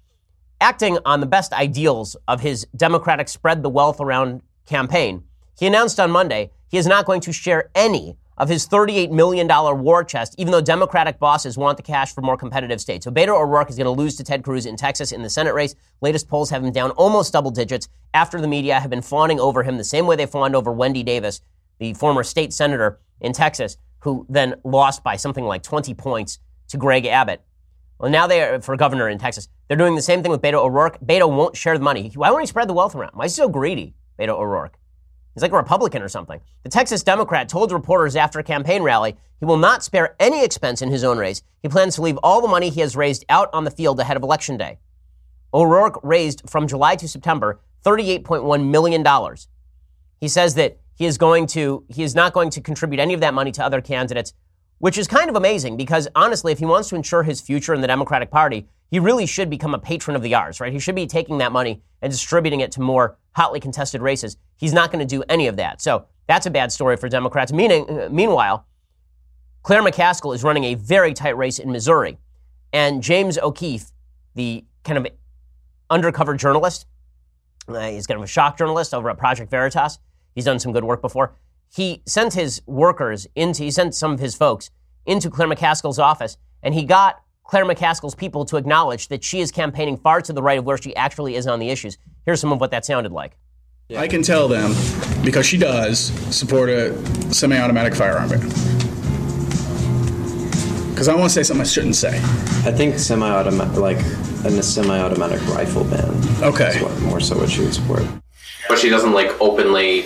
acting 0.62 1.00
on 1.06 1.20
the 1.20 1.26
best 1.26 1.52
ideals 1.54 2.16
of 2.28 2.42
his 2.42 2.68
Democratic 2.76 3.28
spread 3.28 3.64
the 3.64 3.70
wealth 3.70 4.00
around 4.00 4.42
campaign, 4.66 5.24
he 5.58 5.66
announced 5.66 6.00
on 6.00 6.12
Monday 6.12 6.52
he 6.68 6.78
is 6.78 6.86
not 6.86 7.06
going 7.06 7.22
to 7.22 7.34
share 7.34 7.70
any 7.74 8.16
of 8.38 8.50
his 8.50 8.68
$38 8.68 9.12
million 9.12 9.48
war 9.48 10.04
chest, 10.04 10.36
even 10.38 10.52
though 10.52 10.62
Democratic 10.62 11.20
bosses 11.20 11.58
want 11.58 11.78
the 11.78 11.84
cash 11.84 12.14
for 12.14 12.22
more 12.22 12.38
competitive 12.38 12.82
states. 12.82 13.06
So 13.06 13.12
Beto 13.12 13.40
O'Rourke 13.40 13.70
is 13.70 13.78
going 13.78 13.86
to 13.86 13.92
lose 13.92 14.16
to 14.18 14.24
Ted 14.24 14.44
Cruz 14.44 14.66
in 14.66 14.76
Texas 14.76 15.12
in 15.12 15.24
the 15.24 15.30
Senate 15.30 15.54
race. 15.54 15.76
Latest 16.02 16.28
polls 16.28 16.50
have 16.50 16.64
him 16.64 16.72
down 16.72 16.92
almost 16.92 17.34
double 17.34 17.52
digits 17.52 17.88
after 18.14 18.42
the 18.42 18.48
media 18.48 18.80
have 18.80 18.90
been 18.90 19.02
fawning 19.02 19.40
over 19.40 19.64
him 19.64 19.78
the 19.78 19.84
same 19.84 20.06
way 20.06 20.16
they 20.16 20.26
fawned 20.26 20.56
over 20.56 20.72
Wendy 20.72 21.04
Davis 21.04 21.42
the 21.80 21.94
former 21.94 22.24
state 22.24 22.54
senator 22.54 23.00
in 23.22 23.34
Texas, 23.34 23.78
who 24.00 24.26
then 24.30 24.56
lost 24.64 25.04
by 25.04 25.16
something 25.16 25.46
like 25.46 25.64
20 25.64 25.94
points 25.94 26.40
to 26.70 26.78
Greg 26.78 27.06
Abbott. 27.06 27.42
Well, 28.00 28.12
now 28.12 28.28
they 28.28 28.42
are 28.42 28.62
for 28.62 28.76
governor 28.76 29.10
in 29.10 29.18
Texas. 29.18 29.48
They're 29.68 29.78
doing 29.78 29.96
the 29.96 30.02
same 30.02 30.22
thing 30.22 30.32
with 30.32 30.42
Beto 30.42 30.56
O'Rourke. 30.56 31.00
Beto 31.00 31.30
won't 31.30 31.56
share 31.56 31.78
the 31.78 31.84
money. 31.84 32.12
Why 32.16 32.30
won't 32.30 32.44
he 32.44 32.48
spread 32.48 32.68
the 32.68 32.74
wealth 32.74 32.96
around? 32.96 33.12
Why 33.14 33.26
is 33.26 33.36
he 33.36 33.42
so 33.42 33.50
greedy, 33.50 33.96
Beto 34.20 34.30
O'Rourke? 34.30 34.78
He's 35.36 35.42
like 35.42 35.52
a 35.52 35.58
Republican 35.58 36.02
or 36.02 36.08
something. 36.08 36.40
The 36.64 36.70
Texas 36.70 37.04
Democrat 37.04 37.50
told 37.50 37.74
reporters 37.74 38.16
after 38.16 38.40
a 38.40 38.44
campaign 38.44 38.82
rally 38.84 39.18
he 39.40 39.46
will 39.46 39.58
not 39.58 39.84
spare 39.84 40.16
any 40.18 40.44
expense 40.44 40.82
in 40.82 40.90
his 40.90 41.04
own 41.04 41.18
race. 41.18 41.44
He 41.62 41.68
plans 41.68 41.96
to 41.96 42.02
leave 42.02 42.18
all 42.24 42.42
the 42.42 42.48
money 42.48 42.70
he 42.70 42.80
has 42.80 42.96
raised 42.96 43.26
out 43.28 43.50
on 43.52 43.66
the 43.66 43.72
field 43.72 44.00
ahead 44.00 44.16
of 44.16 44.24
Election 44.24 44.56
Day. 44.56 44.80
O'Rourke 45.54 46.00
raised 46.04 46.50
from 46.50 46.68
July 46.68 46.96
to 46.96 47.08
September 47.08 47.60
$38.1 47.86 48.70
million. 48.70 49.06
He 50.22 50.30
says 50.30 50.56
that 50.56 50.78
he 50.96 51.06
is 51.06 51.18
going 51.18 51.48
to 51.48 51.84
he 51.90 52.04
is 52.04 52.16
not 52.16 52.32
going 52.32 52.50
to 52.52 52.62
contribute 52.62 53.02
any 53.02 53.14
of 53.14 53.20
that 53.20 53.34
money 53.34 53.52
to 53.52 53.64
other 53.64 53.82
candidates, 53.82 54.34
which 54.80 54.98
is 54.98 55.08
kind 55.08 55.30
of 55.30 55.36
amazing 55.36 55.78
because 55.78 56.08
honestly, 56.16 56.52
if 56.52 56.60
he 56.60 56.66
wants 56.66 56.90
to 56.90 56.96
ensure 56.96 57.24
his 57.24 57.42
future 57.42 57.74
in 57.74 57.82
the 57.82 57.88
Democratic 57.88 58.32
Party, 58.32 58.68
he 58.92 59.00
really 59.00 59.26
should 59.26 59.50
become 59.50 59.74
a 59.74 59.80
patron 59.80 60.16
of 60.16 60.22
the 60.22 60.36
arts, 60.36 60.60
right? 60.60 60.72
He 60.72 60.80
should 60.80 60.96
be 60.96 61.08
taking 61.08 61.38
that 61.40 61.52
money 61.52 61.82
and 62.02 62.12
distributing 62.12 62.60
it 62.60 62.72
to 62.74 62.82
more 62.82 63.18
hotly 63.36 63.60
contested 63.60 64.02
races. 64.02 64.38
He's 64.58 64.74
not 64.74 64.92
going 64.92 65.06
to 65.06 65.16
do 65.16 65.24
any 65.28 65.48
of 65.48 65.58
that. 65.58 65.82
So 65.82 66.06
that's 66.28 66.46
a 66.46 66.52
bad 66.52 66.72
story 66.72 66.98
for 66.98 67.10
Democrats. 67.10 67.52
Meaning, 67.52 67.90
uh, 67.90 68.10
meanwhile, 68.12 68.66
Claire 69.64 69.82
McCaskill 69.82 70.36
is 70.36 70.44
running 70.44 70.66
a 70.66 70.76
very 70.76 71.14
tight 71.14 71.36
race 71.38 71.58
in 71.58 71.72
Missouri, 71.72 72.18
and 72.72 73.02
James 73.02 73.38
O'Keefe, 73.38 73.92
the 74.36 74.64
kind 74.84 75.00
of 75.00 75.08
undercover 75.90 76.36
journalist, 76.36 76.86
uh, 77.68 77.90
he's 77.90 78.06
kind 78.06 78.20
of 78.20 78.24
a 78.24 78.28
shock 78.28 78.58
journalist 78.58 78.94
over 78.94 79.10
at 79.10 79.18
Project 79.18 79.50
Veritas. 79.50 80.00
He's 80.36 80.46
done 80.46 80.60
some 80.60 80.72
good 80.72 80.84
work 80.84 81.02
before. 81.02 81.34
He 81.74 82.02
sent 82.06 82.34
his 82.34 82.62
workers 82.66 83.28
into, 83.36 83.64
he 83.64 83.72
sent 83.72 83.96
some 83.96 84.14
of 84.14 84.20
his 84.20 84.36
folks 84.36 84.70
into 85.06 85.30
Claire 85.30 85.48
McCaskill's 85.48 86.00
office, 86.00 86.38
and 86.64 86.74
he 86.74 86.84
got 86.84 87.22
Claire 87.44 87.66
McCaskill's 87.66 88.16
people 88.16 88.44
to 88.46 88.58
acknowledge 88.58 89.10
that 89.10 89.24
she 89.24 89.40
is 89.40 89.52
campaigning 89.52 89.98
far 89.98 90.22
to 90.22 90.34
the 90.34 90.42
right 90.42 90.58
of 90.60 90.66
where 90.66 90.78
she 90.78 90.96
actually 90.96 91.36
is 91.36 91.46
on 91.46 91.60
the 91.60 91.70
issues. 91.70 91.98
Here's 92.26 92.40
some 92.40 92.52
of 92.52 92.60
what 92.60 92.72
that 92.72 92.86
sounded 92.86 93.12
like. 93.12 93.38
I 93.96 94.08
can 94.08 94.24
tell 94.24 94.48
them 94.48 94.74
because 95.24 95.46
she 95.46 95.58
does 95.58 96.06
support 96.36 96.70
a 96.70 96.96
semi-automatic 97.32 97.94
firearm 97.94 98.30
ban. 98.30 98.40
Because 100.90 101.08
I 101.08 101.14
want 101.14 101.26
to 101.26 101.30
say 101.30 101.44
something 101.44 101.62
I 101.62 101.66
shouldn't 101.66 101.96
say. 101.96 102.18
I 102.18 102.72
think 102.72 102.98
semi-automatic, 102.98 103.78
like 103.78 103.98
a 103.98 104.64
semi-automatic 104.64 105.46
rifle 105.50 105.84
ban. 105.84 106.10
Okay. 106.42 106.82
more 107.02 107.20
so 107.20 107.38
what 107.38 107.50
she 107.50 107.62
would 107.62 107.76
support. 107.76 108.02
But 108.68 108.80
she 108.80 108.90
doesn't 108.90 109.12
like 109.12 109.40
openly 109.40 110.06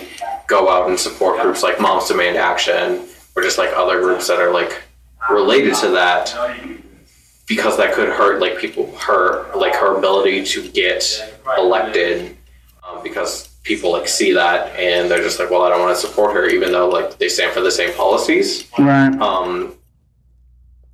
go 0.50 0.68
out 0.68 0.88
and 0.88 0.98
support 0.98 1.40
groups 1.40 1.62
like 1.62 1.80
Moms 1.80 2.08
Demand 2.08 2.36
Action 2.36 3.06
or 3.36 3.42
just 3.42 3.56
like 3.56 3.70
other 3.74 4.00
groups 4.00 4.26
that 4.26 4.40
are 4.40 4.52
like 4.52 4.82
related 5.30 5.74
to 5.76 5.88
that 5.90 6.34
because 7.46 7.76
that 7.76 7.94
could 7.94 8.08
hurt 8.08 8.40
like 8.40 8.58
people 8.58 8.94
her 8.96 9.54
like 9.56 9.74
her 9.74 9.96
ability 9.96 10.44
to 10.44 10.68
get 10.70 11.04
elected 11.56 12.36
um, 12.88 13.02
because 13.02 13.48
people 13.62 13.92
like 13.92 14.08
see 14.08 14.32
that 14.32 14.74
and 14.76 15.10
they're 15.10 15.22
just 15.22 15.38
like 15.38 15.50
well 15.50 15.62
i 15.62 15.68
don't 15.68 15.80
want 15.80 15.94
to 15.94 16.00
support 16.06 16.34
her 16.34 16.48
even 16.48 16.72
though 16.72 16.88
like 16.88 17.18
they 17.18 17.28
stand 17.28 17.52
for 17.52 17.60
the 17.60 17.70
same 17.70 17.94
policies. 17.94 18.68
Right. 18.78 19.14
Um, 19.20 19.76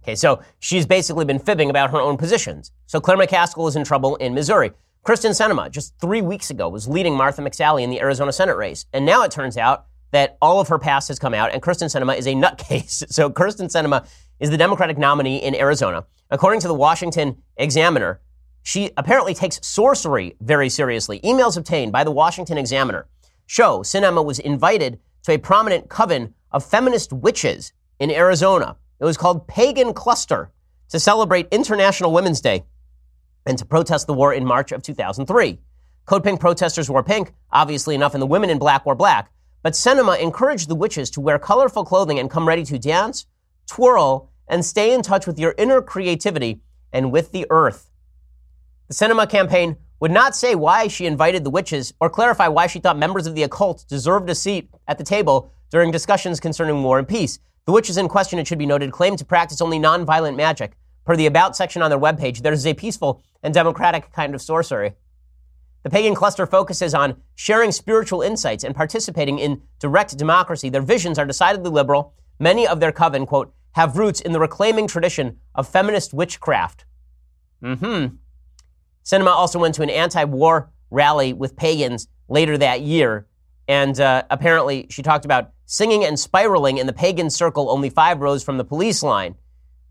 okay 0.02 0.14
so 0.14 0.42
she's 0.58 0.86
basically 0.86 1.24
been 1.24 1.38
fibbing 1.38 1.70
about 1.70 1.90
her 1.90 2.00
own 2.00 2.18
positions. 2.18 2.72
So 2.86 3.00
claire 3.00 3.16
mccaskill 3.16 3.68
is 3.68 3.76
in 3.76 3.84
trouble 3.84 4.16
in 4.16 4.34
missouri 4.34 4.72
Kyrsten 5.06 5.30
Sinema, 5.30 5.70
just 5.70 5.96
three 6.00 6.20
weeks 6.20 6.50
ago, 6.50 6.68
was 6.68 6.88
leading 6.88 7.14
Martha 7.14 7.40
McSally 7.40 7.84
in 7.84 7.90
the 7.90 8.00
Arizona 8.00 8.32
Senate 8.32 8.56
race. 8.56 8.86
And 8.92 9.06
now 9.06 9.22
it 9.22 9.30
turns 9.30 9.56
out 9.56 9.86
that 10.10 10.36
all 10.42 10.58
of 10.58 10.66
her 10.66 10.80
past 10.80 11.06
has 11.06 11.20
come 11.20 11.32
out, 11.32 11.52
and 11.52 11.62
Kyrsten 11.62 11.86
Sinema 11.86 12.16
is 12.18 12.26
a 12.26 12.34
nutcase. 12.34 13.04
So 13.12 13.30
Kyrsten 13.30 13.70
Sinema 13.70 14.04
is 14.40 14.50
the 14.50 14.56
Democratic 14.56 14.98
nominee 14.98 15.36
in 15.36 15.54
Arizona. 15.54 16.06
According 16.28 16.58
to 16.62 16.68
the 16.68 16.74
Washington 16.74 17.40
Examiner, 17.56 18.20
she 18.64 18.90
apparently 18.96 19.32
takes 19.32 19.64
sorcery 19.64 20.34
very 20.40 20.68
seriously. 20.68 21.20
Emails 21.20 21.56
obtained 21.56 21.92
by 21.92 22.02
the 22.02 22.10
Washington 22.10 22.58
Examiner 22.58 23.06
show 23.46 23.84
Sinema 23.84 24.24
was 24.24 24.40
invited 24.40 24.98
to 25.22 25.32
a 25.32 25.38
prominent 25.38 25.88
coven 25.88 26.34
of 26.50 26.64
feminist 26.64 27.12
witches 27.12 27.72
in 28.00 28.10
Arizona. 28.10 28.76
It 28.98 29.04
was 29.04 29.16
called 29.16 29.46
Pagan 29.46 29.94
Cluster 29.94 30.50
to 30.88 30.98
celebrate 30.98 31.46
International 31.52 32.10
Women's 32.10 32.40
Day 32.40 32.64
and 33.46 33.56
to 33.58 33.64
protest 33.64 34.06
the 34.06 34.12
war 34.12 34.34
in 34.34 34.44
March 34.44 34.72
of 34.72 34.82
2003. 34.82 35.58
Code 36.04 36.24
Pink 36.24 36.40
protesters 36.40 36.90
wore 36.90 37.02
pink, 37.02 37.32
obviously 37.50 37.94
enough, 37.94 38.14
and 38.14 38.22
the 38.22 38.26
women 38.26 38.50
in 38.50 38.58
black 38.58 38.84
wore 38.84 38.94
black. 38.94 39.30
But 39.62 39.72
Sinema 39.72 40.20
encouraged 40.20 40.68
the 40.68 40.74
witches 40.74 41.10
to 41.10 41.20
wear 41.20 41.38
colorful 41.38 41.84
clothing 41.84 42.18
and 42.18 42.30
come 42.30 42.46
ready 42.46 42.64
to 42.64 42.78
dance, 42.78 43.26
twirl, 43.66 44.30
and 44.48 44.64
stay 44.64 44.92
in 44.92 45.02
touch 45.02 45.26
with 45.26 45.38
your 45.38 45.54
inner 45.58 45.82
creativity 45.82 46.60
and 46.92 47.10
with 47.10 47.32
the 47.32 47.46
earth. 47.50 47.90
The 48.88 48.94
Sinema 48.94 49.28
campaign 49.28 49.76
would 49.98 50.12
not 50.12 50.36
say 50.36 50.54
why 50.54 50.86
she 50.88 51.06
invited 51.06 51.42
the 51.42 51.50
witches 51.50 51.92
or 52.00 52.10
clarify 52.10 52.48
why 52.48 52.66
she 52.66 52.78
thought 52.78 52.98
members 52.98 53.26
of 53.26 53.34
the 53.34 53.42
occult 53.42 53.84
deserved 53.88 54.30
a 54.30 54.34
seat 54.34 54.70
at 54.86 54.98
the 54.98 55.04
table 55.04 55.50
during 55.70 55.90
discussions 55.90 56.38
concerning 56.38 56.82
war 56.82 56.98
and 56.98 57.08
peace. 57.08 57.38
The 57.64 57.72
witches 57.72 57.96
in 57.96 58.06
question, 58.06 58.38
it 58.38 58.46
should 58.46 58.58
be 58.58 58.66
noted, 58.66 58.92
claim 58.92 59.16
to 59.16 59.24
practice 59.24 59.60
only 59.60 59.80
nonviolent 59.80 60.36
magic. 60.36 60.76
Per 61.06 61.16
the 61.16 61.26
About 61.26 61.56
section 61.56 61.82
on 61.82 61.90
their 61.90 61.98
webpage, 61.98 62.42
there 62.42 62.52
is 62.52 62.66
a 62.66 62.74
peaceful 62.74 63.22
and 63.42 63.54
democratic 63.54 64.12
kind 64.12 64.34
of 64.34 64.42
sorcery. 64.42 64.94
The 65.84 65.90
pagan 65.90 66.16
cluster 66.16 66.46
focuses 66.46 66.94
on 66.94 67.22
sharing 67.36 67.70
spiritual 67.70 68.22
insights 68.22 68.64
and 68.64 68.74
participating 68.74 69.38
in 69.38 69.62
direct 69.78 70.16
democracy. 70.18 70.68
Their 70.68 70.82
visions 70.82 71.16
are 71.16 71.24
decidedly 71.24 71.70
liberal. 71.70 72.12
Many 72.40 72.66
of 72.66 72.80
their 72.80 72.90
coven, 72.90 73.24
quote, 73.24 73.54
have 73.72 73.96
roots 73.96 74.20
in 74.20 74.32
the 74.32 74.40
reclaiming 74.40 74.88
tradition 74.88 75.38
of 75.54 75.68
feminist 75.68 76.12
witchcraft. 76.12 76.84
Mm-hmm. 77.62 78.16
Sinema 79.04 79.28
also 79.28 79.60
went 79.60 79.76
to 79.76 79.82
an 79.82 79.90
anti-war 79.90 80.72
rally 80.90 81.32
with 81.32 81.56
pagans 81.56 82.08
later 82.28 82.58
that 82.58 82.80
year, 82.80 83.28
and 83.68 84.00
uh, 84.00 84.24
apparently 84.28 84.86
she 84.90 85.02
talked 85.02 85.24
about 85.24 85.52
singing 85.66 86.04
and 86.04 86.18
spiraling 86.18 86.78
in 86.78 86.88
the 86.88 86.92
pagan 86.92 87.30
circle 87.30 87.70
only 87.70 87.90
five 87.90 88.20
rows 88.20 88.42
from 88.42 88.58
the 88.58 88.64
police 88.64 89.04
line. 89.04 89.36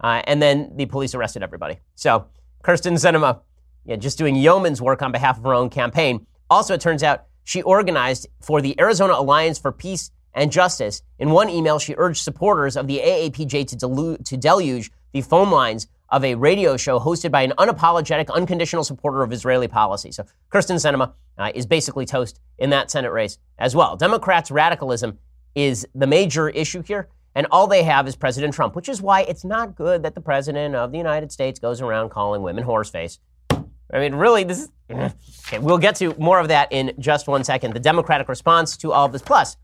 Uh, 0.01 0.21
and 0.25 0.41
then 0.41 0.71
the 0.75 0.85
police 0.85 1.15
arrested 1.15 1.43
everybody. 1.43 1.79
So 1.95 2.27
Kyrsten 2.63 2.93
Sinema, 2.93 3.41
yeah, 3.85 3.95
just 3.95 4.17
doing 4.17 4.35
yeoman's 4.35 4.81
work 4.81 5.01
on 5.01 5.11
behalf 5.11 5.37
of 5.37 5.43
her 5.43 5.53
own 5.53 5.69
campaign. 5.69 6.25
Also, 6.49 6.73
it 6.73 6.81
turns 6.81 7.03
out 7.03 7.25
she 7.43 7.61
organized 7.61 8.27
for 8.41 8.61
the 8.61 8.79
Arizona 8.79 9.13
Alliance 9.13 9.59
for 9.59 9.71
Peace 9.71 10.11
and 10.33 10.51
Justice. 10.51 11.01
In 11.19 11.29
one 11.31 11.49
email, 11.49 11.79
she 11.79 11.95
urged 11.97 12.21
supporters 12.23 12.75
of 12.75 12.87
the 12.87 12.99
AAPJ 12.99 13.67
to, 13.67 13.75
delu- 13.75 14.23
to 14.25 14.37
deluge 14.37 14.91
the 15.13 15.21
phone 15.21 15.49
lines 15.49 15.87
of 16.09 16.23
a 16.23 16.35
radio 16.35 16.77
show 16.77 16.99
hosted 16.99 17.31
by 17.31 17.41
an 17.41 17.53
unapologetic, 17.57 18.29
unconditional 18.33 18.83
supporter 18.83 19.23
of 19.23 19.31
Israeli 19.31 19.67
policy. 19.67 20.11
So 20.11 20.25
Kyrsten 20.51 20.75
Sinema 20.75 21.13
uh, 21.37 21.51
is 21.55 21.65
basically 21.65 22.05
toast 22.05 22.39
in 22.57 22.69
that 22.71 22.91
Senate 22.91 23.11
race 23.11 23.37
as 23.57 23.75
well. 23.75 23.95
Democrats' 23.95 24.51
radicalism 24.51 25.17
is 25.55 25.87
the 25.95 26.07
major 26.07 26.49
issue 26.49 26.81
here. 26.81 27.09
And 27.35 27.47
all 27.51 27.67
they 27.67 27.83
have 27.83 28.07
is 28.07 28.15
President 28.15 28.53
Trump, 28.53 28.75
which 28.75 28.87
is 28.87 29.01
why 29.01 29.21
it's 29.21 29.43
not 29.43 29.75
good 29.75 30.03
that 30.03 30.15
the 30.15 30.21
President 30.21 30.73
of 30.73 30.91
the 30.93 30.97
United 30.97 31.31
States 31.33 31.59
goes 31.59 31.81
around 31.81 32.09
calling 32.09 32.41
women 32.41 32.63
horseface. 32.63 33.19
I 33.51 33.99
mean, 33.99 34.15
really, 34.15 34.43
this 34.43 34.59
is. 34.59 34.69
Okay, 35.47 35.59
we'll 35.59 35.77
get 35.77 35.95
to 35.97 36.15
more 36.17 36.39
of 36.39 36.47
that 36.47 36.71
in 36.71 36.93
just 36.97 37.27
one 37.27 37.43
second. 37.43 37.75
The 37.75 37.79
Democratic 37.79 38.27
response 38.27 38.77
to 38.77 38.91
all 38.91 39.05
of 39.05 39.11
this. 39.11 39.21
Plus, 39.21 39.57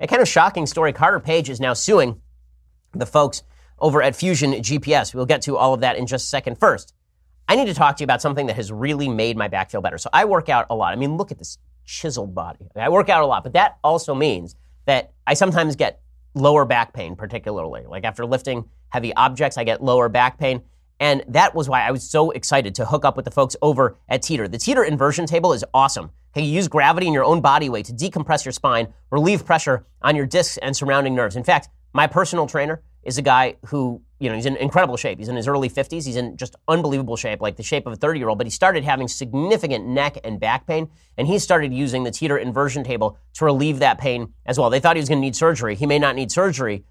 a 0.00 0.06
kind 0.06 0.22
of 0.22 0.28
shocking 0.28 0.64
story 0.64 0.90
Carter 0.94 1.20
Page 1.20 1.50
is 1.50 1.60
now 1.60 1.74
suing 1.74 2.22
the 2.94 3.04
folks 3.04 3.42
over 3.78 4.02
at 4.02 4.16
Fusion 4.16 4.52
GPS. 4.52 5.14
We'll 5.14 5.26
get 5.26 5.42
to 5.42 5.58
all 5.58 5.74
of 5.74 5.80
that 5.80 5.98
in 5.98 6.06
just 6.06 6.24
a 6.24 6.28
second. 6.28 6.58
First, 6.58 6.94
I 7.46 7.56
need 7.56 7.66
to 7.66 7.74
talk 7.74 7.96
to 7.96 8.02
you 8.02 8.04
about 8.04 8.22
something 8.22 8.46
that 8.46 8.56
has 8.56 8.72
really 8.72 9.08
made 9.08 9.36
my 9.36 9.48
back 9.48 9.70
feel 9.70 9.82
better. 9.82 9.98
So 9.98 10.08
I 10.14 10.24
work 10.24 10.48
out 10.48 10.66
a 10.70 10.74
lot. 10.74 10.94
I 10.94 10.96
mean, 10.96 11.18
look 11.18 11.30
at 11.30 11.38
this 11.38 11.58
chiseled 11.84 12.34
body. 12.34 12.68
I 12.74 12.88
work 12.88 13.10
out 13.10 13.22
a 13.22 13.26
lot, 13.26 13.42
but 13.42 13.52
that 13.52 13.76
also 13.84 14.14
means 14.14 14.54
that 14.86 15.12
I 15.26 15.34
sometimes 15.34 15.76
get 15.76 16.00
lower 16.40 16.64
back 16.64 16.92
pain, 16.92 17.16
particularly. 17.16 17.84
Like 17.86 18.04
after 18.04 18.24
lifting 18.24 18.64
heavy 18.88 19.14
objects, 19.14 19.58
I 19.58 19.64
get 19.64 19.82
lower 19.82 20.08
back 20.08 20.38
pain. 20.38 20.62
And 21.00 21.24
that 21.28 21.54
was 21.54 21.68
why 21.68 21.82
I 21.82 21.90
was 21.90 22.08
so 22.08 22.30
excited 22.30 22.74
to 22.76 22.84
hook 22.84 23.04
up 23.04 23.16
with 23.16 23.24
the 23.24 23.30
folks 23.30 23.54
over 23.62 23.96
at 24.08 24.22
Teeter. 24.22 24.48
The 24.48 24.58
Teeter 24.58 24.82
inversion 24.82 25.26
table 25.26 25.52
is 25.52 25.64
awesome. 25.72 26.10
Okay, 26.32 26.44
you 26.44 26.52
use 26.52 26.68
gravity 26.68 27.06
and 27.06 27.14
your 27.14 27.24
own 27.24 27.40
body 27.40 27.68
weight 27.68 27.86
to 27.86 27.92
decompress 27.92 28.44
your 28.44 28.52
spine, 28.52 28.92
relieve 29.10 29.44
pressure 29.44 29.86
on 30.02 30.16
your 30.16 30.26
discs 30.26 30.58
and 30.58 30.76
surrounding 30.76 31.14
nerves. 31.14 31.36
In 31.36 31.44
fact, 31.44 31.68
my 31.92 32.06
personal 32.06 32.46
trainer 32.46 32.82
is 33.08 33.16
a 33.16 33.22
guy 33.22 33.56
who, 33.64 34.02
you 34.20 34.28
know, 34.28 34.34
he's 34.34 34.44
in 34.44 34.54
incredible 34.56 34.98
shape. 34.98 35.18
He's 35.18 35.28
in 35.28 35.34
his 35.34 35.48
early 35.48 35.70
50s. 35.70 36.04
He's 36.04 36.16
in 36.16 36.36
just 36.36 36.54
unbelievable 36.68 37.16
shape, 37.16 37.40
like 37.40 37.56
the 37.56 37.62
shape 37.62 37.86
of 37.86 37.94
a 37.94 37.96
30 37.96 38.18
year 38.18 38.28
old. 38.28 38.36
But 38.36 38.46
he 38.46 38.50
started 38.50 38.84
having 38.84 39.08
significant 39.08 39.86
neck 39.86 40.18
and 40.22 40.38
back 40.38 40.66
pain, 40.66 40.90
and 41.16 41.26
he 41.26 41.38
started 41.38 41.72
using 41.72 42.04
the 42.04 42.10
Teeter 42.10 42.36
inversion 42.36 42.84
table 42.84 43.18
to 43.34 43.46
relieve 43.46 43.78
that 43.78 43.98
pain 43.98 44.34
as 44.44 44.58
well. 44.58 44.68
They 44.68 44.78
thought 44.78 44.96
he 44.96 45.00
was 45.00 45.08
going 45.08 45.20
to 45.20 45.22
need 45.22 45.34
surgery. 45.34 45.74
He 45.74 45.86
may 45.86 45.98
not 45.98 46.16
need 46.16 46.30
surgery, 46.30 46.84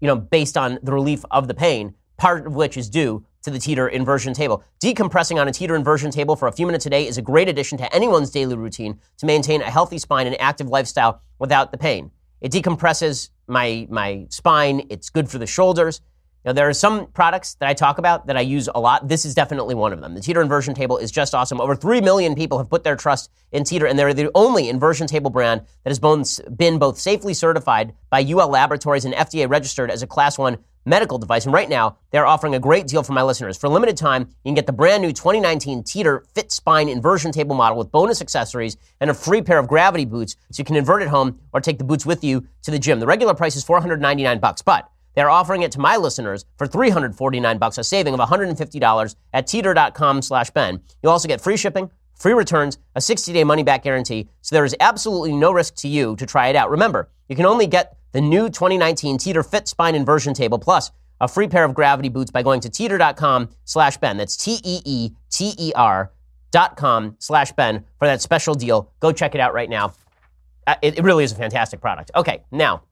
you 0.00 0.06
know, 0.06 0.16
based 0.16 0.56
on 0.56 0.78
the 0.84 0.92
relief 0.92 1.24
of 1.32 1.48
the 1.48 1.54
pain, 1.54 1.94
part 2.16 2.46
of 2.46 2.54
which 2.54 2.76
is 2.76 2.88
due 2.88 3.26
to 3.42 3.50
the 3.50 3.58
teeter 3.58 3.88
inversion 3.88 4.34
table. 4.34 4.62
Decompressing 4.80 5.40
on 5.40 5.48
a 5.48 5.52
teeter 5.52 5.74
inversion 5.74 6.12
table 6.12 6.36
for 6.36 6.46
a 6.46 6.52
few 6.52 6.66
minutes 6.66 6.86
a 6.86 6.90
day 6.90 7.08
is 7.08 7.18
a 7.18 7.22
great 7.22 7.48
addition 7.48 7.76
to 7.78 7.92
anyone's 7.92 8.30
daily 8.30 8.56
routine 8.56 9.00
to 9.18 9.26
maintain 9.26 9.62
a 9.62 9.70
healthy 9.70 9.98
spine 9.98 10.28
and 10.28 10.40
active 10.40 10.68
lifestyle 10.68 11.20
without 11.40 11.72
the 11.72 11.78
pain. 11.78 12.12
It 12.40 12.52
decompresses 12.52 13.30
my, 13.46 13.86
my 13.90 14.26
spine. 14.30 14.86
It's 14.90 15.10
good 15.10 15.28
for 15.28 15.38
the 15.38 15.46
shoulders. 15.46 16.00
Now, 16.46 16.52
there 16.52 16.68
are 16.68 16.74
some 16.74 17.08
products 17.08 17.54
that 17.54 17.68
I 17.68 17.74
talk 17.74 17.98
about 17.98 18.28
that 18.28 18.36
I 18.36 18.40
use 18.40 18.68
a 18.72 18.78
lot. 18.78 19.08
This 19.08 19.24
is 19.24 19.34
definitely 19.34 19.74
one 19.74 19.92
of 19.92 20.00
them. 20.00 20.14
The 20.14 20.20
Teeter 20.20 20.40
inversion 20.40 20.74
table 20.74 20.96
is 20.96 21.10
just 21.10 21.34
awesome. 21.34 21.60
Over 21.60 21.74
3 21.74 22.00
million 22.00 22.36
people 22.36 22.56
have 22.58 22.70
put 22.70 22.84
their 22.84 22.94
trust 22.94 23.32
in 23.50 23.64
Teeter, 23.64 23.86
and 23.86 23.98
they're 23.98 24.14
the 24.14 24.30
only 24.32 24.68
inversion 24.68 25.08
table 25.08 25.28
brand 25.28 25.62
that 25.82 25.90
has 25.90 26.44
been 26.56 26.78
both 26.78 27.00
safely 27.00 27.34
certified 27.34 27.94
by 28.10 28.24
UL 28.24 28.48
Laboratories 28.48 29.04
and 29.04 29.12
FDA 29.12 29.50
registered 29.50 29.90
as 29.90 30.04
a 30.04 30.06
Class 30.06 30.38
1 30.38 30.56
medical 30.86 31.18
device. 31.18 31.44
And 31.44 31.52
right 31.52 31.68
now, 31.68 31.98
they're 32.10 32.26
offering 32.26 32.54
a 32.54 32.58
great 32.58 32.86
deal 32.86 33.02
for 33.02 33.12
my 33.12 33.22
listeners. 33.22 33.58
For 33.58 33.66
a 33.66 33.70
limited 33.70 33.96
time, 33.96 34.22
you 34.22 34.48
can 34.50 34.54
get 34.54 34.66
the 34.66 34.72
brand 34.72 35.02
new 35.02 35.12
2019 35.12 35.82
Teeter 35.82 36.24
Fit 36.34 36.50
Spine 36.50 36.88
inversion 36.88 37.32
table 37.32 37.54
model 37.54 37.76
with 37.76 37.92
bonus 37.92 38.22
accessories 38.22 38.76
and 39.00 39.10
a 39.10 39.14
free 39.14 39.42
pair 39.42 39.58
of 39.58 39.68
gravity 39.68 40.04
boots 40.04 40.36
so 40.50 40.60
you 40.60 40.64
can 40.64 40.76
invert 40.76 41.02
at 41.02 41.08
home 41.08 41.38
or 41.52 41.60
take 41.60 41.78
the 41.78 41.84
boots 41.84 42.06
with 42.06 42.24
you 42.24 42.46
to 42.62 42.70
the 42.70 42.78
gym. 42.78 43.00
The 43.00 43.06
regular 43.06 43.34
price 43.34 43.56
is 43.56 43.64
499 43.64 44.38
bucks, 44.38 44.62
but 44.62 44.88
they're 45.16 45.30
offering 45.30 45.62
it 45.62 45.72
to 45.72 45.80
my 45.80 45.96
listeners 45.96 46.44
for 46.58 46.66
349 46.66 47.58
bucks, 47.58 47.78
a 47.78 47.84
saving 47.84 48.14
of 48.14 48.20
$150 48.20 49.16
at 49.32 49.46
teeter.com 49.46 50.22
slash 50.22 50.50
Ben. 50.50 50.80
You'll 51.02 51.12
also 51.12 51.26
get 51.26 51.40
free 51.40 51.56
shipping, 51.56 51.90
free 52.16 52.32
returns, 52.32 52.78
a 52.94 53.00
60-day 53.00 53.44
money-back 53.44 53.82
guarantee, 53.84 54.28
so 54.42 54.56
there 54.56 54.64
is 54.64 54.74
absolutely 54.80 55.32
no 55.32 55.52
risk 55.52 55.76
to 55.76 55.88
you 55.88 56.16
to 56.16 56.26
try 56.26 56.48
it 56.48 56.56
out. 56.56 56.70
Remember, 56.70 57.08
you 57.28 57.36
can 57.36 57.46
only 57.46 57.66
get 57.66 57.96
the 58.12 58.20
new 58.20 58.48
2019 58.48 59.18
Teeter 59.18 59.42
Fit 59.42 59.68
Spine 59.68 59.94
Inversion 59.94 60.34
Table 60.34 60.58
plus 60.58 60.90
a 61.20 61.28
free 61.28 61.48
pair 61.48 61.64
of 61.64 61.74
gravity 61.74 62.08
boots 62.08 62.30
by 62.30 62.42
going 62.42 62.60
to 62.60 62.68
teeter.com 62.68 63.48
slash 63.64 63.96
Ben. 63.98 64.16
That's 64.16 64.36
T-E-E-T-E-R 64.36 66.12
dot 66.50 66.76
com 66.76 67.16
slash 67.18 67.52
Ben 67.52 67.84
for 67.98 68.06
that 68.06 68.22
special 68.22 68.54
deal. 68.54 68.92
Go 69.00 69.12
check 69.12 69.34
it 69.34 69.40
out 69.40 69.54
right 69.54 69.68
now. 69.68 69.92
Uh, 70.66 70.74
it 70.82 71.02
really 71.02 71.24
is 71.24 71.32
a 71.32 71.36
fantastic 71.36 71.80
product. 71.80 72.10
Okay, 72.14 72.42
now, 72.50 72.82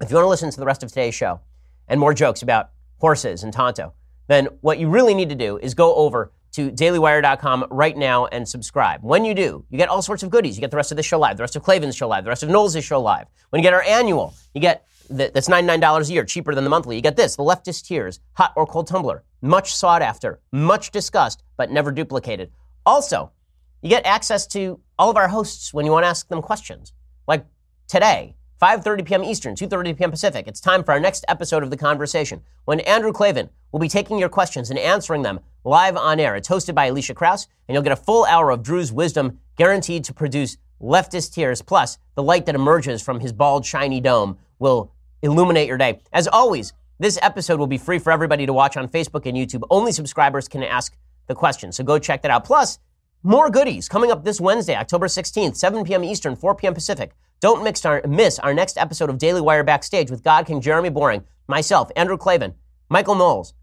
if 0.00 0.10
you 0.10 0.16
want 0.16 0.24
to 0.24 0.28
listen 0.28 0.50
to 0.50 0.60
the 0.60 0.66
rest 0.66 0.82
of 0.82 0.88
today's 0.88 1.14
show 1.14 1.40
and 1.88 2.00
more 2.00 2.14
jokes 2.14 2.42
about 2.42 2.70
horses 2.98 3.42
and 3.42 3.52
Tonto, 3.52 3.92
then 4.28 4.46
what 4.60 4.78
you 4.78 4.88
really 4.88 5.14
need 5.14 5.28
to 5.28 5.34
do 5.34 5.58
is 5.58 5.74
go 5.74 5.94
over 5.94 6.32
to 6.52 6.70
dailywire.com 6.70 7.66
right 7.70 7.96
now 7.96 8.26
and 8.26 8.48
subscribe. 8.48 9.02
When 9.02 9.24
you 9.24 9.34
do, 9.34 9.64
you 9.70 9.78
get 9.78 9.88
all 9.88 10.02
sorts 10.02 10.22
of 10.22 10.30
goodies. 10.30 10.56
You 10.56 10.60
get 10.60 10.70
the 10.70 10.76
rest 10.76 10.92
of 10.92 10.96
the 10.96 11.02
show 11.02 11.18
live, 11.18 11.36
the 11.36 11.42
rest 11.42 11.56
of 11.56 11.62
Klavan's 11.62 11.96
show 11.96 12.08
live, 12.08 12.24
the 12.24 12.30
rest 12.30 12.42
of 12.42 12.50
Knowles' 12.50 12.84
show 12.84 13.00
live. 13.00 13.26
When 13.50 13.60
you 13.60 13.62
get 13.62 13.74
our 13.74 13.82
annual, 13.82 14.34
you 14.54 14.60
get 14.60 14.86
the, 15.08 15.30
that's 15.32 15.48
$99 15.48 16.08
a 16.08 16.12
year, 16.12 16.24
cheaper 16.24 16.54
than 16.54 16.64
the 16.64 16.70
monthly. 16.70 16.96
You 16.96 17.02
get 17.02 17.16
this, 17.16 17.36
the 17.36 17.42
leftist 17.42 17.86
tears, 17.86 18.20
hot 18.34 18.52
or 18.56 18.66
cold 18.66 18.86
tumbler, 18.86 19.24
much 19.40 19.74
sought 19.74 20.02
after, 20.02 20.40
much 20.52 20.90
discussed, 20.90 21.42
but 21.56 21.70
never 21.70 21.90
duplicated. 21.90 22.50
Also, 22.84 23.32
you 23.82 23.88
get 23.88 24.06
access 24.06 24.46
to 24.48 24.80
all 24.98 25.10
of 25.10 25.16
our 25.16 25.28
hosts 25.28 25.74
when 25.74 25.84
you 25.84 25.92
want 25.92 26.04
to 26.04 26.08
ask 26.08 26.28
them 26.28 26.42
questions. 26.42 26.92
Like 27.26 27.46
today, 27.88 28.36
5:30 28.62 29.04
p.m. 29.04 29.24
Eastern, 29.24 29.56
2:30 29.56 29.98
p.m. 29.98 30.10
Pacific. 30.12 30.46
It's 30.46 30.60
time 30.60 30.84
for 30.84 30.92
our 30.92 31.00
next 31.00 31.24
episode 31.26 31.64
of 31.64 31.70
the 31.70 31.76
conversation 31.76 32.42
when 32.64 32.78
Andrew 32.80 33.12
Klavan 33.12 33.50
will 33.72 33.80
be 33.80 33.88
taking 33.88 34.18
your 34.18 34.28
questions 34.28 34.70
and 34.70 34.78
answering 34.78 35.22
them 35.22 35.40
live 35.64 35.96
on 35.96 36.20
air. 36.20 36.36
It's 36.36 36.48
hosted 36.48 36.72
by 36.72 36.86
Alicia 36.86 37.14
Krause, 37.14 37.48
and 37.66 37.74
you'll 37.74 37.82
get 37.82 37.92
a 37.92 37.96
full 37.96 38.24
hour 38.24 38.50
of 38.50 38.62
Drew's 38.62 38.92
wisdom 38.92 39.40
guaranteed 39.56 40.04
to 40.04 40.14
produce 40.14 40.58
leftist 40.80 41.34
tears. 41.34 41.60
Plus, 41.60 41.98
the 42.14 42.22
light 42.22 42.46
that 42.46 42.54
emerges 42.54 43.02
from 43.02 43.18
his 43.18 43.32
bald, 43.32 43.66
shiny 43.66 44.00
dome 44.00 44.38
will 44.60 44.92
illuminate 45.22 45.66
your 45.66 45.78
day. 45.78 45.98
As 46.12 46.28
always, 46.28 46.72
this 47.00 47.18
episode 47.20 47.58
will 47.58 47.66
be 47.66 47.78
free 47.78 47.98
for 47.98 48.12
everybody 48.12 48.46
to 48.46 48.52
watch 48.52 48.76
on 48.76 48.86
Facebook 48.88 49.26
and 49.26 49.36
YouTube. 49.36 49.64
Only 49.70 49.90
subscribers 49.90 50.46
can 50.46 50.62
ask 50.62 50.96
the 51.26 51.34
question, 51.34 51.72
so 51.72 51.82
go 51.82 51.98
check 51.98 52.22
that 52.22 52.30
out. 52.30 52.44
Plus, 52.44 52.78
more 53.24 53.50
goodies 53.50 53.88
coming 53.88 54.12
up 54.12 54.22
this 54.22 54.40
Wednesday, 54.40 54.76
October 54.76 55.08
16th, 55.08 55.56
7 55.56 55.82
p.m. 55.82 56.04
Eastern, 56.04 56.36
4 56.36 56.54
p.m. 56.54 56.74
Pacific. 56.74 57.12
Don't 57.42 57.64
mix 57.64 57.84
our, 57.84 58.00
miss 58.06 58.38
our 58.38 58.54
next 58.54 58.78
episode 58.78 59.10
of 59.10 59.18
Daily 59.18 59.40
Wire 59.40 59.64
Backstage 59.64 60.12
with 60.12 60.22
God 60.22 60.46
King 60.46 60.60
Jeremy 60.60 60.90
Boring, 60.90 61.24
myself, 61.48 61.90
Andrew 61.96 62.16
Klavan, 62.16 62.54
Michael 62.88 63.16
Knowles, 63.16 63.54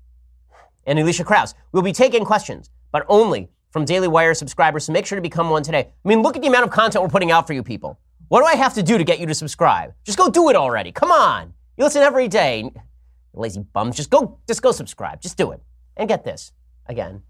and 0.86 1.00
Alicia 1.00 1.24
Krause. 1.24 1.56
We'll 1.72 1.82
be 1.82 1.94
taking 1.94 2.26
questions, 2.26 2.70
but 2.92 3.06
only 3.08 3.48
from 3.72 3.86
Daily 3.86 4.10
Wire 4.10 4.34
subscribers, 4.34 4.84
so 4.84 4.92
make 4.92 5.06
sure 5.06 5.16
to 5.16 5.22
become 5.22 5.50
one 5.50 5.64
today. 5.64 5.88
I 6.04 6.08
mean, 6.08 6.22
look 6.22 6.36
at 6.36 6.42
the 6.42 6.50
amount 6.50 6.66
of 6.66 6.72
content 6.72 7.02
we're 7.02 7.10
putting 7.10 7.32
out 7.32 7.48
for 7.48 7.54
you 7.54 7.64
people. 7.64 7.98
What 8.28 8.42
do 8.42 8.48
I 8.48 8.56
have 8.56 8.74
to 8.74 8.84
do 8.84 8.98
to 8.98 9.04
get 9.06 9.18
you 9.18 9.26
to 9.28 9.34
subscribe? 9.34 9.94
Just 10.04 10.18
go 10.18 10.30
do 10.30 10.50
it 10.50 10.58
already. 10.58 10.92
Come 10.92 11.12
on. 11.14 11.54
You 11.78 11.86
listen 11.86 12.02
every 12.02 12.28
day. 12.28 12.70
Lazy 13.34 13.62
bums. 13.62 13.96
Just 13.96 14.10
go, 14.10 14.40
just 14.46 14.62
go 14.62 14.74
subscribe. 14.74 15.22
Just 15.22 15.38
do 15.38 15.52
it. 15.52 15.62
And 15.96 16.10
get 16.10 16.26
this. 16.26 16.52
Again, 16.88 17.24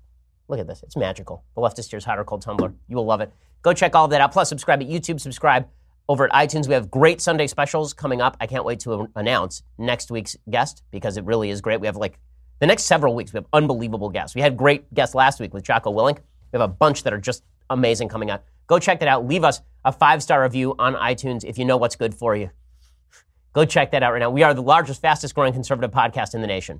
look 0.47 0.59
at 0.59 0.65
this. 0.65 0.81
It's 0.81 0.97
magical. 0.97 1.43
The 1.53 1.61
leftist 1.61 1.91
tears 1.91 2.05
hot 2.05 2.17
or 2.17 2.23
cold 2.23 2.41
tumbler. 2.41 2.73
You 2.87 2.95
will 2.95 3.05
love 3.05 3.21
it. 3.21 3.31
Go 3.61 3.71
check 3.71 3.93
all 3.93 4.05
of 4.05 4.11
that 4.11 4.21
out. 4.21 4.31
Plus, 4.31 4.49
subscribe 4.49 4.81
at 4.81 4.87
YouTube. 4.87 5.19
Subscribe 5.19 5.67
over 6.09 6.25
at 6.25 6.31
iTunes. 6.31 6.67
We 6.67 6.73
have 6.73 6.91
great 6.91 7.21
Sunday 7.21 7.47
specials 7.47 7.93
coming 7.93 8.19
up. 8.19 8.35
I 8.41 8.47
can't 8.47 8.65
wait 8.65 8.79
to 8.81 9.07
announce 9.15 9.61
next 9.77 10.11
week's 10.11 10.35
guest 10.49 10.83
because 10.91 11.15
it 11.15 11.23
really 11.23 11.51
is 11.51 11.61
great. 11.61 11.79
We 11.79 11.87
have 11.87 11.95
like 11.95 12.19
The 12.59 12.67
next 12.67 12.83
several 12.83 13.15
weeks, 13.15 13.31
we 13.31 13.37
have 13.37 13.45
unbelievable 13.53 14.09
guests. 14.09 14.35
We 14.35 14.41
had 14.41 14.57
great 14.57 14.93
guests 14.93 15.15
last 15.15 15.39
week 15.39 15.53
with 15.53 15.63
Jocko 15.63 15.93
Willink. 15.93 16.17
We 16.51 16.59
have 16.59 16.61
a 16.61 16.73
bunch 16.73 17.03
that 17.03 17.13
are 17.13 17.19
just 17.19 17.43
amazing 17.69 18.09
coming 18.09 18.29
out. 18.31 18.43
Go 18.67 18.79
check 18.79 18.99
that 18.99 19.07
out. 19.07 19.25
Leave 19.25 19.43
us 19.45 19.61
a 19.85 19.91
five 19.93 20.21
star 20.21 20.41
review 20.43 20.75
on 20.77 20.95
iTunes 20.95 21.45
if 21.45 21.57
you 21.57 21.63
know 21.63 21.77
what's 21.77 21.95
good 21.95 22.13
for 22.13 22.35
you. 22.35 22.49
Go 23.53 23.65
check 23.65 23.91
that 23.91 24.03
out 24.03 24.11
right 24.11 24.19
now. 24.19 24.29
We 24.29 24.43
are 24.43 24.53
the 24.53 24.61
largest, 24.61 25.01
fastest 25.01 25.35
growing 25.35 25.53
conservative 25.53 25.91
podcast 25.91 26.33
in 26.33 26.41
the 26.41 26.47
nation. 26.47 26.79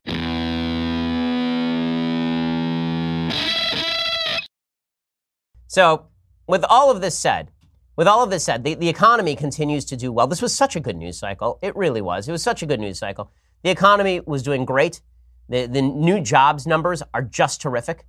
So, 5.67 6.07
with 6.47 6.65
all 6.67 6.89
of 6.89 6.99
this 6.99 7.17
said, 7.17 7.51
with 7.99 8.07
all 8.07 8.23
of 8.23 8.29
this 8.29 8.45
said, 8.45 8.63
the, 8.63 8.75
the 8.75 8.87
economy 8.87 9.35
continues 9.35 9.83
to 9.83 9.97
do 9.97 10.09
well. 10.09 10.25
This 10.25 10.41
was 10.41 10.55
such 10.55 10.77
a 10.77 10.79
good 10.79 10.95
news 10.95 11.19
cycle. 11.19 11.59
It 11.61 11.75
really 11.75 11.99
was. 11.99 12.29
It 12.29 12.31
was 12.31 12.41
such 12.41 12.63
a 12.63 12.65
good 12.65 12.79
news 12.79 12.97
cycle. 12.97 13.29
The 13.61 13.71
economy 13.71 14.21
was 14.25 14.41
doing 14.41 14.63
great. 14.63 15.01
The, 15.49 15.65
the 15.65 15.81
new 15.81 16.21
jobs 16.21 16.65
numbers 16.65 17.03
are 17.13 17.21
just 17.21 17.59
terrific. 17.59 18.05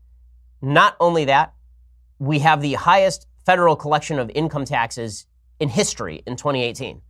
Not 0.62 0.94
only 1.00 1.24
that, 1.24 1.54
we 2.20 2.38
have 2.38 2.62
the 2.62 2.74
highest 2.74 3.26
federal 3.44 3.74
collection 3.74 4.20
of 4.20 4.30
income 4.32 4.64
taxes 4.64 5.26
in 5.58 5.68
history 5.68 6.22
in 6.24 6.36
2018. 6.36 7.02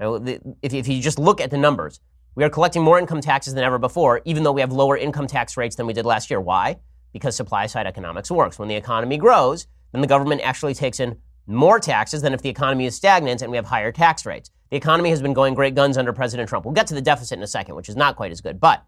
If, 0.00 0.72
if 0.72 0.88
you 0.88 1.02
just 1.02 1.18
look 1.18 1.42
at 1.42 1.50
the 1.50 1.58
numbers, 1.58 2.00
we 2.36 2.42
are 2.42 2.48
collecting 2.48 2.80
more 2.80 2.98
income 2.98 3.20
taxes 3.20 3.52
than 3.52 3.64
ever 3.64 3.78
before, 3.78 4.22
even 4.24 4.44
though 4.44 4.52
we 4.52 4.62
have 4.62 4.72
lower 4.72 4.96
income 4.96 5.26
tax 5.26 5.58
rates 5.58 5.76
than 5.76 5.86
we 5.86 5.92
did 5.92 6.06
last 6.06 6.30
year. 6.30 6.40
Why? 6.40 6.78
Because 7.12 7.36
supply 7.36 7.66
side 7.66 7.86
economics 7.86 8.30
works. 8.30 8.58
When 8.58 8.68
the 8.70 8.76
economy 8.76 9.18
grows, 9.18 9.66
then 9.92 10.00
the 10.00 10.06
government 10.06 10.40
actually 10.42 10.72
takes 10.72 11.00
in 11.00 11.18
more 11.46 11.78
taxes 11.78 12.22
than 12.22 12.32
if 12.32 12.42
the 12.42 12.48
economy 12.48 12.86
is 12.86 12.94
stagnant 12.94 13.42
and 13.42 13.50
we 13.50 13.56
have 13.56 13.66
higher 13.66 13.92
tax 13.92 14.24
rates. 14.24 14.50
The 14.70 14.76
economy 14.76 15.10
has 15.10 15.22
been 15.22 15.34
going 15.34 15.54
great 15.54 15.74
guns 15.74 15.98
under 15.98 16.12
President 16.12 16.48
Trump. 16.48 16.64
We'll 16.64 16.74
get 16.74 16.86
to 16.88 16.94
the 16.94 17.02
deficit 17.02 17.38
in 17.38 17.42
a 17.42 17.46
second, 17.46 17.74
which 17.74 17.88
is 17.88 17.96
not 17.96 18.16
quite 18.16 18.32
as 18.32 18.40
good. 18.40 18.58
But 18.60 18.84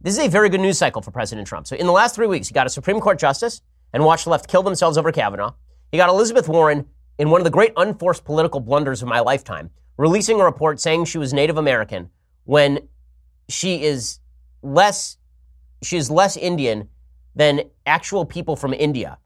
this 0.00 0.14
is 0.18 0.24
a 0.24 0.28
very 0.28 0.48
good 0.48 0.60
news 0.60 0.78
cycle 0.78 1.02
for 1.02 1.10
President 1.10 1.46
Trump. 1.46 1.66
So 1.66 1.76
in 1.76 1.86
the 1.86 1.92
last 1.92 2.14
three 2.14 2.26
weeks, 2.26 2.48
he 2.48 2.54
got 2.54 2.66
a 2.66 2.70
Supreme 2.70 3.00
Court 3.00 3.18
justice 3.18 3.62
and 3.92 4.04
watched 4.04 4.24
the 4.24 4.30
left 4.30 4.48
kill 4.48 4.62
themselves 4.62 4.96
over 4.96 5.12
Kavanaugh. 5.12 5.54
He 5.90 5.98
got 5.98 6.08
Elizabeth 6.08 6.48
Warren 6.48 6.86
in 7.18 7.30
one 7.30 7.40
of 7.40 7.44
the 7.44 7.50
great 7.50 7.72
unforced 7.76 8.24
political 8.24 8.60
blunders 8.60 9.02
of 9.02 9.08
my 9.08 9.20
lifetime, 9.20 9.70
releasing 9.96 10.40
a 10.40 10.44
report 10.44 10.80
saying 10.80 11.04
she 11.04 11.18
was 11.18 11.32
Native 11.32 11.58
American 11.58 12.10
when 12.44 12.88
she 13.48 13.82
is 13.82 14.18
less 14.62 15.18
she 15.82 15.96
is 15.96 16.10
less 16.10 16.36
Indian 16.36 16.88
than 17.34 17.62
actual 17.86 18.24
people 18.24 18.56
from 18.56 18.72
India. 18.72 19.18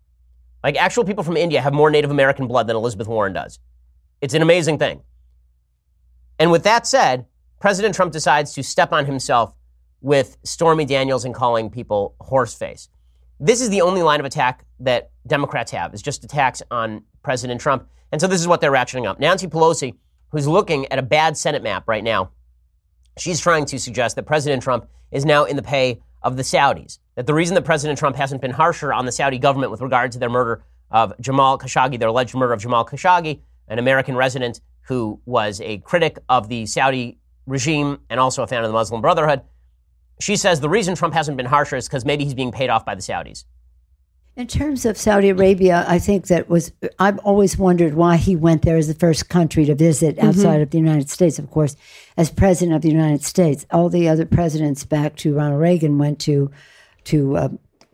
Like 0.66 0.74
actual 0.78 1.04
people 1.04 1.22
from 1.22 1.36
India 1.36 1.60
have 1.60 1.72
more 1.72 1.90
Native 1.90 2.10
American 2.10 2.48
blood 2.48 2.66
than 2.66 2.74
Elizabeth 2.74 3.06
Warren 3.06 3.32
does. 3.32 3.60
It's 4.20 4.34
an 4.34 4.42
amazing 4.42 4.80
thing. 4.80 5.00
And 6.40 6.50
with 6.50 6.64
that 6.64 6.88
said, 6.88 7.24
President 7.60 7.94
Trump 7.94 8.12
decides 8.12 8.52
to 8.54 8.64
step 8.64 8.92
on 8.92 9.06
himself 9.06 9.54
with 10.00 10.36
Stormy 10.42 10.84
Daniels 10.84 11.24
and 11.24 11.32
calling 11.32 11.70
people 11.70 12.16
horseface. 12.20 12.88
This 13.38 13.60
is 13.60 13.70
the 13.70 13.80
only 13.80 14.02
line 14.02 14.18
of 14.18 14.26
attack 14.26 14.64
that 14.80 15.12
Democrats 15.24 15.70
have, 15.70 15.94
is 15.94 16.02
just 16.02 16.24
attacks 16.24 16.62
on 16.72 17.04
President 17.22 17.60
Trump. 17.60 17.88
And 18.10 18.20
so 18.20 18.26
this 18.26 18.40
is 18.40 18.48
what 18.48 18.60
they're 18.60 18.72
ratcheting 18.72 19.06
up. 19.06 19.20
Nancy 19.20 19.46
Pelosi, 19.46 19.94
who's 20.32 20.48
looking 20.48 20.90
at 20.90 20.98
a 20.98 21.02
bad 21.02 21.36
Senate 21.36 21.62
map 21.62 21.86
right 21.86 22.02
now, 22.02 22.32
she's 23.16 23.38
trying 23.38 23.66
to 23.66 23.78
suggest 23.78 24.16
that 24.16 24.24
President 24.24 24.64
Trump 24.64 24.88
is 25.12 25.24
now 25.24 25.44
in 25.44 25.54
the 25.54 25.62
pay 25.62 26.00
of 26.26 26.36
the 26.36 26.42
Saudis. 26.42 26.98
That 27.14 27.26
the 27.26 27.32
reason 27.32 27.54
that 27.54 27.64
President 27.64 27.98
Trump 27.98 28.16
hasn't 28.16 28.42
been 28.42 28.50
harsher 28.50 28.92
on 28.92 29.06
the 29.06 29.12
Saudi 29.12 29.38
government 29.38 29.70
with 29.70 29.80
regard 29.80 30.10
to 30.12 30.18
their 30.18 30.28
murder 30.28 30.64
of 30.90 31.14
Jamal 31.20 31.56
Khashoggi, 31.56 31.98
their 32.00 32.08
alleged 32.08 32.34
murder 32.34 32.52
of 32.52 32.60
Jamal 32.60 32.84
Khashoggi, 32.84 33.38
an 33.68 33.78
American 33.78 34.16
resident 34.16 34.60
who 34.82 35.20
was 35.24 35.60
a 35.60 35.78
critic 35.78 36.18
of 36.28 36.48
the 36.48 36.66
Saudi 36.66 37.18
regime 37.46 38.00
and 38.10 38.18
also 38.18 38.42
a 38.42 38.46
fan 38.46 38.64
of 38.64 38.68
the 38.68 38.72
Muslim 38.72 39.00
Brotherhood. 39.00 39.42
She 40.18 40.34
says 40.36 40.60
the 40.60 40.68
reason 40.68 40.96
Trump 40.96 41.14
hasn't 41.14 41.36
been 41.36 41.46
harsher 41.46 41.76
is 41.76 41.86
because 41.86 42.04
maybe 42.04 42.24
he's 42.24 42.34
being 42.34 42.52
paid 42.52 42.70
off 42.70 42.84
by 42.84 42.96
the 42.96 43.02
Saudis. 43.02 43.44
In 44.36 44.46
terms 44.46 44.84
of 44.84 44.98
Saudi 44.98 45.30
Arabia, 45.30 45.86
I 45.88 45.98
think 45.98 46.26
that 46.26 46.50
was, 46.50 46.70
I've 46.98 47.18
always 47.20 47.56
wondered 47.56 47.94
why 47.94 48.16
he 48.16 48.36
went 48.36 48.60
there 48.62 48.76
as 48.76 48.86
the 48.86 48.92
first 48.92 49.30
country 49.30 49.64
to 49.64 49.74
visit 49.74 50.16
mm-hmm. 50.16 50.28
outside 50.28 50.56
mm-hmm. 50.56 50.62
of 50.62 50.70
the 50.70 50.78
United 50.78 51.08
States, 51.08 51.38
of 51.38 51.50
course, 51.50 51.74
as 52.18 52.30
president 52.30 52.76
of 52.76 52.82
the 52.82 52.90
United 52.90 53.24
States. 53.24 53.64
All 53.70 53.88
the 53.88 54.10
other 54.10 54.26
presidents 54.26 54.84
back 54.84 55.16
to 55.16 55.34
Ronald 55.34 55.62
Reagan 55.62 55.96
went 55.96 56.18
to, 56.20 56.50
to 57.04 57.36
uh, 57.38 57.48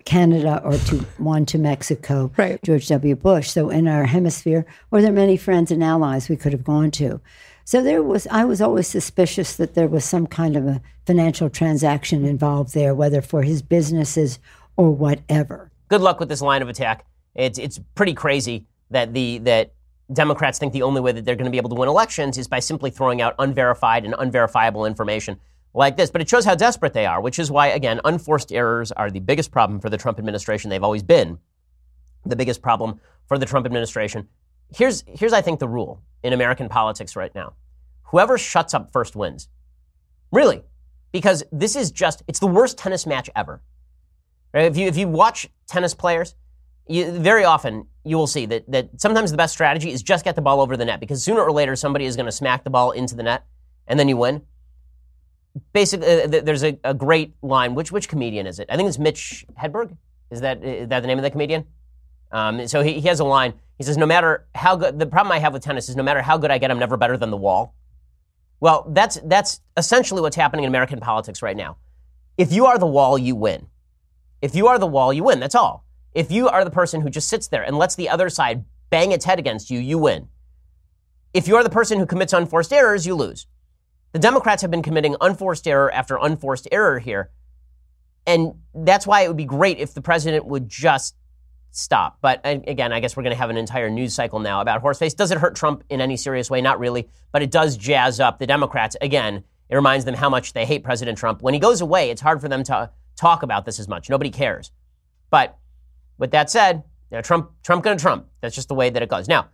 Canada 0.04 0.60
or 0.64 0.72
to 0.72 0.96
one 1.18 1.46
to 1.46 1.58
Mexico, 1.58 2.32
right. 2.36 2.60
George 2.64 2.88
W. 2.88 3.14
Bush. 3.14 3.48
So 3.48 3.70
in 3.70 3.86
our 3.86 4.06
hemisphere, 4.06 4.66
were 4.90 5.00
there 5.00 5.12
many 5.12 5.36
friends 5.36 5.70
and 5.70 5.84
allies 5.84 6.28
we 6.28 6.36
could 6.36 6.52
have 6.52 6.64
gone 6.64 6.90
to? 6.92 7.20
So 7.64 7.84
there 7.84 8.02
was, 8.02 8.26
I 8.32 8.44
was 8.46 8.60
always 8.60 8.88
suspicious 8.88 9.54
that 9.54 9.74
there 9.74 9.86
was 9.86 10.04
some 10.04 10.26
kind 10.26 10.56
of 10.56 10.66
a 10.66 10.82
financial 11.06 11.48
transaction 11.48 12.24
involved 12.24 12.74
there, 12.74 12.96
whether 12.96 13.22
for 13.22 13.42
his 13.42 13.62
businesses 13.62 14.40
or 14.76 14.90
whatever 14.90 15.70
good 15.92 16.00
luck 16.00 16.18
with 16.18 16.30
this 16.30 16.40
line 16.40 16.62
of 16.62 16.70
attack. 16.70 17.04
It's 17.34 17.58
it's 17.58 17.78
pretty 17.94 18.14
crazy 18.14 18.64
that 18.90 19.12
the 19.12 19.38
that 19.50 19.74
Democrats 20.10 20.58
think 20.58 20.72
the 20.72 20.80
only 20.80 21.02
way 21.02 21.12
that 21.12 21.26
they're 21.26 21.36
going 21.36 21.44
to 21.44 21.50
be 21.50 21.58
able 21.58 21.68
to 21.68 21.76
win 21.76 21.88
elections 21.88 22.38
is 22.38 22.48
by 22.48 22.60
simply 22.60 22.90
throwing 22.90 23.20
out 23.20 23.34
unverified 23.38 24.06
and 24.06 24.14
unverifiable 24.18 24.86
information 24.86 25.38
like 25.74 25.98
this. 25.98 26.10
But 26.10 26.22
it 26.22 26.30
shows 26.30 26.46
how 26.46 26.54
desperate 26.54 26.94
they 26.94 27.04
are, 27.04 27.20
which 27.20 27.38
is 27.38 27.50
why 27.50 27.66
again, 27.68 28.00
unforced 28.06 28.52
errors 28.52 28.90
are 28.92 29.10
the 29.10 29.20
biggest 29.20 29.50
problem 29.50 29.80
for 29.80 29.90
the 29.90 29.98
Trump 29.98 30.18
administration. 30.18 30.70
They've 30.70 30.82
always 30.82 31.02
been 31.02 31.38
the 32.24 32.36
biggest 32.36 32.62
problem 32.62 32.98
for 33.26 33.36
the 33.36 33.44
Trump 33.44 33.66
administration. 33.66 34.28
Here's 34.74 35.04
here's 35.06 35.34
I 35.34 35.42
think 35.42 35.60
the 35.60 35.68
rule 35.68 36.00
in 36.22 36.32
American 36.32 36.70
politics 36.70 37.16
right 37.16 37.34
now. 37.34 37.52
Whoever 38.04 38.38
shuts 38.38 38.72
up 38.72 38.92
first 38.94 39.14
wins. 39.14 39.50
Really. 40.30 40.62
Because 41.12 41.44
this 41.52 41.76
is 41.76 41.90
just 41.90 42.22
it's 42.28 42.38
the 42.38 42.46
worst 42.46 42.78
tennis 42.78 43.06
match 43.06 43.28
ever. 43.36 43.60
Right? 44.52 44.66
If 44.66 44.76
you 44.76 44.86
if 44.86 44.96
you 44.96 45.08
watch 45.08 45.48
tennis 45.66 45.94
players, 45.94 46.34
you, 46.86 47.10
very 47.12 47.44
often 47.44 47.86
you 48.04 48.16
will 48.16 48.26
see 48.26 48.46
that 48.46 48.70
that 48.70 49.00
sometimes 49.00 49.30
the 49.30 49.36
best 49.36 49.52
strategy 49.52 49.90
is 49.90 50.02
just 50.02 50.24
get 50.24 50.34
the 50.34 50.42
ball 50.42 50.60
over 50.60 50.76
the 50.76 50.84
net 50.84 51.00
because 51.00 51.24
sooner 51.24 51.42
or 51.42 51.52
later 51.52 51.76
somebody 51.76 52.04
is 52.04 52.16
going 52.16 52.26
to 52.26 52.32
smack 52.32 52.64
the 52.64 52.70
ball 52.70 52.90
into 52.90 53.14
the 53.14 53.22
net 53.22 53.44
and 53.86 53.98
then 53.98 54.08
you 54.08 54.16
win. 54.16 54.42
Basically, 55.72 56.22
uh, 56.22 56.26
there's 56.26 56.64
a, 56.64 56.78
a, 56.82 56.94
great 56.94 57.34
line. 57.42 57.74
Which 57.74 57.92
which 57.92 58.08
comedian 58.08 58.46
is 58.46 58.58
it? 58.58 58.68
I 58.70 58.76
think 58.76 58.88
it's 58.88 58.98
Mitch 58.98 59.44
Hedberg. 59.60 59.96
Is 60.30 60.40
that 60.40 60.64
is 60.64 60.88
that 60.88 61.00
the 61.00 61.06
name 61.06 61.18
of 61.18 61.24
the 61.24 61.30
comedian? 61.30 61.66
Um, 62.30 62.66
so 62.66 62.82
he, 62.82 62.94
he 62.94 63.08
has 63.08 63.20
a 63.20 63.24
line. 63.24 63.52
He 63.76 63.84
says, 63.84 63.98
"No 63.98 64.06
matter 64.06 64.46
how 64.54 64.76
good 64.76 64.98
the 64.98 65.06
problem 65.06 65.30
I 65.30 65.38
have 65.38 65.52
with 65.52 65.62
tennis 65.62 65.90
is, 65.90 65.96
no 65.96 66.02
matter 66.02 66.22
how 66.22 66.38
good 66.38 66.50
I 66.50 66.56
get, 66.56 66.70
I'm 66.70 66.78
never 66.78 66.96
better 66.96 67.18
than 67.18 67.30
the 67.30 67.36
wall." 67.36 67.74
Well, 68.60 68.86
that's 68.88 69.18
that's 69.24 69.60
essentially 69.76 70.22
what's 70.22 70.36
happening 70.36 70.64
in 70.64 70.68
American 70.68 71.00
politics 71.00 71.42
right 71.42 71.56
now. 71.56 71.76
If 72.38 72.50
you 72.50 72.64
are 72.64 72.78
the 72.78 72.86
wall, 72.86 73.18
you 73.18 73.36
win. 73.36 73.66
If 74.42 74.56
you 74.56 74.66
are 74.66 74.78
the 74.78 74.86
wall, 74.86 75.12
you 75.12 75.22
win. 75.24 75.40
That's 75.40 75.54
all. 75.54 75.86
If 76.12 76.30
you 76.30 76.48
are 76.48 76.64
the 76.64 76.70
person 76.70 77.00
who 77.00 77.08
just 77.08 77.28
sits 77.28 77.46
there 77.48 77.62
and 77.62 77.78
lets 77.78 77.94
the 77.94 78.08
other 78.08 78.28
side 78.28 78.64
bang 78.90 79.12
its 79.12 79.24
head 79.24 79.38
against 79.38 79.70
you, 79.70 79.78
you 79.78 79.96
win. 79.96 80.28
If 81.32 81.48
you 81.48 81.56
are 81.56 81.62
the 81.62 81.70
person 81.70 81.98
who 81.98 82.04
commits 82.04 82.34
unforced 82.34 82.72
errors, 82.72 83.06
you 83.06 83.14
lose. 83.14 83.46
The 84.10 84.18
Democrats 84.18 84.60
have 84.60 84.70
been 84.70 84.82
committing 84.82 85.16
unforced 85.20 85.66
error 85.66 85.90
after 85.90 86.18
unforced 86.20 86.68
error 86.70 86.98
here. 86.98 87.30
And 88.26 88.54
that's 88.74 89.06
why 89.06 89.22
it 89.22 89.28
would 89.28 89.36
be 89.36 89.46
great 89.46 89.78
if 89.78 89.94
the 89.94 90.02
president 90.02 90.44
would 90.44 90.68
just 90.68 91.14
stop. 91.70 92.18
But 92.20 92.40
again, 92.44 92.92
I 92.92 93.00
guess 93.00 93.16
we're 93.16 93.22
going 93.22 93.34
to 93.34 93.40
have 93.40 93.48
an 93.48 93.56
entire 93.56 93.88
news 93.88 94.12
cycle 94.12 94.40
now 94.40 94.60
about 94.60 94.82
horseface. 94.82 95.16
Does 95.16 95.30
it 95.30 95.38
hurt 95.38 95.56
Trump 95.56 95.84
in 95.88 96.00
any 96.00 96.16
serious 96.16 96.50
way? 96.50 96.60
Not 96.60 96.78
really. 96.78 97.08
But 97.30 97.42
it 97.42 97.50
does 97.50 97.76
jazz 97.76 98.20
up 98.20 98.38
the 98.38 98.46
Democrats. 98.46 98.96
Again, 99.00 99.44
it 99.70 99.76
reminds 99.76 100.04
them 100.04 100.14
how 100.14 100.28
much 100.28 100.52
they 100.52 100.66
hate 100.66 100.84
President 100.84 101.16
Trump. 101.16 101.40
When 101.40 101.54
he 101.54 101.60
goes 101.60 101.80
away, 101.80 102.10
it's 102.10 102.20
hard 102.20 102.42
for 102.42 102.48
them 102.48 102.62
to 102.64 102.90
talk 103.16 103.42
about 103.42 103.64
this 103.64 103.78
as 103.78 103.88
much. 103.88 104.10
Nobody 104.10 104.30
cares. 104.30 104.70
But 105.30 105.58
with 106.18 106.30
that 106.32 106.50
said, 106.50 106.84
you 107.10 107.16
know, 107.16 107.22
Trump, 107.22 107.50
Trump 107.62 107.84
gonna 107.84 107.98
Trump. 107.98 108.26
That's 108.40 108.54
just 108.54 108.68
the 108.68 108.74
way 108.74 108.90
that 108.90 109.02
it 109.02 109.08
goes. 109.08 109.28
Now, 109.28 109.48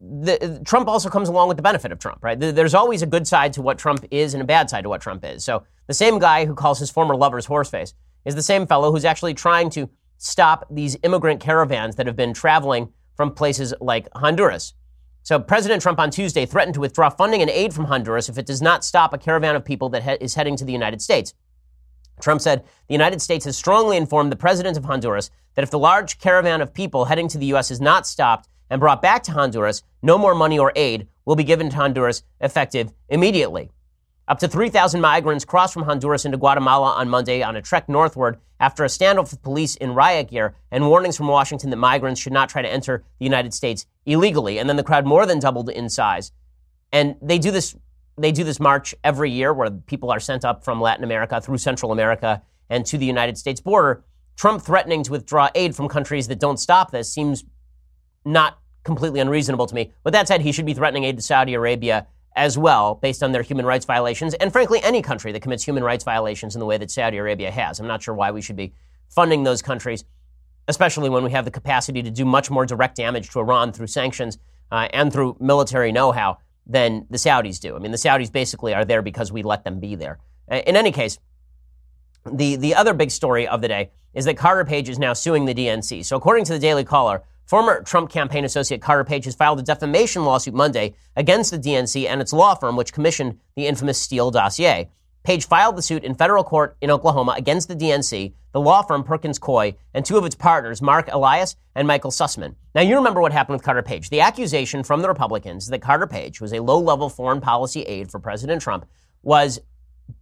the, 0.00 0.60
Trump 0.64 0.88
also 0.88 1.08
comes 1.08 1.28
along 1.28 1.48
with 1.48 1.56
the 1.56 1.62
benefit 1.62 1.92
of 1.92 1.98
Trump, 1.98 2.22
right? 2.22 2.38
There's 2.38 2.74
always 2.74 3.02
a 3.02 3.06
good 3.06 3.26
side 3.26 3.52
to 3.54 3.62
what 3.62 3.78
Trump 3.78 4.04
is 4.10 4.34
and 4.34 4.42
a 4.42 4.46
bad 4.46 4.68
side 4.68 4.82
to 4.82 4.88
what 4.88 5.00
Trump 5.00 5.24
is. 5.24 5.44
So 5.44 5.62
the 5.86 5.94
same 5.94 6.18
guy 6.18 6.44
who 6.44 6.54
calls 6.54 6.78
his 6.78 6.90
former 6.90 7.14
lovers 7.14 7.46
horseface 7.46 7.94
is 8.24 8.34
the 8.34 8.42
same 8.42 8.66
fellow 8.66 8.90
who's 8.90 9.04
actually 9.04 9.34
trying 9.34 9.70
to 9.70 9.88
stop 10.18 10.66
these 10.70 10.96
immigrant 11.02 11.40
caravans 11.40 11.96
that 11.96 12.06
have 12.06 12.16
been 12.16 12.32
traveling 12.32 12.92
from 13.16 13.32
places 13.32 13.74
like 13.80 14.08
Honduras. 14.14 14.74
So 15.24 15.38
President 15.38 15.82
Trump 15.82 16.00
on 16.00 16.10
Tuesday 16.10 16.46
threatened 16.46 16.74
to 16.74 16.80
withdraw 16.80 17.08
funding 17.08 17.42
and 17.42 17.50
aid 17.50 17.72
from 17.72 17.84
Honduras 17.84 18.28
if 18.28 18.38
it 18.38 18.46
does 18.46 18.60
not 18.60 18.84
stop 18.84 19.12
a 19.12 19.18
caravan 19.18 19.54
of 19.54 19.64
people 19.64 19.88
that 19.90 20.20
is 20.20 20.34
heading 20.34 20.56
to 20.56 20.64
the 20.64 20.72
United 20.72 21.00
States. 21.00 21.32
Trump 22.22 22.40
said 22.40 22.64
the 22.86 22.94
United 22.94 23.20
States 23.20 23.44
has 23.44 23.56
strongly 23.56 23.96
informed 23.96 24.32
the 24.32 24.36
president 24.36 24.76
of 24.76 24.84
Honduras 24.84 25.30
that 25.54 25.62
if 25.62 25.70
the 25.70 25.78
large 25.78 26.18
caravan 26.18 26.62
of 26.62 26.72
people 26.72 27.04
heading 27.04 27.28
to 27.28 27.38
the 27.38 27.46
U.S. 27.46 27.70
is 27.70 27.80
not 27.80 28.06
stopped 28.06 28.48
and 28.70 28.80
brought 28.80 29.02
back 29.02 29.22
to 29.24 29.32
Honduras, 29.32 29.82
no 30.02 30.16
more 30.16 30.34
money 30.34 30.58
or 30.58 30.72
aid 30.74 31.08
will 31.26 31.36
be 31.36 31.44
given 31.44 31.68
to 31.70 31.76
Honduras 31.76 32.22
effective 32.40 32.92
immediately. 33.08 33.70
Up 34.28 34.38
to 34.38 34.48
3,000 34.48 35.00
migrants 35.00 35.44
crossed 35.44 35.74
from 35.74 35.82
Honduras 35.82 36.24
into 36.24 36.38
Guatemala 36.38 36.92
on 36.92 37.08
Monday 37.08 37.42
on 37.42 37.56
a 37.56 37.62
trek 37.62 37.88
northward 37.88 38.38
after 38.60 38.84
a 38.84 38.86
standoff 38.86 39.32
with 39.32 39.42
police 39.42 39.74
in 39.76 39.94
riot 39.94 40.30
gear 40.30 40.54
and 40.70 40.88
warnings 40.88 41.16
from 41.16 41.26
Washington 41.26 41.70
that 41.70 41.76
migrants 41.76 42.20
should 42.20 42.32
not 42.32 42.48
try 42.48 42.62
to 42.62 42.72
enter 42.72 43.02
the 43.18 43.24
United 43.24 43.52
States 43.52 43.84
illegally. 44.06 44.58
And 44.58 44.68
then 44.68 44.76
the 44.76 44.84
crowd 44.84 45.04
more 45.04 45.26
than 45.26 45.40
doubled 45.40 45.68
in 45.68 45.90
size. 45.90 46.30
And 46.92 47.16
they 47.20 47.38
do 47.38 47.50
this 47.50 47.74
they 48.16 48.32
do 48.32 48.44
this 48.44 48.60
march 48.60 48.94
every 49.02 49.30
year 49.30 49.52
where 49.52 49.70
people 49.70 50.10
are 50.10 50.20
sent 50.20 50.44
up 50.44 50.64
from 50.64 50.80
Latin 50.80 51.04
America 51.04 51.40
through 51.40 51.58
Central 51.58 51.92
America 51.92 52.42
and 52.68 52.84
to 52.86 52.98
the 52.98 53.06
United 53.06 53.38
States 53.38 53.60
border. 53.60 54.04
Trump 54.36 54.62
threatening 54.62 55.02
to 55.02 55.12
withdraw 55.12 55.48
aid 55.54 55.74
from 55.74 55.88
countries 55.88 56.28
that 56.28 56.40
don't 56.40 56.58
stop 56.58 56.90
this 56.90 57.12
seems 57.12 57.44
not 58.24 58.58
completely 58.84 59.20
unreasonable 59.20 59.66
to 59.66 59.74
me. 59.74 59.92
With 60.04 60.12
that 60.12 60.28
said, 60.28 60.40
he 60.40 60.52
should 60.52 60.66
be 60.66 60.74
threatening 60.74 61.04
aid 61.04 61.16
to 61.16 61.22
Saudi 61.22 61.54
Arabia 61.54 62.06
as 62.34 62.56
well, 62.56 62.94
based 62.94 63.22
on 63.22 63.32
their 63.32 63.42
human 63.42 63.66
rights 63.66 63.84
violations, 63.84 64.32
and 64.34 64.50
frankly, 64.52 64.80
any 64.82 65.02
country 65.02 65.32
that 65.32 65.40
commits 65.40 65.64
human 65.64 65.84
rights 65.84 66.02
violations 66.02 66.54
in 66.54 66.60
the 66.60 66.66
way 66.66 66.78
that 66.78 66.90
Saudi 66.90 67.18
Arabia 67.18 67.50
has. 67.50 67.78
I'm 67.78 67.86
not 67.86 68.02
sure 68.02 68.14
why 68.14 68.30
we 68.30 68.40
should 68.40 68.56
be 68.56 68.72
funding 69.08 69.42
those 69.42 69.60
countries, 69.60 70.04
especially 70.66 71.10
when 71.10 71.24
we 71.24 71.30
have 71.30 71.44
the 71.44 71.50
capacity 71.50 72.02
to 72.02 72.10
do 72.10 72.24
much 72.24 72.50
more 72.50 72.64
direct 72.64 72.96
damage 72.96 73.30
to 73.30 73.40
Iran 73.40 73.72
through 73.72 73.88
sanctions 73.88 74.38
uh, 74.70 74.88
and 74.94 75.12
through 75.12 75.36
military 75.40 75.92
know 75.92 76.10
how 76.12 76.38
than 76.66 77.06
the 77.10 77.18
Saudis 77.18 77.60
do. 77.60 77.76
I 77.76 77.78
mean, 77.78 77.90
the 77.90 77.98
Saudis 77.98 78.30
basically 78.30 78.74
are 78.74 78.84
there 78.84 79.02
because 79.02 79.32
we 79.32 79.42
let 79.42 79.64
them 79.64 79.80
be 79.80 79.94
there. 79.94 80.18
In 80.48 80.76
any 80.76 80.92
case, 80.92 81.18
the, 82.30 82.56
the 82.56 82.74
other 82.74 82.94
big 82.94 83.10
story 83.10 83.48
of 83.48 83.60
the 83.62 83.68
day 83.68 83.90
is 84.14 84.24
that 84.26 84.36
Carter 84.36 84.64
Page 84.64 84.88
is 84.88 84.98
now 84.98 85.12
suing 85.12 85.44
the 85.44 85.54
DNC. 85.54 86.04
So, 86.04 86.16
according 86.16 86.44
to 86.44 86.52
the 86.52 86.58
Daily 86.58 86.84
Caller, 86.84 87.22
Former 87.46 87.82
Trump 87.82 88.08
campaign 88.10 88.44
associate 88.44 88.80
Carter 88.80 89.04
Page 89.04 89.24
has 89.26 89.34
filed 89.34 89.60
a 89.60 89.62
defamation 89.62 90.24
lawsuit 90.24 90.54
Monday 90.54 90.94
against 91.16 91.50
the 91.50 91.58
DNC 91.58 92.08
and 92.08 92.20
its 92.20 92.32
law 92.32 92.54
firm, 92.54 92.76
which 92.76 92.92
commissioned 92.92 93.38
the 93.56 93.66
infamous 93.66 94.00
Steele 94.00 94.30
dossier. 94.30 94.88
Page 95.22 95.46
filed 95.46 95.76
the 95.76 95.82
suit 95.82 96.02
in 96.02 96.14
federal 96.14 96.42
court 96.42 96.76
in 96.80 96.90
Oklahoma 96.90 97.34
against 97.36 97.68
the 97.68 97.76
DNC, 97.76 98.32
the 98.52 98.60
law 98.60 98.82
firm 98.82 99.04
Perkins 99.04 99.38
Coie, 99.38 99.76
and 99.94 100.04
two 100.04 100.18
of 100.18 100.24
its 100.24 100.34
partners, 100.34 100.82
Mark 100.82 101.08
Elias 101.12 101.54
and 101.76 101.86
Michael 101.86 102.10
Sussmann. 102.10 102.56
Now, 102.74 102.82
you 102.82 102.96
remember 102.96 103.20
what 103.20 103.32
happened 103.32 103.54
with 103.54 103.62
Carter 103.62 103.82
Page. 103.82 104.10
The 104.10 104.20
accusation 104.20 104.82
from 104.82 105.00
the 105.00 105.08
Republicans 105.08 105.68
that 105.68 105.80
Carter 105.80 106.08
Page, 106.08 106.40
was 106.40 106.52
a 106.52 106.60
low 106.60 106.78
level 106.78 107.08
foreign 107.08 107.40
policy 107.40 107.82
aide 107.82 108.10
for 108.10 108.18
President 108.18 108.62
Trump, 108.62 108.84
was 109.22 109.60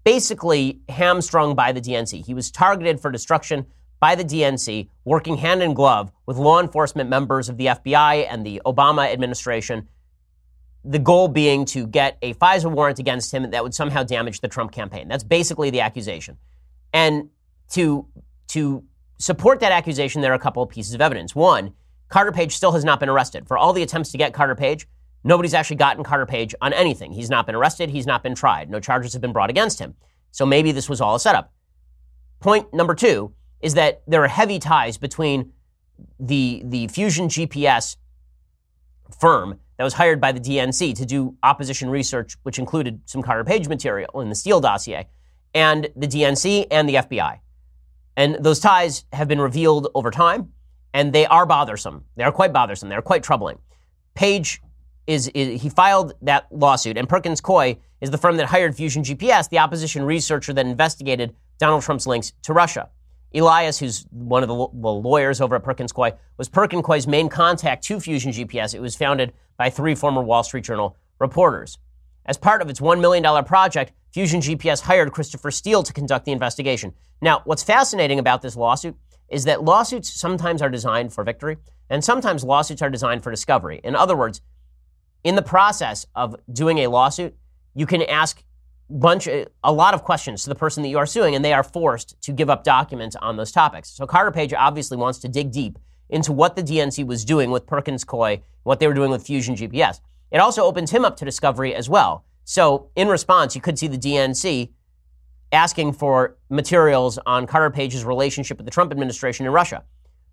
basically 0.04 0.80
hamstrung 0.90 1.54
by 1.54 1.72
the 1.72 1.80
DNC. 1.80 2.26
He 2.26 2.34
was 2.34 2.50
targeted 2.50 3.00
for 3.00 3.10
destruction 3.10 3.66
by 4.00 4.14
the 4.14 4.24
DNC, 4.24 4.88
working 5.04 5.36
hand 5.36 5.62
in 5.62 5.72
glove 5.72 6.12
with 6.26 6.36
law 6.36 6.60
enforcement 6.60 7.08
members 7.08 7.48
of 7.48 7.56
the 7.56 7.66
FBI 7.66 8.26
and 8.28 8.44
the 8.44 8.60
Obama 8.66 9.10
administration. 9.10 9.88
The 10.84 10.98
goal 10.98 11.28
being 11.28 11.64
to 11.66 11.86
get 11.86 12.16
a 12.22 12.34
FISA 12.34 12.70
warrant 12.70 12.98
against 12.98 13.32
him 13.32 13.50
that 13.50 13.62
would 13.62 13.74
somehow 13.74 14.02
damage 14.02 14.40
the 14.40 14.48
Trump 14.48 14.72
campaign. 14.72 15.08
That's 15.08 15.24
basically 15.24 15.70
the 15.70 15.80
accusation. 15.80 16.38
And 16.92 17.28
to, 17.72 18.06
to 18.48 18.84
support 19.18 19.60
that 19.60 19.72
accusation, 19.72 20.22
there 20.22 20.32
are 20.32 20.36
a 20.36 20.40
couple 20.40 20.62
of 20.62 20.70
pieces 20.70 20.94
of 20.94 21.00
evidence. 21.00 21.34
One, 21.34 21.74
Carter 22.08 22.32
Page 22.32 22.56
still 22.56 22.72
has 22.72 22.84
not 22.84 22.98
been 22.98 23.08
arrested. 23.08 23.46
For 23.46 23.56
all 23.56 23.72
the 23.72 23.82
attempts 23.82 24.10
to 24.12 24.18
get 24.18 24.32
Carter 24.32 24.54
Page, 24.54 24.86
nobody's 25.22 25.54
actually 25.54 25.76
gotten 25.76 26.02
Carter 26.02 26.26
Page 26.26 26.54
on 26.60 26.72
anything. 26.72 27.12
He's 27.12 27.30
not 27.30 27.46
been 27.46 27.54
arrested, 27.54 27.90
he's 27.90 28.06
not 28.06 28.22
been 28.22 28.34
tried. 28.34 28.70
No 28.70 28.80
charges 28.80 29.12
have 29.12 29.22
been 29.22 29.32
brought 29.32 29.50
against 29.50 29.78
him. 29.78 29.94
So 30.32 30.46
maybe 30.46 30.72
this 30.72 30.88
was 30.88 31.00
all 31.00 31.14
a 31.14 31.20
setup. 31.20 31.52
Point 32.40 32.72
number 32.72 32.94
two 32.94 33.34
is 33.60 33.74
that 33.74 34.02
there 34.06 34.24
are 34.24 34.28
heavy 34.28 34.58
ties 34.58 34.96
between 34.96 35.52
the, 36.18 36.62
the 36.64 36.88
Fusion 36.88 37.28
GPS 37.28 37.96
firm 39.18 39.60
that 39.80 39.84
was 39.84 39.94
hired 39.94 40.20
by 40.20 40.30
the 40.30 40.40
DNC 40.40 40.94
to 40.94 41.06
do 41.06 41.34
opposition 41.42 41.88
research, 41.88 42.36
which 42.42 42.58
included 42.58 43.00
some 43.06 43.22
Carter 43.22 43.44
Page 43.44 43.66
material 43.66 44.20
in 44.20 44.28
the 44.28 44.34
Steele 44.34 44.60
dossier, 44.60 45.08
and 45.54 45.88
the 45.96 46.06
DNC 46.06 46.66
and 46.70 46.86
the 46.86 46.96
FBI. 46.96 47.38
And 48.14 48.36
those 48.40 48.60
ties 48.60 49.06
have 49.14 49.26
been 49.26 49.40
revealed 49.40 49.88
over 49.94 50.10
time, 50.10 50.52
and 50.92 51.14
they 51.14 51.24
are 51.24 51.46
bothersome. 51.46 52.04
They 52.16 52.24
are 52.24 52.30
quite 52.30 52.52
bothersome. 52.52 52.90
They 52.90 52.94
are 52.94 53.00
quite 53.00 53.22
troubling. 53.22 53.58
Page 54.12 54.60
is, 55.06 55.28
is, 55.28 55.62
he 55.62 55.70
filed 55.70 56.12
that 56.20 56.48
lawsuit, 56.50 56.98
and 56.98 57.08
Perkins 57.08 57.40
Coie 57.40 57.78
is 58.02 58.10
the 58.10 58.18
firm 58.18 58.36
that 58.36 58.48
hired 58.48 58.76
Fusion 58.76 59.02
GPS, 59.02 59.48
the 59.48 59.60
opposition 59.60 60.02
researcher 60.02 60.52
that 60.52 60.66
investigated 60.66 61.34
Donald 61.56 61.82
Trump's 61.82 62.06
links 62.06 62.34
to 62.42 62.52
Russia. 62.52 62.90
Elias, 63.32 63.78
who's 63.78 64.06
one 64.10 64.42
of 64.42 64.48
the, 64.48 64.54
lawyers 64.54 65.40
over 65.40 65.56
at 65.56 65.62
Perkins 65.62 65.92
Coie, 65.92 66.16
was 66.36 66.48
Perkins 66.48 66.82
Coie's 66.82 67.06
main 67.06 67.28
contact 67.28 67.84
to 67.84 68.00
Fusion 68.00 68.32
GPS. 68.32 68.74
It 68.74 68.80
was 68.80 68.96
founded 68.96 69.32
by 69.56 69.70
three 69.70 69.94
former 69.94 70.22
Wall 70.22 70.42
Street 70.42 70.64
Journal 70.64 70.96
reporters. 71.18 71.78
As 72.26 72.36
part 72.36 72.60
of 72.62 72.68
its 72.68 72.80
$1 72.80 73.00
million 73.00 73.44
project, 73.44 73.92
Fusion 74.12 74.40
GPS 74.40 74.82
hired 74.82 75.12
Christopher 75.12 75.50
Steele 75.50 75.82
to 75.82 75.92
conduct 75.92 76.24
the 76.24 76.32
investigation. 76.32 76.92
Now, 77.20 77.42
what's 77.44 77.62
fascinating 77.62 78.18
about 78.18 78.42
this 78.42 78.56
lawsuit 78.56 78.96
is 79.28 79.44
that 79.44 79.62
lawsuits 79.62 80.12
sometimes 80.12 80.60
are 80.60 80.68
designed 80.68 81.12
for 81.12 81.22
victory, 81.22 81.56
and 81.88 82.04
sometimes 82.04 82.42
lawsuits 82.42 82.82
are 82.82 82.90
designed 82.90 83.22
for 83.22 83.30
discovery. 83.30 83.80
In 83.84 83.94
other 83.94 84.16
words, 84.16 84.40
in 85.22 85.36
the 85.36 85.42
process 85.42 86.06
of 86.14 86.34
doing 86.52 86.78
a 86.78 86.88
lawsuit, 86.88 87.36
you 87.74 87.86
can 87.86 88.02
ask 88.02 88.42
bunch 88.90 89.26
eh, 89.26 89.44
a 89.64 89.72
lot 89.72 89.94
of 89.94 90.02
questions 90.02 90.42
to 90.42 90.48
the 90.48 90.54
person 90.54 90.82
that 90.82 90.88
you 90.88 90.98
are 90.98 91.06
suing 91.06 91.34
and 91.34 91.44
they 91.44 91.52
are 91.52 91.62
forced 91.62 92.20
to 92.22 92.32
give 92.32 92.50
up 92.50 92.64
documents 92.64 93.16
on 93.16 93.36
those 93.36 93.52
topics. 93.52 93.90
So 93.90 94.06
Carter 94.06 94.30
Page 94.30 94.52
obviously 94.52 94.96
wants 94.96 95.18
to 95.20 95.28
dig 95.28 95.52
deep 95.52 95.78
into 96.08 96.32
what 96.32 96.56
the 96.56 96.62
DNC 96.62 97.06
was 97.06 97.24
doing 97.24 97.50
with 97.50 97.66
Perkins 97.66 98.04
Coie, 98.04 98.42
what 98.64 98.80
they 98.80 98.86
were 98.86 98.94
doing 98.94 99.10
with 99.10 99.24
Fusion 99.24 99.54
GPS. 99.54 100.00
It 100.30 100.38
also 100.38 100.64
opens 100.64 100.90
him 100.90 101.04
up 101.04 101.16
to 101.18 101.24
discovery 101.24 101.74
as 101.74 101.88
well. 101.88 102.24
So 102.44 102.90
in 102.96 103.08
response, 103.08 103.54
you 103.54 103.60
could 103.60 103.78
see 103.78 103.86
the 103.86 103.98
DNC 103.98 104.70
asking 105.52 105.92
for 105.92 106.36
materials 106.48 107.18
on 107.26 107.46
Carter 107.46 107.70
Page's 107.70 108.04
relationship 108.04 108.56
with 108.56 108.66
the 108.66 108.70
Trump 108.70 108.92
administration 108.92 109.46
in 109.46 109.52
Russia. 109.52 109.84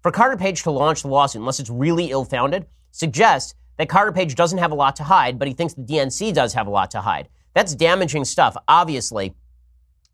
For 0.02 0.12
Carter 0.12 0.38
Page 0.38 0.64
to 0.64 0.72
launch 0.72 1.02
the 1.02 1.08
lawsuit, 1.08 1.40
unless 1.40 1.60
it's 1.60 1.70
really 1.70 2.12
ill-founded, 2.12 2.68
suggests 2.92 3.56
that 3.78 3.90
Carter 3.90 4.12
Page 4.12 4.36
doesn't 4.36 4.60
have 4.60 4.72
a 4.72 4.76
lot 4.76 4.96
to 4.98 5.04
hide, 5.04 5.40
but 5.40 5.48
he 5.48 5.54
thinks 5.54 5.74
the 5.74 5.82
DNC 5.82 6.34
does 6.34 6.54
have 6.54 6.68
a 6.68 6.70
lot 6.70 6.92
to 6.92 7.02
hide. 7.02 7.30
That's 7.58 7.74
damaging 7.74 8.24
stuff, 8.24 8.56
obviously, 8.68 9.34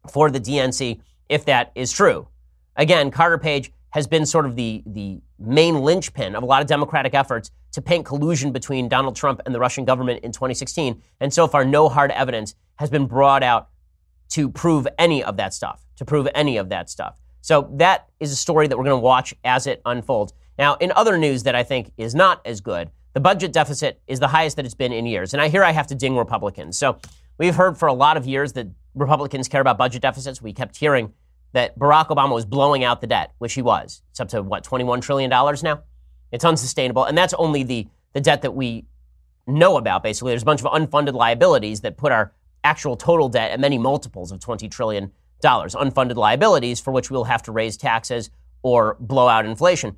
for 0.09 0.31
the 0.31 0.39
DNC 0.39 1.01
if 1.27 1.43
that 1.43 1.73
is 1.75 1.91
true. 1.91 2.29
Again, 2.77 3.11
Carter 3.11 3.37
Page 3.37 3.69
has 3.89 4.07
been 4.07 4.25
sort 4.25 4.45
of 4.45 4.55
the, 4.55 4.81
the 4.85 5.19
main 5.37 5.81
linchpin 5.81 6.37
of 6.37 6.43
a 6.43 6.45
lot 6.45 6.61
of 6.61 6.69
Democratic 6.69 7.13
efforts 7.13 7.51
to 7.73 7.81
paint 7.81 8.05
collusion 8.05 8.53
between 8.53 8.87
Donald 8.87 9.17
Trump 9.17 9.41
and 9.45 9.53
the 9.53 9.59
Russian 9.59 9.83
government 9.83 10.23
in 10.23 10.31
2016. 10.31 11.01
And 11.19 11.33
so 11.33 11.45
far, 11.45 11.65
no 11.65 11.89
hard 11.89 12.11
evidence 12.11 12.55
has 12.77 12.89
been 12.89 13.07
brought 13.07 13.43
out 13.43 13.67
to 14.29 14.47
prove 14.47 14.87
any 14.97 15.21
of 15.21 15.35
that 15.35 15.53
stuff, 15.53 15.83
to 15.97 16.05
prove 16.05 16.29
any 16.33 16.55
of 16.55 16.69
that 16.69 16.89
stuff. 16.89 17.19
So 17.41 17.69
that 17.73 18.07
is 18.21 18.31
a 18.31 18.37
story 18.37 18.69
that 18.69 18.77
we're 18.77 18.85
going 18.85 19.01
to 19.01 19.05
watch 19.05 19.35
as 19.43 19.67
it 19.67 19.81
unfolds. 19.85 20.31
Now, 20.57 20.75
in 20.75 20.93
other 20.95 21.17
news 21.17 21.43
that 21.43 21.55
I 21.55 21.63
think 21.63 21.91
is 21.97 22.15
not 22.15 22.39
as 22.45 22.61
good, 22.61 22.89
the 23.13 23.19
budget 23.19 23.51
deficit 23.51 24.01
is 24.07 24.19
the 24.19 24.29
highest 24.29 24.55
that 24.55 24.65
it's 24.65 24.73
been 24.73 24.93
in 24.93 25.05
years. 25.05 25.33
And 25.33 25.41
I 25.41 25.49
hear 25.49 25.63
I 25.63 25.71
have 25.71 25.87
to 25.87 25.95
ding 25.95 26.15
Republicans. 26.15 26.77
So 26.77 26.99
We've 27.37 27.55
heard 27.55 27.77
for 27.77 27.87
a 27.87 27.93
lot 27.93 28.17
of 28.17 28.27
years 28.27 28.53
that 28.53 28.67
Republicans 28.93 29.47
care 29.47 29.61
about 29.61 29.77
budget 29.77 30.01
deficits. 30.01 30.41
We 30.41 30.53
kept 30.53 30.77
hearing 30.77 31.13
that 31.53 31.77
Barack 31.77 32.07
Obama 32.07 32.33
was 32.33 32.45
blowing 32.45 32.83
out 32.83 33.01
the 33.01 33.07
debt, 33.07 33.31
which 33.37 33.53
he 33.53 33.61
was. 33.61 34.01
It's 34.11 34.19
up 34.19 34.29
to 34.29 34.41
what, 34.41 34.63
$21 34.63 35.01
trillion 35.01 35.29
now? 35.29 35.83
It's 36.31 36.45
unsustainable. 36.45 37.05
And 37.05 37.17
that's 37.17 37.33
only 37.35 37.63
the, 37.63 37.87
the 38.13 38.21
debt 38.21 38.41
that 38.41 38.51
we 38.51 38.85
know 39.47 39.77
about, 39.77 40.03
basically. 40.03 40.31
There's 40.31 40.41
a 40.41 40.45
bunch 40.45 40.63
of 40.63 40.71
unfunded 40.71 41.13
liabilities 41.13 41.81
that 41.81 41.97
put 41.97 42.11
our 42.11 42.33
actual 42.63 42.95
total 42.95 43.29
debt 43.29 43.51
at 43.51 43.59
many 43.59 43.77
multiples 43.77 44.31
of 44.31 44.39
$20 44.39 44.69
trillion. 44.69 45.11
Unfunded 45.43 46.15
liabilities 46.15 46.79
for 46.79 46.91
which 46.91 47.11
we'll 47.11 47.25
have 47.25 47.43
to 47.43 47.51
raise 47.51 47.77
taxes 47.77 48.29
or 48.61 48.95
blow 48.99 49.27
out 49.27 49.45
inflation. 49.45 49.97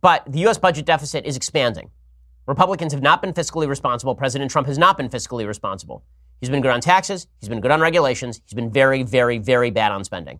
But 0.00 0.22
the 0.30 0.38
U.S. 0.40 0.58
budget 0.58 0.86
deficit 0.86 1.26
is 1.26 1.36
expanding. 1.36 1.90
Republicans 2.46 2.92
have 2.92 3.02
not 3.02 3.20
been 3.20 3.32
fiscally 3.32 3.68
responsible. 3.68 4.14
President 4.14 4.50
Trump 4.50 4.68
has 4.68 4.78
not 4.78 4.96
been 4.96 5.08
fiscally 5.08 5.46
responsible. 5.46 6.04
He's 6.40 6.50
been 6.50 6.62
good 6.62 6.70
on 6.70 6.80
taxes. 6.80 7.26
He's 7.40 7.48
been 7.48 7.60
good 7.60 7.70
on 7.70 7.80
regulations. 7.80 8.40
He's 8.44 8.54
been 8.54 8.70
very, 8.70 9.02
very, 9.02 9.38
very 9.38 9.70
bad 9.70 9.92
on 9.92 10.04
spending. 10.04 10.38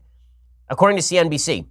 According 0.68 0.98
to 0.98 1.02
CNBC, 1.02 1.66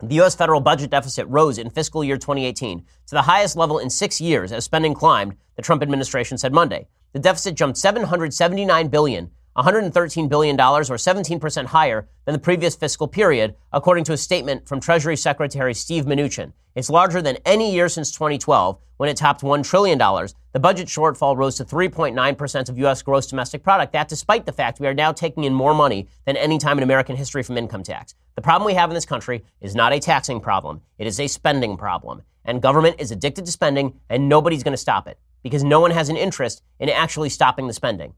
the 0.00 0.14
U.S. 0.16 0.34
federal 0.34 0.60
budget 0.60 0.90
deficit 0.90 1.26
rose 1.28 1.58
in 1.58 1.70
fiscal 1.70 2.04
year 2.04 2.16
2018 2.16 2.80
to 2.80 3.14
the 3.14 3.22
highest 3.22 3.56
level 3.56 3.78
in 3.78 3.90
six 3.90 4.20
years 4.20 4.52
as 4.52 4.64
spending 4.64 4.94
climbed, 4.94 5.36
the 5.56 5.62
Trump 5.62 5.82
administration 5.82 6.38
said 6.38 6.52
Monday. 6.52 6.86
The 7.12 7.18
deficit 7.18 7.54
jumped 7.54 7.78
779 7.78 8.88
billion 8.88 9.30
$113 9.58 10.28
billion, 10.28 10.58
or 10.58 10.82
17% 10.82 11.66
higher 11.66 12.08
than 12.24 12.32
the 12.32 12.38
previous 12.38 12.76
fiscal 12.76 13.08
period, 13.08 13.56
according 13.72 14.04
to 14.04 14.12
a 14.12 14.16
statement 14.16 14.68
from 14.68 14.80
Treasury 14.80 15.16
Secretary 15.16 15.74
Steve 15.74 16.04
Mnuchin. 16.04 16.52
It's 16.76 16.88
larger 16.88 17.20
than 17.20 17.38
any 17.44 17.74
year 17.74 17.88
since 17.88 18.12
2012, 18.12 18.78
when 18.98 19.08
it 19.08 19.16
topped 19.16 19.42
$1 19.42 19.64
trillion. 19.64 19.98
The 19.98 20.60
budget 20.60 20.86
shortfall 20.86 21.36
rose 21.36 21.56
to 21.56 21.64
3.9% 21.64 22.68
of 22.68 22.78
U.S. 22.78 23.02
gross 23.02 23.26
domestic 23.26 23.64
product. 23.64 23.92
That 23.92 24.08
despite 24.08 24.46
the 24.46 24.52
fact 24.52 24.78
we 24.78 24.86
are 24.86 24.94
now 24.94 25.10
taking 25.10 25.42
in 25.42 25.54
more 25.54 25.74
money 25.74 26.06
than 26.24 26.36
any 26.36 26.58
time 26.58 26.78
in 26.78 26.84
American 26.84 27.16
history 27.16 27.42
from 27.42 27.58
income 27.58 27.82
tax. 27.82 28.14
The 28.36 28.42
problem 28.42 28.66
we 28.66 28.74
have 28.74 28.90
in 28.90 28.94
this 28.94 29.06
country 29.06 29.44
is 29.60 29.74
not 29.74 29.92
a 29.92 29.98
taxing 29.98 30.40
problem. 30.40 30.82
It 30.98 31.08
is 31.08 31.18
a 31.18 31.26
spending 31.26 31.76
problem. 31.76 32.22
And 32.44 32.62
government 32.62 32.96
is 33.00 33.10
addicted 33.10 33.44
to 33.46 33.52
spending, 33.52 33.98
and 34.08 34.28
nobody's 34.28 34.62
going 34.62 34.72
to 34.72 34.78
stop 34.78 35.08
it 35.08 35.18
because 35.42 35.64
no 35.64 35.80
one 35.80 35.90
has 35.90 36.08
an 36.08 36.16
interest 36.16 36.62
in 36.78 36.88
actually 36.88 37.28
stopping 37.28 37.66
the 37.66 37.72
spending. 37.72 38.14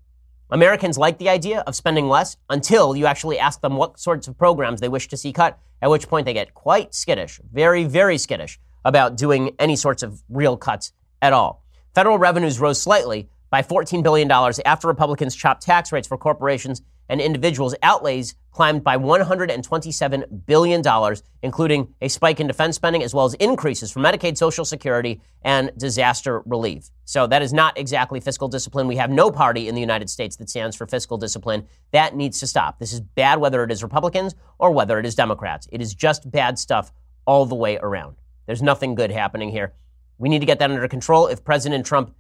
Americans 0.53 0.99
like 0.99 1.19
the 1.19 1.29
idea 1.29 1.61
of 1.61 1.77
spending 1.77 2.09
less 2.09 2.37
until 2.49 2.97
you 2.97 3.07
actually 3.07 3.39
ask 3.39 3.61
them 3.61 3.77
what 3.77 4.01
sorts 4.01 4.27
of 4.27 4.37
programs 4.37 4.81
they 4.81 4.89
wish 4.89 5.07
to 5.09 5.17
see 5.17 5.33
cut, 5.33 5.59
at 5.81 5.91
which 5.91 6.09
point 6.09 6.27
they 6.27 6.33
get 6.33 6.55
quite 6.55 6.93
skittish, 6.93 7.41
very, 7.53 7.85
very 7.85 8.19
skittish 8.19 8.59
about 8.85 9.17
doing 9.17 9.55
any 9.59 9.77
sorts 9.77 10.03
of 10.03 10.23
real 10.29 10.57
cuts 10.57 10.93
at 11.23 11.33
all. 11.33 11.65
Federal 11.95 12.19
revenues 12.19 12.59
rose 12.59 12.81
slightly, 12.81 13.29
by 13.51 13.63
$14 13.63 14.03
billion 14.03 14.31
after 14.65 14.89
Republicans 14.89 15.35
chopped 15.35 15.63
tax 15.63 15.93
rates 15.93 16.07
for 16.07 16.17
corporations 16.17 16.83
and 17.11 17.21
individuals. 17.21 17.75
Outlays 17.83 18.35
climbed 18.53 18.83
by 18.83 18.97
$127 18.97 20.47
billion, 20.47 21.17
including 21.43 21.95
a 22.01 22.09
spike 22.09 22.41
in 22.41 22.47
defense 22.47 22.77
spending 22.77 23.03
as 23.03 23.13
well 23.13 23.25
as 23.25 23.35
increases 23.35 23.91
for 23.91 24.01
Medicaid, 24.01 24.37
Social 24.37 24.65
Security, 24.65 25.21
and 25.43 25.73
disaster 25.77 26.43
relief. 26.47 26.89
So 27.05 27.27
that 27.27 27.43
is 27.43 27.53
not 27.53 27.77
exactly 27.77 28.21
fiscal 28.21 28.49
discipline. 28.49 28.87
We 28.87 28.97
have 28.97 29.11
no 29.11 29.31
party 29.31 29.69
in 29.69 29.75
the 29.75 29.81
United 29.81 30.09
States 30.09 30.37
that 30.37 30.49
stands 30.49 30.77
for 30.77 30.87
fiscal 30.87 31.19
discipline. 31.19 31.67
That 31.91 32.15
needs 32.15 32.39
to 32.41 32.47
stop. 32.47 32.79
This 32.79 32.93
is 32.93 33.01
bad 33.01 33.41
whether 33.41 33.65
it 33.65 33.73
is 33.73 33.83
Republicans 33.83 34.35
or 34.59 34.71
whether 34.71 34.99
it 34.99 35.05
is 35.05 35.15
Democrats. 35.15 35.69
It 35.73 35.83
is 35.83 35.95
just 35.95 36.31
bad 36.31 36.59
stuff 36.59 36.93
all 37.27 37.45
the 37.45 37.57
way 37.57 37.77
around. 37.79 38.17
There's 38.47 38.63
nothing 38.63 38.95
good 38.95 39.11
happening 39.11 39.51
here. 39.51 39.75
We 40.19 40.29
need 40.29 40.41
to 40.41 40.47
get 40.47 40.61
that 40.61 40.71
under 40.71 40.87
control. 40.87 41.27
If 41.27 41.45
President 41.45 41.85
Trump 41.85 42.15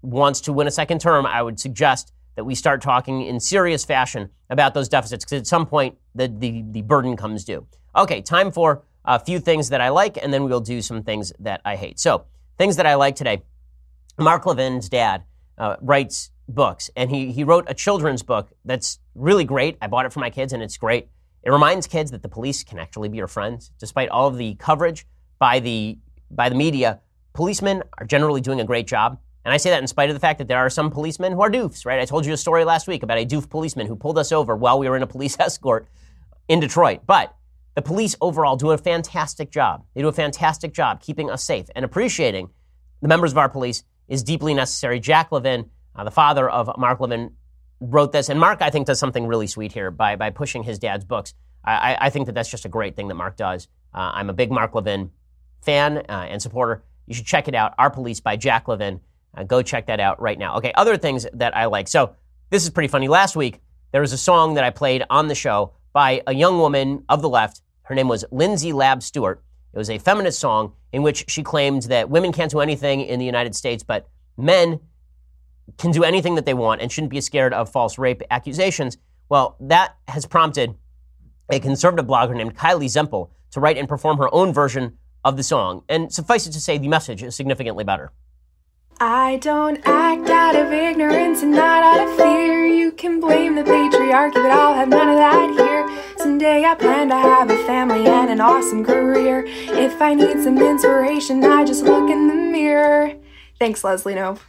wants 0.00 0.40
to 0.42 0.52
win 0.52 0.66
a 0.66 0.70
second 0.70 1.00
term, 1.00 1.26
I 1.26 1.42
would 1.42 1.60
suggest 1.60 2.12
that 2.36 2.44
we 2.44 2.54
start 2.54 2.80
talking 2.80 3.22
in 3.22 3.40
serious 3.40 3.84
fashion 3.84 4.30
about 4.48 4.74
those 4.74 4.88
deficits 4.88 5.24
because 5.24 5.40
at 5.40 5.46
some 5.46 5.66
point 5.66 5.96
the, 6.14 6.28
the, 6.28 6.62
the 6.70 6.82
burden 6.82 7.16
comes 7.16 7.44
due. 7.44 7.66
Okay, 7.96 8.20
time 8.20 8.52
for 8.52 8.84
a 9.04 9.18
few 9.18 9.40
things 9.40 9.70
that 9.70 9.80
I 9.80 9.88
like, 9.88 10.18
and 10.22 10.32
then 10.32 10.44
we'll 10.44 10.60
do 10.60 10.82
some 10.82 11.02
things 11.02 11.32
that 11.38 11.60
I 11.64 11.76
hate. 11.76 11.98
So, 11.98 12.26
things 12.58 12.76
that 12.76 12.86
I 12.86 12.94
like 12.94 13.16
today. 13.16 13.42
Mark 14.18 14.44
Levin's 14.46 14.88
dad 14.88 15.24
uh, 15.58 15.76
writes 15.80 16.30
books, 16.48 16.90
and 16.96 17.10
he, 17.10 17.32
he 17.32 17.44
wrote 17.44 17.64
a 17.68 17.74
children's 17.74 18.22
book 18.22 18.50
that's 18.64 18.98
really 19.14 19.44
great. 19.44 19.78
I 19.80 19.86
bought 19.86 20.06
it 20.06 20.12
for 20.12 20.20
my 20.20 20.30
kids, 20.30 20.52
and 20.52 20.62
it's 20.62 20.76
great. 20.76 21.08
It 21.42 21.50
reminds 21.50 21.86
kids 21.86 22.10
that 22.10 22.22
the 22.22 22.28
police 22.28 22.64
can 22.64 22.78
actually 22.78 23.08
be 23.08 23.16
your 23.16 23.28
friends. 23.28 23.70
Despite 23.78 24.08
all 24.08 24.26
of 24.26 24.36
the 24.36 24.54
coverage 24.56 25.06
by 25.38 25.60
the, 25.60 25.98
by 26.30 26.48
the 26.48 26.54
media, 26.54 27.00
policemen 27.32 27.82
are 27.98 28.06
generally 28.06 28.40
doing 28.40 28.60
a 28.60 28.64
great 28.64 28.86
job. 28.86 29.18
And 29.46 29.54
I 29.54 29.58
say 29.58 29.70
that 29.70 29.80
in 29.80 29.86
spite 29.86 30.10
of 30.10 30.16
the 30.16 30.20
fact 30.20 30.38
that 30.38 30.48
there 30.48 30.58
are 30.58 30.68
some 30.68 30.90
policemen 30.90 31.30
who 31.30 31.40
are 31.40 31.48
doofs, 31.48 31.86
right? 31.86 32.00
I 32.00 32.04
told 32.04 32.26
you 32.26 32.32
a 32.32 32.36
story 32.36 32.64
last 32.64 32.88
week 32.88 33.04
about 33.04 33.18
a 33.18 33.24
doof 33.24 33.48
policeman 33.48 33.86
who 33.86 33.94
pulled 33.94 34.18
us 34.18 34.32
over 34.32 34.56
while 34.56 34.76
we 34.76 34.88
were 34.88 34.96
in 34.96 35.04
a 35.04 35.06
police 35.06 35.36
escort 35.40 35.86
in 36.48 36.58
Detroit. 36.58 37.02
But 37.06 37.32
the 37.76 37.82
police 37.82 38.16
overall 38.20 38.56
do 38.56 38.72
a 38.72 38.78
fantastic 38.78 39.52
job. 39.52 39.84
They 39.94 40.02
do 40.02 40.08
a 40.08 40.12
fantastic 40.12 40.72
job 40.74 41.00
keeping 41.00 41.30
us 41.30 41.44
safe 41.44 41.66
and 41.76 41.84
appreciating 41.84 42.50
the 43.00 43.06
members 43.06 43.30
of 43.30 43.38
our 43.38 43.48
police 43.48 43.84
is 44.08 44.24
deeply 44.24 44.52
necessary. 44.52 44.98
Jack 44.98 45.30
Levin, 45.30 45.70
uh, 45.94 46.02
the 46.02 46.10
father 46.10 46.50
of 46.50 46.68
Mark 46.76 46.98
Levin, 46.98 47.30
wrote 47.80 48.10
this. 48.10 48.28
And 48.28 48.40
Mark, 48.40 48.62
I 48.62 48.70
think, 48.70 48.88
does 48.88 48.98
something 48.98 49.28
really 49.28 49.46
sweet 49.46 49.70
here 49.70 49.92
by, 49.92 50.16
by 50.16 50.30
pushing 50.30 50.64
his 50.64 50.80
dad's 50.80 51.04
books. 51.04 51.34
I, 51.64 51.96
I 52.00 52.10
think 52.10 52.26
that 52.26 52.34
that's 52.34 52.50
just 52.50 52.64
a 52.64 52.68
great 52.68 52.96
thing 52.96 53.06
that 53.06 53.14
Mark 53.14 53.36
does. 53.36 53.68
Uh, 53.94 54.10
I'm 54.14 54.28
a 54.28 54.32
big 54.32 54.50
Mark 54.50 54.74
Levin 54.74 55.12
fan 55.62 55.98
uh, 55.98 56.26
and 56.28 56.42
supporter. 56.42 56.82
You 57.06 57.14
should 57.14 57.26
check 57.26 57.46
it 57.46 57.54
out. 57.54 57.74
Our 57.78 57.90
Police 57.90 58.18
by 58.18 58.36
Jack 58.36 58.66
Levin. 58.66 59.00
Uh, 59.36 59.44
go 59.44 59.62
check 59.62 59.86
that 59.86 60.00
out 60.00 60.20
right 60.20 60.38
now. 60.38 60.56
Okay, 60.56 60.72
other 60.74 60.96
things 60.96 61.26
that 61.34 61.56
I 61.56 61.66
like. 61.66 61.88
So 61.88 62.14
this 62.50 62.64
is 62.64 62.70
pretty 62.70 62.88
funny. 62.88 63.08
Last 63.08 63.36
week, 63.36 63.60
there 63.92 64.00
was 64.00 64.12
a 64.12 64.18
song 64.18 64.54
that 64.54 64.64
I 64.64 64.70
played 64.70 65.04
on 65.10 65.28
the 65.28 65.34
show 65.34 65.72
by 65.92 66.22
a 66.26 66.34
young 66.34 66.58
woman 66.58 67.04
of 67.08 67.22
the 67.22 67.28
left. 67.28 67.62
Her 67.82 67.94
name 67.94 68.08
was 68.08 68.24
Lindsay 68.30 68.72
Lab 68.72 69.02
Stewart. 69.02 69.42
It 69.72 69.78
was 69.78 69.90
a 69.90 69.98
feminist 69.98 70.38
song 70.38 70.72
in 70.92 71.02
which 71.02 71.24
she 71.28 71.42
claimed 71.42 71.82
that 71.84 72.08
women 72.08 72.32
can't 72.32 72.50
do 72.50 72.60
anything 72.60 73.02
in 73.02 73.18
the 73.18 73.26
United 73.26 73.54
States, 73.54 73.82
but 73.82 74.08
men 74.36 74.80
can 75.78 75.90
do 75.90 76.04
anything 76.04 76.34
that 76.36 76.46
they 76.46 76.54
want 76.54 76.80
and 76.80 76.90
shouldn't 76.90 77.10
be 77.10 77.20
scared 77.20 77.52
of 77.52 77.70
false 77.70 77.98
rape 77.98 78.22
accusations. 78.30 78.96
Well, 79.28 79.56
that 79.60 79.96
has 80.08 80.24
prompted 80.24 80.76
a 81.50 81.60
conservative 81.60 82.06
blogger 82.06 82.34
named 82.34 82.56
Kylie 82.56 82.86
Zempel 82.86 83.30
to 83.50 83.60
write 83.60 83.76
and 83.76 83.88
perform 83.88 84.18
her 84.18 84.32
own 84.34 84.52
version 84.52 84.98
of 85.24 85.36
the 85.36 85.42
song. 85.42 85.82
And 85.88 86.12
suffice 86.12 86.46
it 86.46 86.52
to 86.52 86.60
say, 86.60 86.78
the 86.78 86.88
message 86.88 87.22
is 87.22 87.34
significantly 87.34 87.84
better. 87.84 88.12
I 88.98 89.36
don't 89.42 89.78
act 89.84 90.30
out 90.30 90.56
of 90.56 90.72
ignorance 90.72 91.42
and 91.42 91.52
not 91.52 91.82
out 91.82 92.08
of 92.08 92.16
fear. 92.16 92.64
You 92.64 92.92
can 92.92 93.20
blame 93.20 93.54
the 93.54 93.62
patriarchy, 93.62 94.32
but 94.32 94.50
I'll 94.50 94.72
have 94.72 94.88
none 94.88 95.10
of 95.10 95.16
that 95.16 95.50
here. 95.58 96.16
Someday 96.16 96.64
I 96.64 96.74
plan 96.76 97.10
to 97.10 97.14
have 97.14 97.50
a 97.50 97.56
family 97.66 98.06
and 98.06 98.30
an 98.30 98.40
awesome 98.40 98.82
career. 98.86 99.44
If 99.46 100.00
I 100.00 100.14
need 100.14 100.42
some 100.42 100.56
inspiration, 100.56 101.44
I 101.44 101.66
just 101.66 101.84
look 101.84 102.08
in 102.08 102.26
the 102.26 102.34
mirror. 102.34 103.12
Thanks, 103.58 103.84
Leslie 103.84 104.14
Knope. 104.14 104.40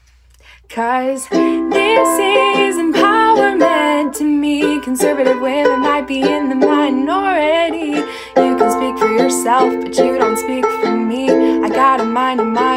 Cause 0.70 1.28
this 1.28 2.20
is 2.20 2.78
empowerment 2.78 4.16
to 4.16 4.24
me. 4.24 4.80
Conservative 4.80 5.42
women 5.42 5.82
might 5.82 6.08
be 6.08 6.22
in 6.22 6.48
the 6.48 6.56
minority. 6.56 8.00
You 8.38 8.56
can 8.58 8.72
speak 8.72 8.98
for 8.98 9.12
yourself, 9.12 9.74
but 9.82 9.98
you 9.98 10.18
don't 10.18 10.38
speak 10.38 10.66
for 10.66 10.96
me. 10.96 11.30
I 11.64 11.68
got 11.68 12.00
a 12.00 12.06
mind 12.06 12.40
of 12.40 12.48
my 12.48 12.77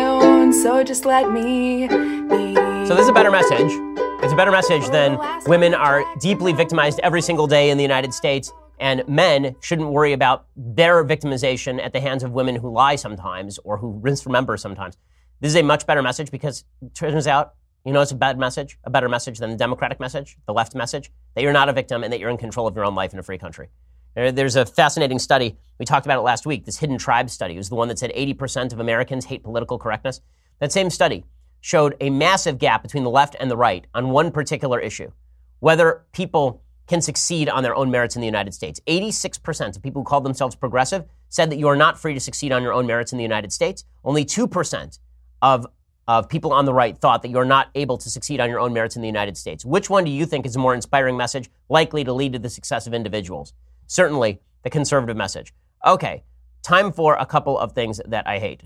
so 0.63 0.83
just 0.83 1.07
let 1.07 1.31
me 1.31 1.89
be. 1.89 2.55
So, 2.87 2.95
this 2.95 3.05
is 3.05 3.09
a 3.09 3.13
better 3.13 3.31
message. 3.31 3.71
It's 4.23 4.33
a 4.33 4.37
better 4.37 4.51
message 4.51 4.87
than 4.91 5.19
women 5.47 5.73
are 5.73 6.05
deeply 6.19 6.53
victimized 6.53 7.01
every 7.03 7.23
single 7.23 7.47
day 7.47 7.71
in 7.71 7.79
the 7.79 7.83
United 7.83 8.13
States, 8.13 8.53
and 8.79 9.03
men 9.09 9.57
shouldn't 9.61 9.89
worry 9.89 10.13
about 10.13 10.47
their 10.55 11.03
victimization 11.03 11.83
at 11.83 11.95
the 11.95 12.01
hands 12.01 12.23
of 12.23 12.33
women 12.33 12.57
who 12.57 12.71
lie 12.71 12.97
sometimes 12.97 13.59
or 13.65 13.79
who 13.79 14.01
misremember 14.05 14.59
sometimes. 14.59 14.99
This 15.41 15.51
is 15.51 15.57
a 15.57 15.63
much 15.63 15.87
better 15.87 16.03
message 16.03 16.31
because 16.31 16.65
it 16.83 16.95
turns 16.95 17.27
out 17.27 17.55
you 17.87 17.95
know, 17.95 18.03
it's 18.03 18.13
a 18.13 18.17
bad 18.17 18.39
message, 18.39 18.77
a 18.85 18.91
better 18.91 19.09
message 19.09 19.39
than 19.39 19.49
the 19.49 19.57
Democratic 19.57 19.99
message, 20.01 20.37
the 20.47 20.53
left 20.53 20.75
message, 20.75 21.11
that 21.35 21.41
you're 21.41 21.55
not 21.55 21.71
a 21.71 21.73
victim 21.73 22.05
and 22.05 22.13
that 22.13 22.21
you're 22.21 22.29
in 22.29 22.37
control 22.37 22.67
of 22.67 22.77
your 22.77 22.85
own 22.85 22.95
life 22.95 23.15
in 23.15 23.19
a 23.19 23.23
free 23.23 23.39
country. 23.39 23.71
There's 24.15 24.57
a 24.57 24.67
fascinating 24.67 25.19
study. 25.19 25.57
We 25.79 25.87
talked 25.87 26.05
about 26.05 26.19
it 26.19 26.23
last 26.23 26.45
week. 26.45 26.67
This 26.67 26.77
hidden 26.77 26.99
tribe 26.99 27.31
study 27.31 27.55
it 27.55 27.59
was 27.59 27.71
the 27.71 27.77
one 27.77 27.89
that 27.89 27.99
said 27.99 28.13
80% 28.15 28.75
of 28.75 28.81
Americans 28.81 29.25
hate 29.25 29.43
political 29.43 29.79
correctness. 29.79 30.21
That 30.61 30.73
same 30.73 30.91
study 30.91 31.25
showed 31.61 31.97
a 32.01 32.11
massive 32.11 32.59
gap 32.59 32.83
between 32.83 33.05
the 33.05 33.11
left 33.11 33.37
and 33.39 33.51
the 33.51 33.57
right 33.57 33.87
on 33.95 34.11
one 34.11 34.31
particular 34.31 34.79
issue 34.79 35.11
whether 35.61 36.05
people 36.13 36.63
can 36.87 37.01
succeed 37.01 37.49
on 37.49 37.63
their 37.63 37.75
own 37.77 37.91
merits 37.91 38.17
in 38.17 38.21
the 38.21 38.27
United 38.27 38.53
States. 38.53 38.81
86% 38.89 39.77
of 39.77 39.83
people 39.83 40.01
who 40.01 40.05
called 40.05 40.25
themselves 40.25 40.57
progressive 40.57 41.05
said 41.29 41.51
that 41.51 41.59
you 41.59 41.69
are 41.69 41.77
not 41.77 42.01
free 42.01 42.15
to 42.15 42.21
succeed 42.21 42.51
on 42.51 42.63
your 42.63 42.73
own 42.73 42.87
merits 42.87 43.13
in 43.13 43.19
the 43.19 43.23
United 43.23 43.53
States. 43.53 43.85
Only 44.05 44.25
2% 44.25 44.99
of 45.41 45.67
of 46.09 46.29
people 46.29 46.53
on 46.53 46.65
the 46.65 46.75
right 46.75 46.99
thought 46.99 47.23
that 47.23 47.29
you're 47.29 47.45
not 47.45 47.69
able 47.77 47.97
to 47.97 48.11
succeed 48.11 48.41
on 48.41 48.51
your 48.51 48.59
own 48.59 48.73
merits 48.73 48.97
in 48.97 49.03
the 49.03 49.07
United 49.07 49.37
States. 49.37 49.65
Which 49.65 49.89
one 49.89 50.03
do 50.03 50.11
you 50.11 50.27
think 50.27 50.45
is 50.45 50.57
a 50.57 50.59
more 50.59 50.75
inspiring 50.75 51.17
message 51.17 51.49
likely 51.69 52.03
to 52.03 52.13
lead 52.13 52.33
to 52.33 52.41
the 52.41 52.51
success 52.51 52.89
of 52.89 52.95
individuals? 52.95 53.53
Certainly 53.87 54.41
the 54.65 54.71
conservative 54.71 55.17
message. 55.17 55.55
Okay, 55.87 56.25
time 56.65 56.91
for 56.91 57.15
a 57.15 57.27
couple 57.27 57.57
of 57.57 57.73
things 57.73 58.01
that 58.09 58.27
I 58.27 58.41
hate. 58.41 58.65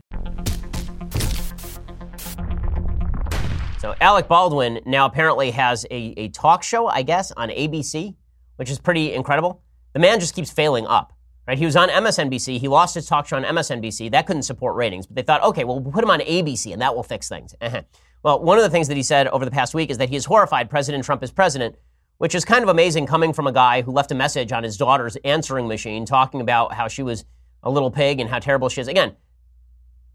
So, 3.84 3.94
Alec 4.00 4.28
Baldwin 4.28 4.80
now 4.86 5.04
apparently 5.04 5.50
has 5.50 5.84
a, 5.90 6.14
a 6.16 6.30
talk 6.30 6.62
show, 6.62 6.86
I 6.86 7.02
guess, 7.02 7.32
on 7.32 7.50
ABC, 7.50 8.14
which 8.56 8.70
is 8.70 8.78
pretty 8.78 9.12
incredible. 9.12 9.62
The 9.92 9.98
man 9.98 10.20
just 10.20 10.34
keeps 10.34 10.50
failing 10.50 10.86
up. 10.86 11.12
Right? 11.46 11.58
He 11.58 11.66
was 11.66 11.76
on 11.76 11.90
MSNBC. 11.90 12.60
He 12.60 12.66
lost 12.66 12.94
his 12.94 13.04
talk 13.04 13.26
show 13.26 13.36
on 13.36 13.44
MSNBC. 13.44 14.10
That 14.12 14.26
couldn't 14.26 14.44
support 14.44 14.74
ratings. 14.74 15.06
But 15.06 15.16
they 15.16 15.22
thought, 15.22 15.42
okay, 15.42 15.64
well, 15.64 15.80
we'll 15.80 15.92
put 15.92 16.02
him 16.02 16.08
on 16.08 16.20
ABC 16.20 16.72
and 16.72 16.80
that 16.80 16.96
will 16.96 17.02
fix 17.02 17.28
things. 17.28 17.54
Uh-huh. 17.60 17.82
Well, 18.22 18.42
one 18.42 18.56
of 18.56 18.64
the 18.64 18.70
things 18.70 18.88
that 18.88 18.96
he 18.96 19.02
said 19.02 19.28
over 19.28 19.44
the 19.44 19.50
past 19.50 19.74
week 19.74 19.90
is 19.90 19.98
that 19.98 20.08
he 20.08 20.16
is 20.16 20.24
horrified 20.24 20.70
President 20.70 21.04
Trump 21.04 21.22
is 21.22 21.30
president, 21.30 21.76
which 22.16 22.34
is 22.34 22.46
kind 22.46 22.62
of 22.62 22.70
amazing 22.70 23.04
coming 23.04 23.34
from 23.34 23.46
a 23.46 23.52
guy 23.52 23.82
who 23.82 23.90
left 23.90 24.10
a 24.10 24.14
message 24.14 24.50
on 24.50 24.62
his 24.62 24.78
daughter's 24.78 25.16
answering 25.26 25.68
machine 25.68 26.06
talking 26.06 26.40
about 26.40 26.72
how 26.72 26.88
she 26.88 27.02
was 27.02 27.26
a 27.62 27.70
little 27.70 27.90
pig 27.90 28.18
and 28.18 28.30
how 28.30 28.38
terrible 28.38 28.70
she 28.70 28.80
is. 28.80 28.88
Again, 28.88 29.14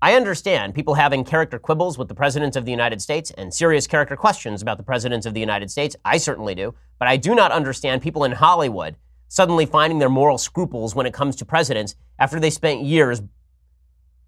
I 0.02 0.14
understand 0.14 0.76
people 0.76 0.94
having 0.94 1.26
character 1.26 1.60
quibbles 1.60 1.98
with 1.98 2.08
the 2.08 2.16
President 2.16 2.56
of 2.56 2.64
the 2.64 2.72
United 2.72 3.02
States 3.02 3.32
and 3.32 3.54
serious 3.54 3.86
character 3.86 4.16
questions 4.16 4.62
about 4.62 4.78
the 4.78 4.84
President 4.84 5.26
of 5.26 5.34
the 5.34 5.42
United 5.42 5.70
States. 5.70 5.94
I 6.06 6.18
certainly 6.18 6.56
do. 6.56 6.74
But 7.00 7.10
I 7.10 7.18
do 7.18 7.36
not 7.36 7.52
understand 7.52 8.02
people 8.02 8.24
in 8.24 8.32
Hollywood 8.32 8.96
suddenly 9.28 9.66
finding 9.66 10.00
their 10.00 10.10
moral 10.10 10.38
scruples 10.38 10.96
when 10.96 11.06
it 11.06 11.14
comes 11.14 11.36
to 11.36 11.46
presidents 11.46 11.96
after 12.18 12.40
they 12.40 12.50
spent 12.50 12.84
years 12.84 13.22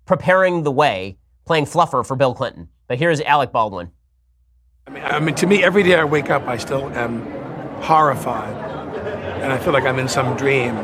preparing 0.05 0.63
the 0.63 0.72
way, 0.72 1.17
playing 1.45 1.65
fluffer 1.65 2.05
for 2.05 2.17
Bill 2.17 2.34
Clinton. 2.34 2.67
But 2.88 2.99
here's 2.99 3.22
Alec 3.22 3.53
Baldwin. 3.53 3.91
I 4.88 4.89
mean, 4.89 5.03
I 5.03 5.19
mean, 5.19 5.36
to 5.36 5.47
me, 5.47 5.63
every 5.63 5.84
day 5.84 5.95
I 5.95 6.03
wake 6.03 6.30
up, 6.30 6.47
I 6.47 6.57
still 6.57 6.89
am 6.89 7.22
horrified. 7.82 8.55
And 9.41 9.53
I 9.53 9.57
feel 9.57 9.72
like 9.72 9.86
I'm 9.86 9.99
in 9.99 10.09
some 10.09 10.36
dream 10.36 10.76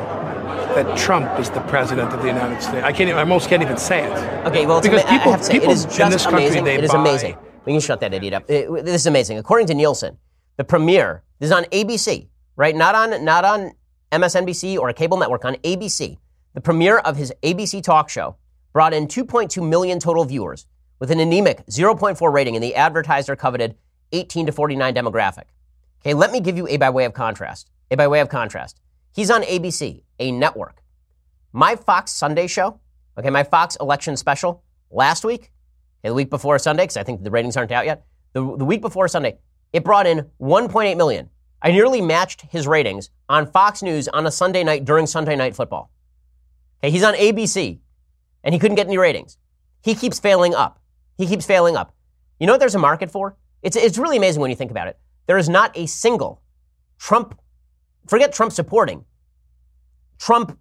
that 0.84 0.98
Trump 0.98 1.40
is 1.40 1.50
the 1.50 1.60
president 1.62 2.14
of 2.14 2.22
the 2.22 2.28
United 2.28 2.62
States. 2.62 2.84
I 2.84 2.92
can't. 2.92 3.10
Even, 3.10 3.16
I 3.16 3.22
almost 3.22 3.50
can't 3.50 3.64
even 3.64 3.78
say 3.78 4.06
it. 4.06 4.12
Okay, 4.48 4.66
well, 4.66 4.80
because 4.80 5.02
ama- 5.04 5.10
people, 5.10 5.30
I 5.30 5.38
have 5.38 5.40
to 5.42 5.46
say, 5.46 5.56
it 5.58 5.64
is 5.64 5.86
just 5.86 6.28
amazing. 6.28 6.66
Country, 6.66 6.76
it 6.76 6.84
is 6.84 6.92
buy... 6.92 7.02
amazing. 7.02 7.38
We 7.66 7.74
can 7.74 7.82
shut 7.82 8.00
that 8.02 8.14
idiot 8.14 8.34
up. 8.34 8.50
It, 8.50 8.70
this 8.86 9.02
is 9.02 9.08
amazing. 9.08 9.40
According 9.40 9.68
to 9.68 9.74
Nielsen, 9.74 10.18
the 10.58 10.64
premiere 10.64 11.24
this 11.40 11.48
is 11.48 11.52
on 11.52 11.64
ABC, 11.66 12.28
right? 12.56 12.76
Not 12.76 12.96
on 12.96 13.26
not 13.26 13.44
on 13.44 13.74
MSNBC 14.12 14.78
or 14.78 14.90
a 14.90 14.94
cable 14.94 15.18
network 15.18 15.46
on 15.46 15.56
ABC, 15.56 16.18
the 16.54 16.62
premiere 16.62 17.00
of 17.00 17.18
his 17.18 17.34
ABC 17.44 17.82
talk 17.82 18.10
show 18.10 18.36
brought 18.72 18.94
in 18.94 19.08
2.2 19.08 19.68
million 19.68 20.00
total 20.00 20.26
viewers 20.26 20.68
with 21.00 21.12
an 21.12 21.20
anemic 21.20 21.66
0.4 21.68 22.32
rating 22.32 22.56
in 22.56 22.62
the 22.62 22.76
advertiser 22.76 23.36
coveted 23.36 23.76
18 24.12 24.46
to 24.46 24.52
49 24.52 24.94
demographic. 24.94 25.46
Okay, 26.02 26.14
let 26.14 26.32
me 26.32 26.40
give 26.40 26.56
you 26.56 26.68
a 26.68 26.78
by 26.78 26.90
way 26.90 27.06
of 27.06 27.14
contrast. 27.14 27.70
A 27.90 27.96
by 27.96 28.08
way 28.08 28.20
of 28.20 28.30
contrast. 28.30 28.80
He's 29.18 29.32
on 29.32 29.42
ABC, 29.42 30.04
a 30.20 30.32
network. 30.32 30.84
My 31.52 31.76
Fox 31.76 32.12
Sunday 32.12 32.46
show, 32.46 32.80
okay, 33.18 33.32
my 33.32 33.44
Fox 33.44 33.76
election 33.78 34.16
special 34.16 34.64
last 34.92 35.26
week, 35.26 35.50
okay, 36.00 36.10
the 36.10 36.14
week 36.14 36.30
before 36.30 36.60
Sunday, 36.60 36.84
because 36.84 36.98
I 36.98 37.04
think 37.04 37.24
the 37.24 37.32
ratings 37.32 37.58
aren't 37.58 37.72
out 37.72 37.88
yet, 37.88 38.06
the, 38.34 38.42
the 38.56 38.64
week 38.64 38.80
before 38.80 39.08
Sunday, 39.08 39.40
it 39.74 39.84
brought 39.84 40.06
in 40.06 40.28
1.8 40.40 40.96
million. 40.98 41.32
I 41.64 41.72
nearly 41.72 42.00
matched 42.00 42.44
his 42.44 42.68
ratings 42.68 43.10
on 43.28 43.52
Fox 43.52 43.82
News 43.82 44.08
on 44.08 44.28
a 44.28 44.32
Sunday 44.32 44.64
night 44.64 44.86
during 44.86 45.08
Sunday 45.08 45.36
Night 45.36 45.56
Football. 45.56 45.90
Okay, 46.84 46.92
he's 46.92 47.02
on 47.02 47.16
ABC, 47.16 47.80
and 48.44 48.54
he 48.54 48.60
couldn't 48.60 48.76
get 48.76 48.86
any 48.86 49.00
ratings. 49.00 49.40
He 49.82 49.96
keeps 49.96 50.20
failing 50.20 50.54
up. 50.54 50.80
He 51.18 51.26
keeps 51.26 51.48
failing 51.48 51.76
up. 51.76 51.96
You 52.40 52.46
know 52.46 52.54
what 52.54 52.60
there's 52.60 52.76
a 52.76 52.80
market 52.80 53.10
for? 53.10 53.36
It's, 53.64 53.76
it's 53.76 53.98
really 53.98 54.18
amazing 54.18 54.42
when 54.44 54.52
you 54.52 54.56
think 54.56 54.70
about 54.70 54.90
it. 54.90 55.00
There 55.26 55.40
is 55.40 55.50
not 55.50 55.76
a 55.76 55.88
single 55.88 56.44
Trump, 57.00 57.36
forget 58.08 58.32
Trump 58.32 58.52
supporting, 58.52 59.04
Trump 60.18 60.58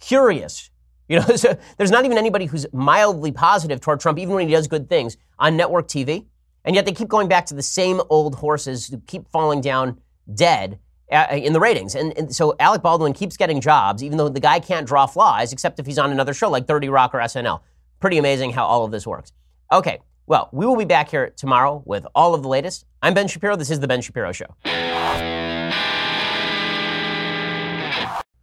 curious. 0.00 0.70
You 1.08 1.20
know, 1.20 1.26
so 1.36 1.56
there's 1.76 1.90
not 1.90 2.04
even 2.04 2.18
anybody 2.18 2.46
who's 2.46 2.66
mildly 2.72 3.32
positive 3.32 3.80
toward 3.80 4.00
Trump, 4.00 4.18
even 4.18 4.34
when 4.34 4.46
he 4.48 4.54
does 4.54 4.68
good 4.68 4.88
things 4.88 5.16
on 5.38 5.56
network 5.56 5.88
TV. 5.88 6.26
And 6.64 6.74
yet 6.74 6.84
they 6.84 6.92
keep 6.92 7.08
going 7.08 7.28
back 7.28 7.46
to 7.46 7.54
the 7.54 7.62
same 7.62 8.00
old 8.10 8.34
horses 8.34 8.88
who 8.88 9.00
keep 9.06 9.28
falling 9.30 9.60
down 9.60 9.98
dead 10.34 10.78
uh, 11.10 11.26
in 11.30 11.52
the 11.52 11.60
ratings. 11.60 11.94
And, 11.94 12.16
and, 12.16 12.34
so 12.34 12.54
Alec 12.60 12.82
Baldwin 12.82 13.12
keeps 13.12 13.36
getting 13.36 13.60
jobs, 13.60 14.02
even 14.02 14.18
though 14.18 14.28
the 14.28 14.40
guy 14.40 14.60
can't 14.60 14.86
draw 14.86 15.06
flies, 15.06 15.52
except 15.52 15.78
if 15.80 15.86
he's 15.86 15.98
on 15.98 16.12
another 16.12 16.34
show 16.34 16.50
like 16.50 16.66
30 16.66 16.88
Rock 16.88 17.14
or 17.14 17.18
SNL. 17.18 17.60
Pretty 17.98 18.18
amazing 18.18 18.52
how 18.52 18.64
all 18.64 18.84
of 18.84 18.90
this 18.90 19.06
works. 19.06 19.32
Okay, 19.72 20.00
well, 20.26 20.48
we 20.52 20.66
will 20.66 20.76
be 20.76 20.84
back 20.84 21.08
here 21.10 21.30
tomorrow 21.36 21.82
with 21.84 22.06
all 22.14 22.34
of 22.34 22.42
the 22.42 22.48
latest. 22.48 22.84
I'm 23.02 23.14
Ben 23.14 23.26
Shapiro. 23.26 23.56
This 23.56 23.70
is 23.70 23.80
The 23.80 23.88
Ben 23.88 24.00
Shapiro 24.00 24.32
Show. 24.32 24.99